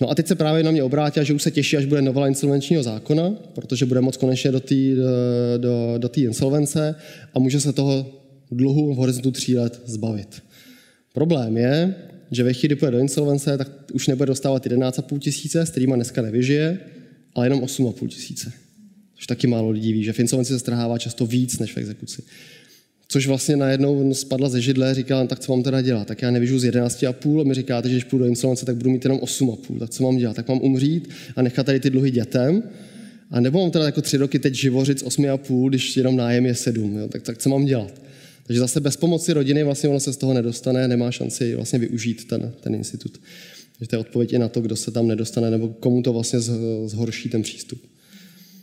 [0.00, 2.28] No a teď se právě na mě obrátila, že už se těší, až bude novela
[2.28, 4.74] insolvenčního zákona, protože bude moc konečně do té
[5.56, 6.94] do, do, do insolvence
[7.34, 8.06] a může se toho
[8.50, 10.42] dluhu v horizontu tří let zbavit.
[11.12, 11.94] Problém je,
[12.30, 15.96] že ve chvíli, kdy půjde do insolvence, tak už nebude dostávat 11,5 tisíce, s kterýma
[15.96, 16.78] dneska nevyžije,
[17.34, 18.52] ale jenom 8,5 tisíce.
[19.14, 22.22] Což taky málo lidí ví, že v insolvenci se strhává často víc než v exekuci.
[23.08, 26.08] Což vlastně najednou spadla ze židle, říkala, tak co mám teda dělat?
[26.08, 28.90] Tak já nevyžiju z 11,5 a mi říkáte, že když půjdu do insolvence, tak budu
[28.90, 29.78] mít jenom 8,5.
[29.78, 30.36] Tak co mám dělat?
[30.36, 32.62] Tak mám umřít a nechat tady ty dluhy dětem?
[33.30, 36.54] A nebo mám teda jako tři roky teď živořit z 8,5, když jenom nájem je
[36.54, 36.98] 7.
[36.98, 37.08] Jo?
[37.08, 38.02] Tak, tak co mám dělat?
[38.46, 42.24] Takže zase bez pomoci rodiny vlastně ono se z toho nedostane, nemá šanci vlastně využít
[42.24, 43.20] ten, ten institut.
[43.82, 46.40] Takže to je odpověď i na to, kdo se tam nedostane, nebo komu to vlastně
[46.86, 47.82] zhorší ten přístup.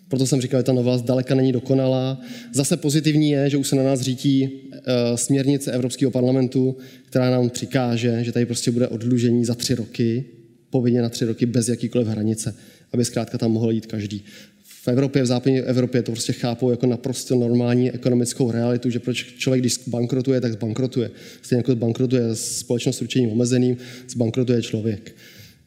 [0.08, 2.22] Proto jsem říkal, že ta novela zdaleka není dokonalá.
[2.54, 7.50] Zase pozitivní je, že už se na nás řítí eh, směrnice Evropského parlamentu, která nám
[7.50, 10.26] přikáže, že tady prostě bude odlužení za tři roky,
[10.70, 12.56] povinně na tři roky bez jakýkoliv hranice,
[12.94, 14.24] aby zkrátka tam mohl jít každý.
[14.90, 19.62] Evropě, v západní Evropě to prostě chápou jako naprosto normální ekonomickou realitu, že proč člověk,
[19.62, 21.12] když bankrotuje, tak zbankrotuje.
[21.42, 23.78] Stejně jako zbankrotuje společnost s ručením omezeným,
[24.10, 25.16] zbankrotuje člověk.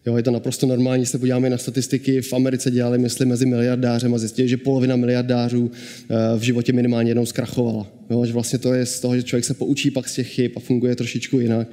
[0.07, 2.23] Jo, je to naprosto normální, se podíváme na statistiky.
[2.23, 7.11] V Americe dělali, myslím, mezi miliardářem a zjistili, že polovina miliardářů eh, v životě minimálně
[7.11, 7.87] jednou zkrachovala.
[8.11, 10.53] Jo, že vlastně to je z toho, že člověk se poučí pak z těch chyb
[10.57, 11.69] a funguje trošičku jinak.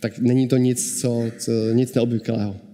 [0.00, 2.71] Tak není to nic, co, co, nic neobvyklého.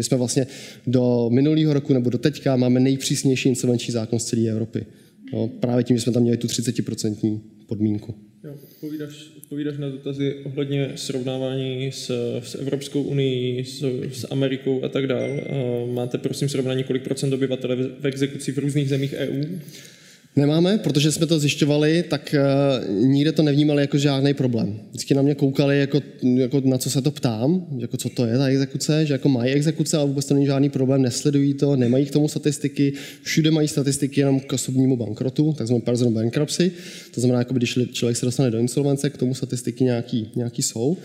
[0.00, 0.46] My jsme vlastně
[0.86, 4.86] do minulého roku nebo do teďka máme nejpřísnější insolvenční zákon z celé Evropy.
[5.32, 8.14] Jo, právě tím, že jsme tam měli tu 30% podmínku.
[8.44, 12.10] Jo, odpovídáš, odpovídáš na dotazy ohledně srovnávání s,
[12.42, 15.28] s Evropskou unii, s, s Amerikou a tak dál.
[15.92, 19.44] Máte prosím srovnání, kolik procent obyvatel v exekuci v různých zemích EU?
[20.36, 24.80] Nemáme, protože jsme to zjišťovali, tak uh, nikde to nevnímali jako žádný problém.
[24.88, 28.38] Vždycky na mě koukali, jako, jako na co se to ptám, jako co to je
[28.38, 32.06] ta exekuce, že jako mají exekuce, ale vůbec to není žádný problém, nesledují to, nemají
[32.06, 32.92] k tomu statistiky,
[33.22, 36.72] všude mají statistiky jenom k osobnímu bankrotu, takzvanou personal bankruptcy,
[37.14, 40.96] to znamená, jako když člověk se dostane do insolvence, k tomu statistiky nějaký, nějaký jsou.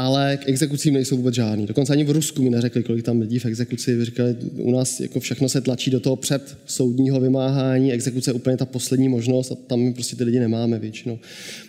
[0.00, 1.66] Ale k exekucím nejsou vůbec žádný.
[1.66, 4.04] Dokonce ani v Rusku mi neřekli, kolik tam lidí v exekuci.
[4.04, 8.56] Říkali, u nás jako všechno se tlačí do toho před soudního vymáhání, exekuce je úplně
[8.56, 11.18] ta poslední možnost a tam my prostě ty lidi nemáme většinou.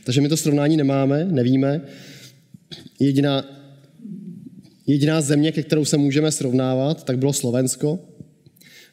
[0.04, 1.82] Takže my to srovnání nemáme, nevíme.
[3.00, 3.46] Jediná,
[4.88, 8.00] jediná země, ke kterou se můžeme srovnávat, tak bylo Slovensko,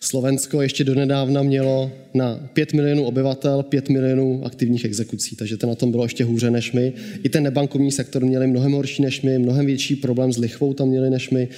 [0.00, 5.74] Slovensko ještě donedávna mělo na 5 milionů obyvatel 5 milionů aktivních exekucí, takže to na
[5.74, 6.92] tom bylo ještě hůře než my.
[7.22, 10.88] I ten nebankovní sektor měli mnohem horší než my, mnohem větší problém s lichvou tam
[10.88, 11.48] měli než my.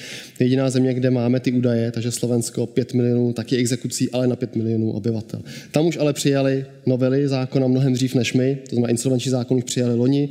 [0.41, 4.57] Jediná země, kde máme ty údaje, takže Slovensko 5 milionů taky exekucí, ale na 5
[4.57, 5.43] milionů obyvatel.
[5.73, 9.65] Tam už ale přijali novely zákona mnohem dřív než my, to znamená insolvenční zákon už
[9.65, 10.29] přijali loni,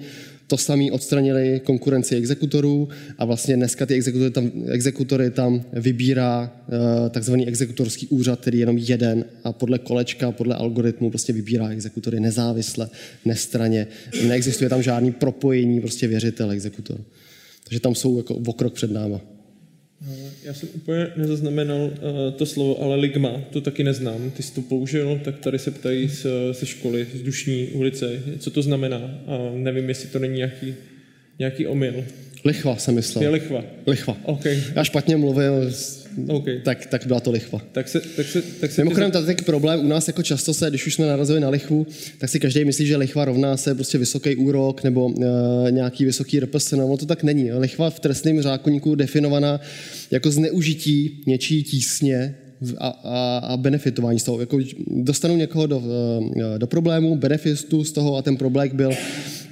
[0.49, 7.09] to samé odstranili konkurenci exekutorů a vlastně dneska ty exekutory tam, exekutory tam vybírá uh,
[7.09, 12.19] takzvaný exekutorský úřad, který je jenom jeden a podle kolečka, podle algoritmu prostě vybírá exekutory
[12.19, 12.89] nezávisle,
[13.25, 13.87] nestraně.
[14.27, 16.97] Neexistuje tam žádný propojení prostě věřitel, exekutor.
[17.63, 19.21] Takže tam jsou jako o krok před náma.
[20.07, 21.91] Eh, já jsem úplně nezaznamenal uh,
[22.35, 24.31] to slovo, ale ligma, to taky neznám.
[24.31, 28.51] Ty jsi to použil, tak tady se ptají z, ze školy, z Dušní ulice, co
[28.51, 29.21] to znamená.
[29.27, 30.75] A nevím, jestli to není nějaký,
[31.39, 32.05] nějaký omyl.
[32.45, 33.23] Lichva jsem myslel.
[33.23, 33.63] Je lichva.
[33.87, 34.17] Lichva.
[34.23, 34.63] Okay.
[34.75, 35.71] Já špatně mluvil,
[36.27, 36.61] okay.
[36.63, 37.61] tak, tak byla to lichva.
[37.71, 40.69] Tak se, tak se, tak se Mimochodem, tady taky problém u nás jako často se,
[40.69, 41.87] když už jsme narazili na lichvu,
[42.17, 45.25] tak si každý myslí, že lichva rovná se prostě vysoký úrok nebo uh,
[45.69, 47.51] nějaký vysoký RPS, no to tak není.
[47.51, 49.61] Lichva v trestném zákonníku definovaná
[50.11, 52.35] jako zneužití něčí tísně
[52.77, 54.39] a, a, a benefitování z toho.
[54.39, 55.83] Jako dostanu někoho do,
[56.57, 58.91] do problému, benefitu z toho a ten problém byl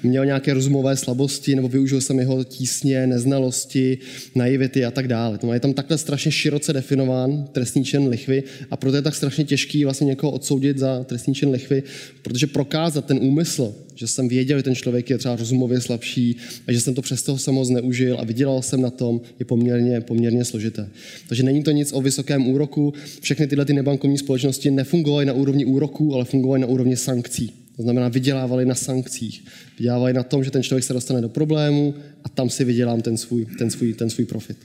[0.03, 3.98] měl nějaké rozumové slabosti, nebo využil jsem jeho tísně, neznalosti,
[4.36, 5.38] naivity a tak dále.
[5.38, 9.44] To je tam takhle strašně široce definován trestní čin lichvy a proto je tak strašně
[9.44, 11.84] těžký vlastně někoho odsoudit za trestní čin lichvy,
[12.22, 16.38] protože prokázat ten úmysl, že jsem věděl, že ten člověk je třeba rozumově slabší
[16.68, 20.02] a že jsem to přes toho samo zneužil a vydělal jsem na tom, je poměrně,
[20.02, 20.90] poměrně složité.
[21.28, 22.94] Takže není to nic o vysokém úroku.
[23.22, 27.66] Všechny tyhle ty nebankovní společnosti nefungovaly na úrovni úroku, ale fungovaly na úrovni sankcí.
[27.78, 29.45] To znamená, vydělávali na sankcích.
[29.78, 33.18] Vydělávají na tom, že ten člověk se dostane do problému a tam si vydělám ten
[33.18, 34.58] svůj, ten svůj, ten svůj profit.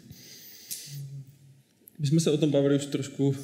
[1.98, 3.34] My jsme se o tom bavili už trošku uh,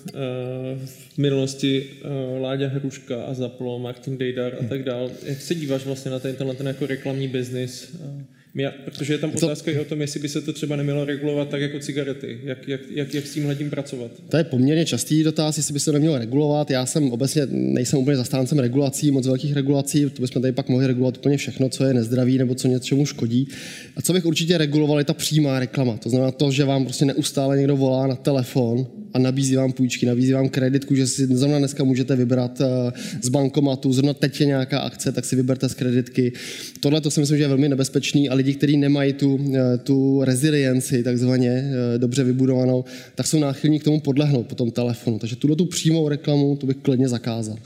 [0.84, 1.90] v minulosti.
[2.34, 5.10] Uh, Láďa Hruška a Zaplo, Martin Dejdar a tak dál.
[5.22, 7.90] Jak se díváš vlastně na ten, tenhle ten jako reklamní biznis?
[7.94, 8.22] Uh,
[8.58, 11.48] mě, protože je tam otázka i o tom, jestli by se to třeba nemělo regulovat
[11.48, 12.40] tak jako cigarety.
[12.44, 14.10] Jak, jak, jak, jak s tím tím pracovat?
[14.28, 16.70] To je poměrně častý dotaz, jestli by se to nemělo regulovat.
[16.70, 20.86] Já jsem obecně nejsem úplně zastáncem regulací, moc velkých regulací, to bychom tady pak mohli
[20.86, 23.48] regulovat úplně všechno, co je nezdravý nebo co něčemu škodí.
[23.96, 25.96] A co bych určitě reguloval, je ta přímá reklama.
[25.96, 30.06] To znamená to, že vám prostě neustále někdo volá na telefon a nabízí vám půjčky,
[30.06, 34.46] nabízí vám kreditku, že si zrovna dneska můžete vybrat eh, z bankomatu, zrovna teď je
[34.46, 36.32] nějaká akce, tak si vyberte z kreditky.
[36.80, 40.24] Tohle to si myslím, že je velmi nebezpečný a lidi, kteří nemají tu, eh, tu
[40.24, 45.18] rezilienci takzvaně eh, dobře vybudovanou, tak jsou náchylní k tomu podlehnout po tom telefonu.
[45.18, 47.56] Takže tuhle tu přímou reklamu, to bych klidně zakázal.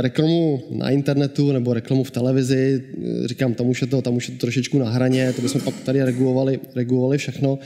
[0.00, 2.84] Reklamu na internetu nebo reklamu v televizi,
[3.24, 5.74] říkám, tam už je to, tam už je to trošičku na hraně, to bychom pak
[5.80, 7.58] tady regulovali, regulovali všechno.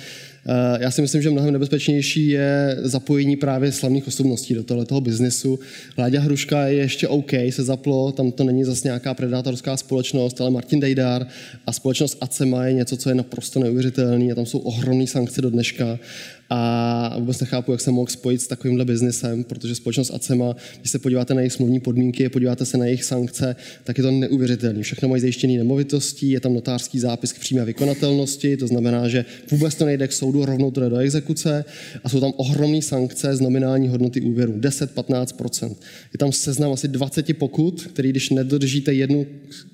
[0.48, 5.58] Eh, já si myslím, že mnohem nebezpečnější je zapojení právě slavných osobností do tohoto biznesu.
[5.98, 10.50] Láďa Hruška je ještě OK, se zaplo, tam to není zase nějaká predátorská společnost, ale
[10.50, 11.26] Martin Dejdar
[11.66, 15.50] a společnost ACEMA je něco, co je naprosto neuvěřitelné a tam jsou ohromné sankce do
[15.50, 15.98] dneška
[16.50, 20.98] a vůbec nechápu, jak se mohl spojit s takovýmhle biznesem, protože společnost ACEMA, když se
[20.98, 24.82] podíváte na jejich smluvní podmínky, podíváte se na jejich sankce, tak je to neuvěřitelné.
[24.82, 29.74] Všechno mají zajištěné nemovitostí, je tam notářský zápis k přímé vykonatelnosti, to znamená, že vůbec
[29.74, 31.64] to nejde k soudu, rovnou to jde do exekuce
[32.04, 35.76] a jsou tam ohromné sankce z nominální hodnoty úvěru, 10-15%.
[36.12, 39.26] Je tam seznam asi 20 pokut, který když nedodržíte jednu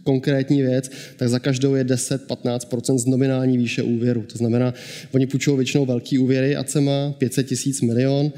[0.05, 4.23] konkrétní věc, tak za každou je 10-15% z nominální výše úvěru.
[4.23, 4.75] To znamená,
[5.13, 8.33] oni půjčují většinou velký úvěry ACEMA, 500 tisíc milion,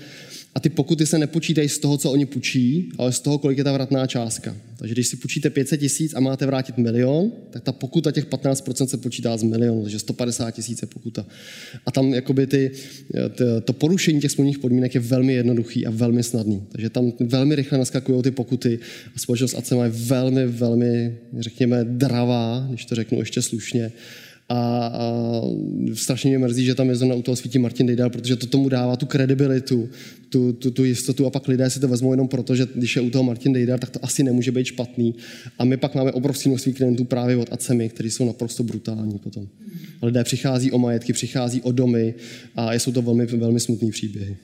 [0.55, 3.65] a ty pokuty se nepočítají z toho, co oni půjčí, ale z toho, kolik je
[3.65, 4.57] ta vratná částka.
[4.77, 8.87] Takže když si půjčíte 500 tisíc a máte vrátit milion, tak ta pokuta těch 15%
[8.87, 11.27] se počítá z milionu, takže 150 tisíc je pokuta.
[11.87, 12.71] A tam jakoby ty,
[13.35, 16.63] to, to porušení těch smluvních podmínek je velmi jednoduchý a velmi snadný.
[16.73, 18.79] Takže tam velmi rychle naskakují ty pokuty
[19.17, 23.93] a společnost ACMA je velmi, velmi, řekněme, dravá, když to řeknu ještě slušně
[24.55, 25.43] a, a
[25.94, 28.68] strašně mě mrzí, že tam je zrovna u toho svítí Martin Dejdal, protože to tomu
[28.68, 29.89] dává tu kredibilitu,
[30.28, 33.02] tu, tu, tu jistotu a pak lidé si to vezmou jenom proto, že když je
[33.02, 35.14] u toho Martin Dejdar, tak to asi nemůže být špatný.
[35.59, 39.48] A my pak máme obrovský množství klientů právě od ACEMI, kteří jsou naprosto brutální potom.
[40.01, 42.14] A lidé přichází o majetky, přichází o domy
[42.55, 44.36] a jsou to velmi, velmi smutné příběhy.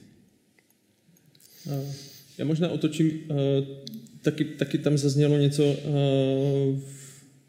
[2.38, 3.10] Já možná otočím,
[4.22, 5.76] taky, taky tam zaznělo něco,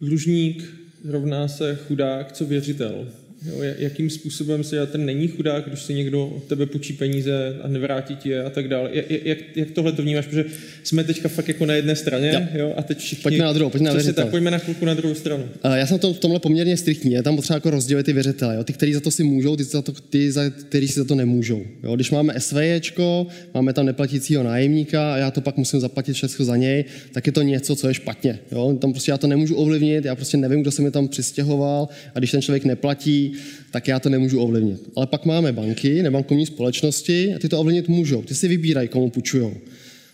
[0.02, 3.08] dlužník rovná se chudák, co věřitel.
[3.46, 7.68] Jo, jakým způsobem se ten není chudák, když si někdo od tebe půjčí peníze a
[7.68, 8.90] nevrátí ti je a tak dále.
[9.24, 10.26] Jak, jak tohle to vnímáš?
[10.26, 10.46] Protože
[10.84, 12.62] jsme teďka fakt jako na jedné straně jo.
[12.62, 13.24] Jo, a teď všichni...
[13.24, 14.26] Pojďme na druhou, pojďme na věřitele.
[14.26, 15.44] Tak pojďme na chvilku na druhou stranu.
[15.76, 17.12] Já jsem to v tomhle poměrně striktní.
[17.12, 18.56] Je tam potřeba jako rozdělit ty věřitele.
[18.56, 18.64] Jo.
[18.64, 21.16] Ty, kteří za to si můžou, ty, za to, ty za, kteří si za to
[21.16, 21.64] nemůžou.
[21.84, 21.96] Jo.
[21.96, 26.56] Když máme SVJčko, máme tam neplatícího nájemníka a já to pak musím zaplatit všechno za
[26.56, 28.40] něj, tak je to něco, co je špatně.
[28.52, 28.78] Jo.
[28.82, 32.20] Tam prostě já to nemůžu ovlivnit, já prostě nevím, kdo se mi tam přistěhoval a
[32.20, 33.31] když ten člověk neplatí,
[33.72, 34.90] tak já to nemůžu ovlivnit.
[34.96, 38.22] Ale pak máme banky, nebankovní společnosti a ty to ovlivnit můžou.
[38.22, 39.52] Ty si vybírají, komu půjčují.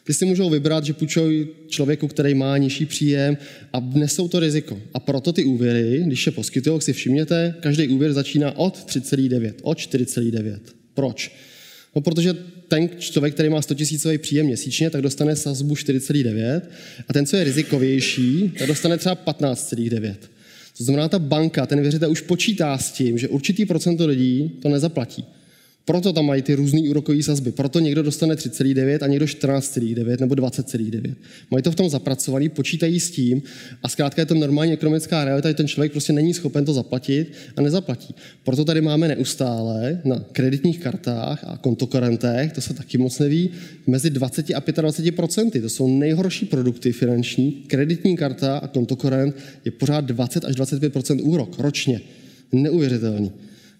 [0.03, 3.37] Ty si můžou vybrat, že půjčují člověku, který má nižší příjem
[3.73, 4.81] a nesou to riziko.
[4.93, 9.77] A proto ty úvěry, když je poskytují, si všimněte, každý úvěr začíná od 3,9, od
[9.77, 10.59] 4,9.
[10.93, 11.31] Proč?
[11.95, 12.33] No, protože
[12.67, 13.75] ten člověk, který má 100
[14.05, 16.61] 000 příjem měsíčně, tak dostane sazbu 4,9
[17.07, 20.15] a ten, co je rizikovější, tak dostane třeba 15,9.
[20.77, 24.69] To znamená, ta banka, ten věřitel už počítá s tím, že určitý procento lidí to
[24.69, 25.25] nezaplatí.
[25.87, 27.51] Proto tam mají ty různé úrokové sazby.
[27.51, 31.15] Proto někdo dostane 3,9 a někdo 14,9 nebo 20,9.
[31.51, 33.41] Mají to v tom zapracovaný, počítají s tím
[33.83, 37.31] a zkrátka je to normální ekonomická realita, že ten člověk prostě není schopen to zaplatit
[37.55, 38.15] a nezaplatí.
[38.43, 43.49] Proto tady máme neustále na kreditních kartách a kontokorentech, to se taky moc neví,
[43.87, 45.61] mezi 20 a 25 procenty.
[45.61, 47.51] To jsou nejhorší produkty finanční.
[47.51, 49.35] Kreditní karta a kontokorent
[49.65, 52.01] je pořád 20 až 25 úrok ročně.
[52.51, 53.31] Neuvěřitelný.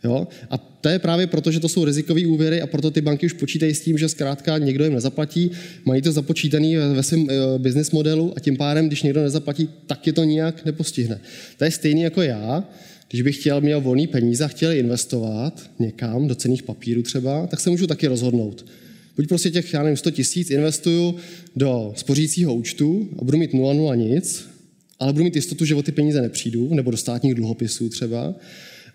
[0.08, 0.28] Jo?
[0.50, 3.34] A to je právě proto, že to jsou rizikové úvěry a proto ty banky už
[3.34, 5.52] počítají s tím, že zkrátka někdo jim nezaplatí,
[5.86, 10.08] mají to započítaný ve svém eh, business modelu a tím pádem, když někdo nezaplatí, tak
[10.08, 11.20] je to nijak nepostihne.
[11.58, 12.64] To je stejný jako já,
[13.10, 17.60] když bych chtěl, měl volný peníze a chtěl investovat někam do cených papírů třeba, tak
[17.60, 18.66] se můžu taky rozhodnout.
[19.16, 21.16] Buď prostě těch, já nevím, 100 tisíc investuju
[21.56, 24.48] do spořícího účtu a budu mít 0,0 nic,
[25.00, 28.36] ale budu mít jistotu, že o ty peníze nepřijdu, nebo do státních dluhopisů třeba,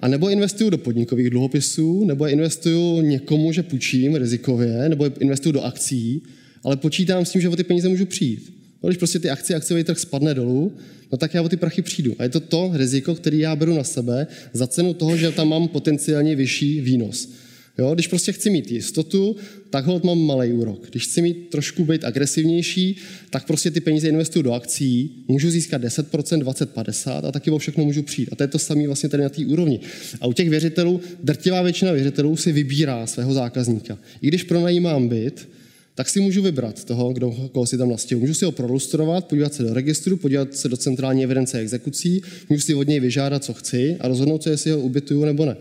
[0.03, 5.63] a nebo investuju do podnikových dluhopisů, nebo investuju někomu, že půjčím rizikově, nebo investuju do
[5.63, 6.23] akcí,
[6.65, 8.53] ale počítám s tím, že o ty peníze můžu přijít.
[8.83, 10.73] No, když prostě ty akcie, akciový trh spadne dolů,
[11.13, 12.15] no tak já o ty prachy přijdu.
[12.19, 15.49] A je to to riziko, který já beru na sebe za cenu toho, že tam
[15.49, 17.33] mám potenciálně vyšší výnos.
[17.79, 17.95] Jo?
[17.95, 19.37] Když prostě chci mít jistotu,
[19.71, 20.91] tak hold mám malý úrok.
[20.91, 22.97] Když chci mít trošku být agresivnější,
[23.31, 27.59] tak prostě ty peníze investuju do akcí, můžu získat 10%, 20, 50 a taky o
[27.59, 28.29] všechno můžu přijít.
[28.33, 29.81] A to je to samé vlastně tady na té úrovni.
[30.21, 33.99] A u těch věřitelů, drtivá většina věřitelů si vybírá svého zákazníka.
[34.23, 35.49] I když pronajímám byt,
[35.95, 38.21] tak si můžu vybrat toho, kdo, koho si tam nastěhu.
[38.21, 42.63] Můžu si ho prolustrovat, podívat se do registru, podívat se do centrální evidence exekucí, můžu
[42.63, 45.57] si od něj vyžádat, co chci a rozhodnout se, jestli ho ubytuju nebo ne.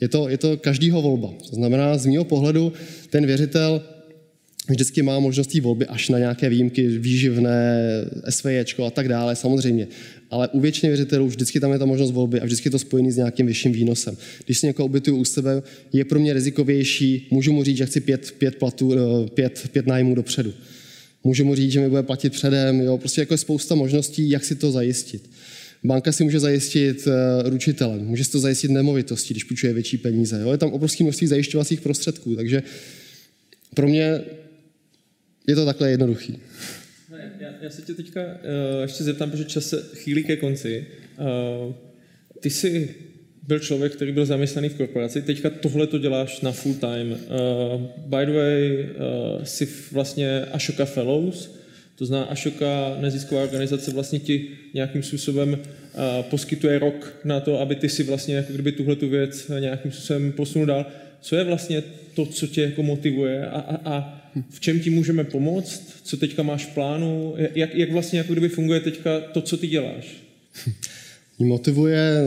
[0.00, 1.34] Je to, je to každýho volba.
[1.50, 2.72] To znamená, z mého pohledu,
[3.10, 3.82] ten věřitel
[4.68, 7.80] vždycky má možností volby až na nějaké výjimky, výživné,
[8.28, 9.88] SVJčko a tak dále, samozřejmě.
[10.30, 13.10] Ale u většiny věřitelů vždycky tam je ta možnost volby a vždycky je to spojený
[13.10, 14.16] s nějakým vyšším výnosem.
[14.44, 15.62] Když si někoho ubytuju u sebe,
[15.92, 19.86] je pro mě rizikovější, můžu mu říct, že chci pět, pět, platů, eh, pět, pět
[19.86, 20.52] nájmů dopředu.
[21.24, 22.98] Můžu mu říct, že mi bude platit předem, jo?
[22.98, 25.30] prostě jako je spousta možností, jak si to zajistit.
[25.84, 30.40] Banka si může zajistit uh, ručitelem, může si to zajistit nemovitostí, když půjčuje větší peníze.
[30.40, 30.52] Jo?
[30.52, 32.62] Je tam obrovské množství zajišťovacích prostředků, takže
[33.74, 34.20] pro mě
[35.46, 36.38] je to takhle jednoduchý.
[37.10, 40.86] No, já, já se tě teďka uh, ještě zeptám, protože čas se chýlí ke konci.
[41.66, 41.74] Uh,
[42.40, 42.94] ty jsi
[43.46, 47.12] byl člověk, který byl zaměstnaný v korporaci, teďka tohle to děláš na full time.
[47.12, 51.57] Uh, by the way, uh, jsi vlastně Ashoka Fellows,
[51.98, 55.58] to zná Ashoka, nezisková organizace, vlastně ti nějakým způsobem
[56.30, 60.32] poskytuje rok na to, aby ty si vlastně jako kdyby tuhle tu věc nějakým způsobem
[60.32, 60.86] posunul dál.
[61.20, 61.82] Co je vlastně
[62.14, 66.00] to, co tě jako motivuje a, a, a v čem ti můžeme pomoct?
[66.04, 67.34] Co teďka máš v plánu?
[67.54, 70.16] Jak, jak vlastně jako kdyby funguje teďka to, co ty děláš?
[71.38, 72.22] Mě motivuje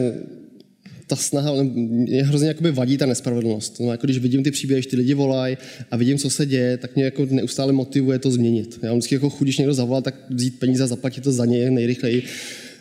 [1.12, 3.80] ta snaha, mě hrozně jakoby vadí ta nespravedlnost.
[3.80, 5.58] No, jako když vidím ty příběhy, ty lidi volají
[5.92, 8.80] a vidím, co se děje, tak mě jako neustále motivuje to změnit.
[8.84, 12.24] Já vždycky jako chudíš někdo zavolal, tak vzít peníze a zaplatit to za něj nejrychleji,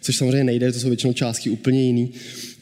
[0.01, 2.13] což samozřejmě nejde, to jsou většinou částky úplně jiný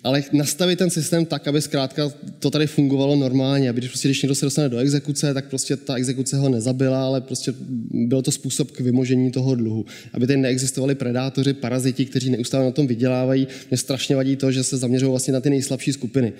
[0.05, 4.23] ale nastavit ten systém tak, aby zkrátka to tady fungovalo normálně, aby když, prostě, když
[4.23, 7.55] někdo se dostane do exekuce, tak prostě ta exekuce ho nezabila, ale prostě
[7.91, 9.87] byl to způsob k vymožení toho dluhu.
[10.13, 13.49] Aby tady neexistovali predátoři, paraziti, kteří neustále na tom vydělávají.
[13.71, 16.33] Mě strašně vadí to, že se zaměřují vlastně na ty nejslabší skupiny.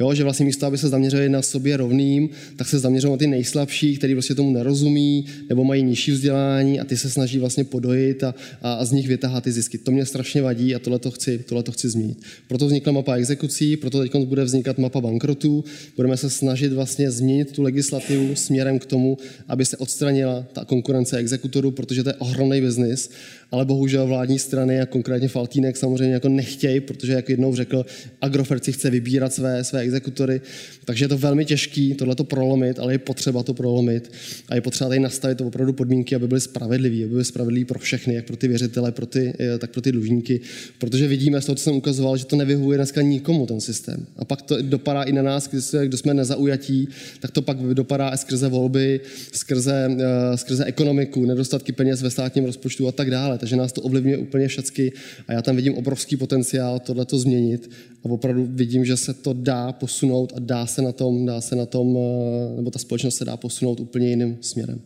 [0.00, 3.26] Jo, že vlastně místo, aby se zaměřili na sobě rovným, tak se zaměřují na ty
[3.26, 8.24] nejslabší, kteří prostě tomu nerozumí nebo mají nižší vzdělání a ty se snaží vlastně podojit
[8.24, 9.78] a, a, a z nich vytahat ty zisky.
[9.78, 12.18] To mě strašně vadí a tohle to chci, tohleto chci změnit.
[12.48, 15.64] Proto vznikla mapa exekucí, proto teď bude vznikat mapa bankrotů.
[15.96, 19.18] Budeme se snažit vlastně změnit tu legislativu směrem k tomu,
[19.48, 23.10] aby se odstranila ta konkurence exekutorů, protože to je ohromný biznis
[23.50, 27.86] ale bohužel vládní strany a konkrétně Faltínek samozřejmě jako nechtějí, protože jak jednou řekl,
[28.20, 30.40] Agrofert si chce vybírat své, své exekutory,
[30.84, 34.12] takže je to velmi těžký tohle to prolomit, ale je potřeba to prolomit
[34.48, 37.78] a je potřeba tady nastavit to opravdu podmínky, aby byly spravedlivé, aby byly spravedlivé pro
[37.78, 40.40] všechny, jak pro ty věřitele, pro ty, eh, tak pro ty dlužníky,
[40.78, 44.06] protože vidíme z toho, co jsem ukazoval, že to nevyhovuje dneska nikomu ten systém.
[44.16, 45.48] A pak to dopadá i na nás,
[45.84, 46.88] kdo jsme nezaujatí,
[47.20, 49.00] tak to pak dopadá i skrze volby,
[49.32, 53.82] skrze, eh, skrze ekonomiku, nedostatky peněz ve státním rozpočtu a tak dále takže nás to
[53.82, 54.92] ovlivňuje úplně všecky
[55.28, 57.70] a já tam vidím obrovský potenciál tohle to změnit
[58.04, 61.56] a opravdu vidím, že se to dá posunout a dá se na tom, dá se
[61.56, 64.80] na tom, eh, nebo ta společnost se dá posunout úplně jiným směrem.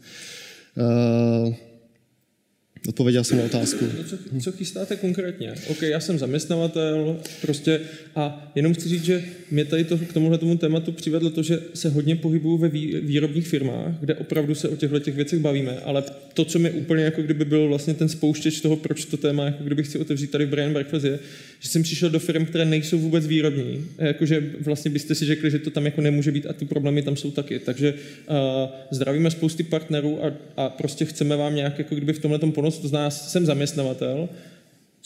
[0.76, 1.54] Uh,
[2.88, 3.84] Odpověděl jsem na otázku.
[3.98, 5.54] No, co, co chystáte konkrétně?
[5.68, 7.80] OK, já jsem zaměstnavatel, prostě
[8.16, 11.60] a jenom chci říct, že mě tady to, k tomuhle tomu tématu přivedlo to, že
[11.74, 12.68] se hodně pohybuju ve
[13.00, 16.04] výrobních firmách, kde opravdu se o těchto těch věcech bavíme, ale
[16.34, 19.64] to, co mi úplně jako kdyby byl vlastně ten spouštěč toho, proč to téma, jako
[19.64, 21.18] kdyby chci otevřít tady v Brian Breakfast, je,
[21.64, 23.86] že jsem přišel do firm, které nejsou vůbec výrobní.
[23.98, 27.16] Jakože vlastně byste si řekli, že to tam jako nemůže být a ty problémy tam
[27.16, 27.58] jsou taky.
[27.58, 28.36] Takže uh,
[28.90, 32.78] zdravíme spousty partnerů a, a prostě chceme vám nějak jako kdyby v tomhle tom pomoct.
[32.78, 34.28] To znamená, jsem zaměstnavatel,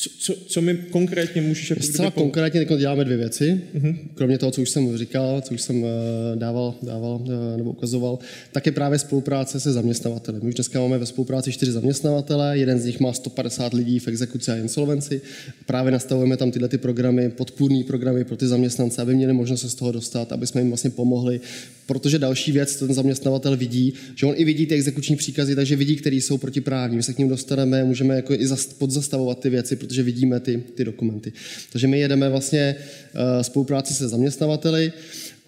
[0.01, 3.61] co, co, co mi konkrétně můžeš jako Zcela konkrétně teď děláme dvě věci.
[3.75, 3.97] Uh-huh.
[4.15, 5.89] Kromě toho, co už jsem říkal, co už jsem uh,
[6.35, 8.19] dával, dával uh, nebo ukazoval,
[8.53, 10.39] tak je právě spolupráce se zaměstnavateli.
[10.43, 14.09] My už dneska máme ve spolupráci čtyři zaměstnavatele, jeden z nich má 150 lidí v
[14.09, 15.20] exekuci a insolvenci.
[15.66, 19.70] Právě nastavujeme tam tyhle ty programy, podpůrné programy pro ty zaměstnance, aby měli možnost se
[19.70, 21.41] z toho dostat, aby jsme jim vlastně pomohli.
[21.87, 25.97] Protože další věc, ten zaměstnavatel vidí, že on i vidí ty exekuční příkazy, takže vidí,
[25.97, 26.97] které jsou protiprávní.
[26.97, 28.47] My se k ním dostaneme, můžeme jako i
[28.79, 31.32] podzastavovat ty věci, protože vidíme ty, ty dokumenty.
[31.73, 34.93] Takže my jedeme vlastně uh, spolupráci se zaměstnavateli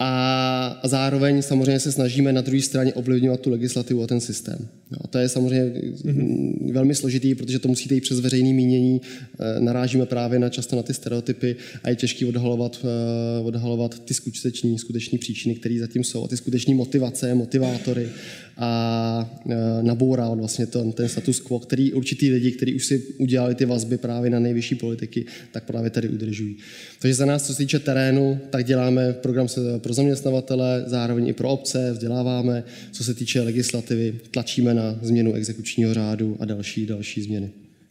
[0.03, 4.69] a, zároveň samozřejmě se snažíme na druhé straně ovlivňovat tu legislativu a ten systém.
[4.91, 6.73] No, a to je samozřejmě mm-hmm.
[6.73, 9.01] velmi složitý, protože to musíte jít přes veřejné mínění,
[9.41, 14.15] e, narážíme právě na často na ty stereotypy a je těžké odhalovat, e, odhalovat ty
[14.15, 18.09] skuteční, skuteční příčiny, které zatím jsou a ty skuteční motivace, motivátory
[18.57, 23.55] a e, nabourávat vlastně ten, ten status quo, který určitý lidi, kteří už si udělali
[23.55, 26.57] ty vazby právě na nejvyšší politiky, tak právě tady udržují.
[26.99, 29.49] Takže za nás, co se týče terénu, tak děláme program
[29.91, 35.95] pro zaměstnavatele, zároveň i pro obce, vzděláváme, co se týče legislativy, tlačíme na změnu exekučního
[35.95, 37.51] řádu a další, další změny.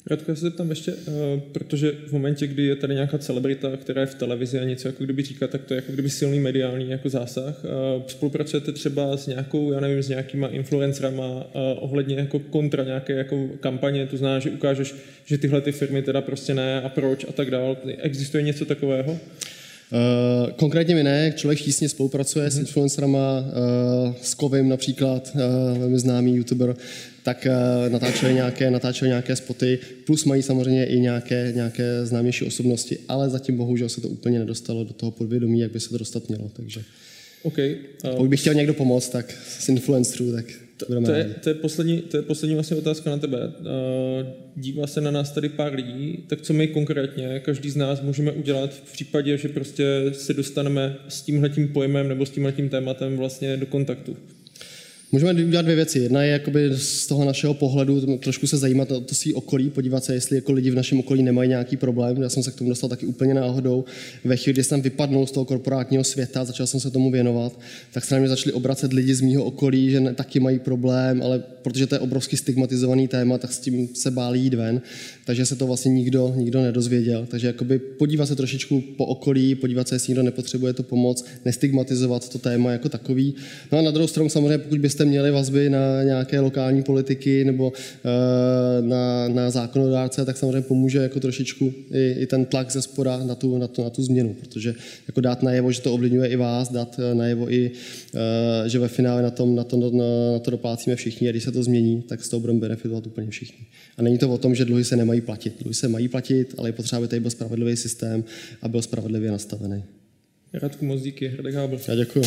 [0.10, 4.08] Já se zeptám ještě, uh, protože v momentě, kdy je tady nějaká celebrita, která je
[4.08, 7.10] v televizi a něco jako kdyby říká, tak to je jako kdyby silný mediální jako
[7.10, 7.64] zásah.
[7.64, 11.44] Uh, spolupracujete třeba s nějakou, já nevím, s nějakýma influencerama uh,
[11.80, 14.96] ohledně jako kontra nějaké jako kampaně, to znamená, že ukážeš,
[15.26, 17.76] že tyhle ty firmy teda prostě ne a proč a tak dále.
[17.98, 19.20] Existuje něco takového?
[19.92, 22.52] Uh, konkrétně mi ne, člověk tísně spolupracuje mm-hmm.
[22.52, 22.62] s mhm.
[22.62, 26.76] influencerama, uh, s Kovim například, uh, velmi známý youtuber,
[27.24, 32.98] tak uh, natáčeli nějaké, natáčeli nějaké spoty, plus mají samozřejmě i nějaké, nějaké známější osobnosti,
[33.08, 36.30] ale zatím bohužel se to úplně nedostalo do toho podvědomí, jak by se to dostat
[36.30, 36.82] mělo, takže...
[37.44, 40.46] Okay, uh, Pokud by chtěl někdo pomoct, tak s influencerů, tak
[40.80, 43.48] to, to, je, to, je poslední, to je poslední vlastně otázka na tebe.
[43.60, 48.02] Uh, dívá se na nás tady pár lidí, tak co my konkrétně, každý z nás
[48.02, 53.18] můžeme udělat v případě, že prostě se dostaneme s tímhletím pojmem nebo s tímhletím tématem
[53.18, 54.18] vlastně do kontaktu?
[55.12, 56.00] Můžeme udělat dvě věci.
[56.00, 60.04] Jedna je jakoby z toho našeho pohledu trošku se zajímat o to svý okolí, podívat
[60.04, 62.22] se, jestli jako lidi v našem okolí nemají nějaký problém.
[62.22, 63.86] Já jsem se k tomu dostal taky úplně náhodou.
[64.24, 67.60] Ve chvíli, kdy jsem vypadnul z toho korporátního světa, začal jsem se tomu věnovat,
[67.92, 71.22] tak se na mě začali obracet lidi z mého okolí, že ne, taky mají problém,
[71.22, 74.82] ale protože to je obrovský stigmatizovaný téma, tak s tím se bálí jít ven.
[75.26, 77.26] Takže se to vlastně nikdo, nikdo nedozvěděl.
[77.30, 82.30] Takže jakoby podívat se trošičku po okolí, podívat se, jestli někdo nepotřebuje to pomoc, nestigmatizovat
[82.30, 83.36] to téma jako takový.
[83.72, 87.46] No a na druhou stranu samozřejmě, pokud byste jste měli vazby na nějaké lokální politiky
[87.46, 92.82] nebo eh, na, na zákonodárce, tak samozřejmě pomůže jako trošičku i, i ten tlak ze
[92.82, 94.76] spoda na tu, na, tu, na tu změnu, protože
[95.08, 97.72] jako dát najevo, že to ovlivňuje i vás, dát eh, najevo i,
[98.16, 99.90] eh, že ve finále na, tom, na, to, na,
[100.34, 103.30] na to doplácíme všichni a když se to změní, tak z toho budeme benefitovat úplně
[103.30, 103.66] všichni.
[103.98, 105.54] A není to o tom, že dluhy se nemají platit.
[105.60, 108.24] Dluhy se mají platit, ale je potřeba, aby tady byl spravedlivý systém
[108.62, 109.84] a byl spravedlivě nastavený.
[110.54, 111.34] Radku, moc díky.
[111.38, 111.80] Radek Hábl.
[111.88, 112.24] Já děkuji.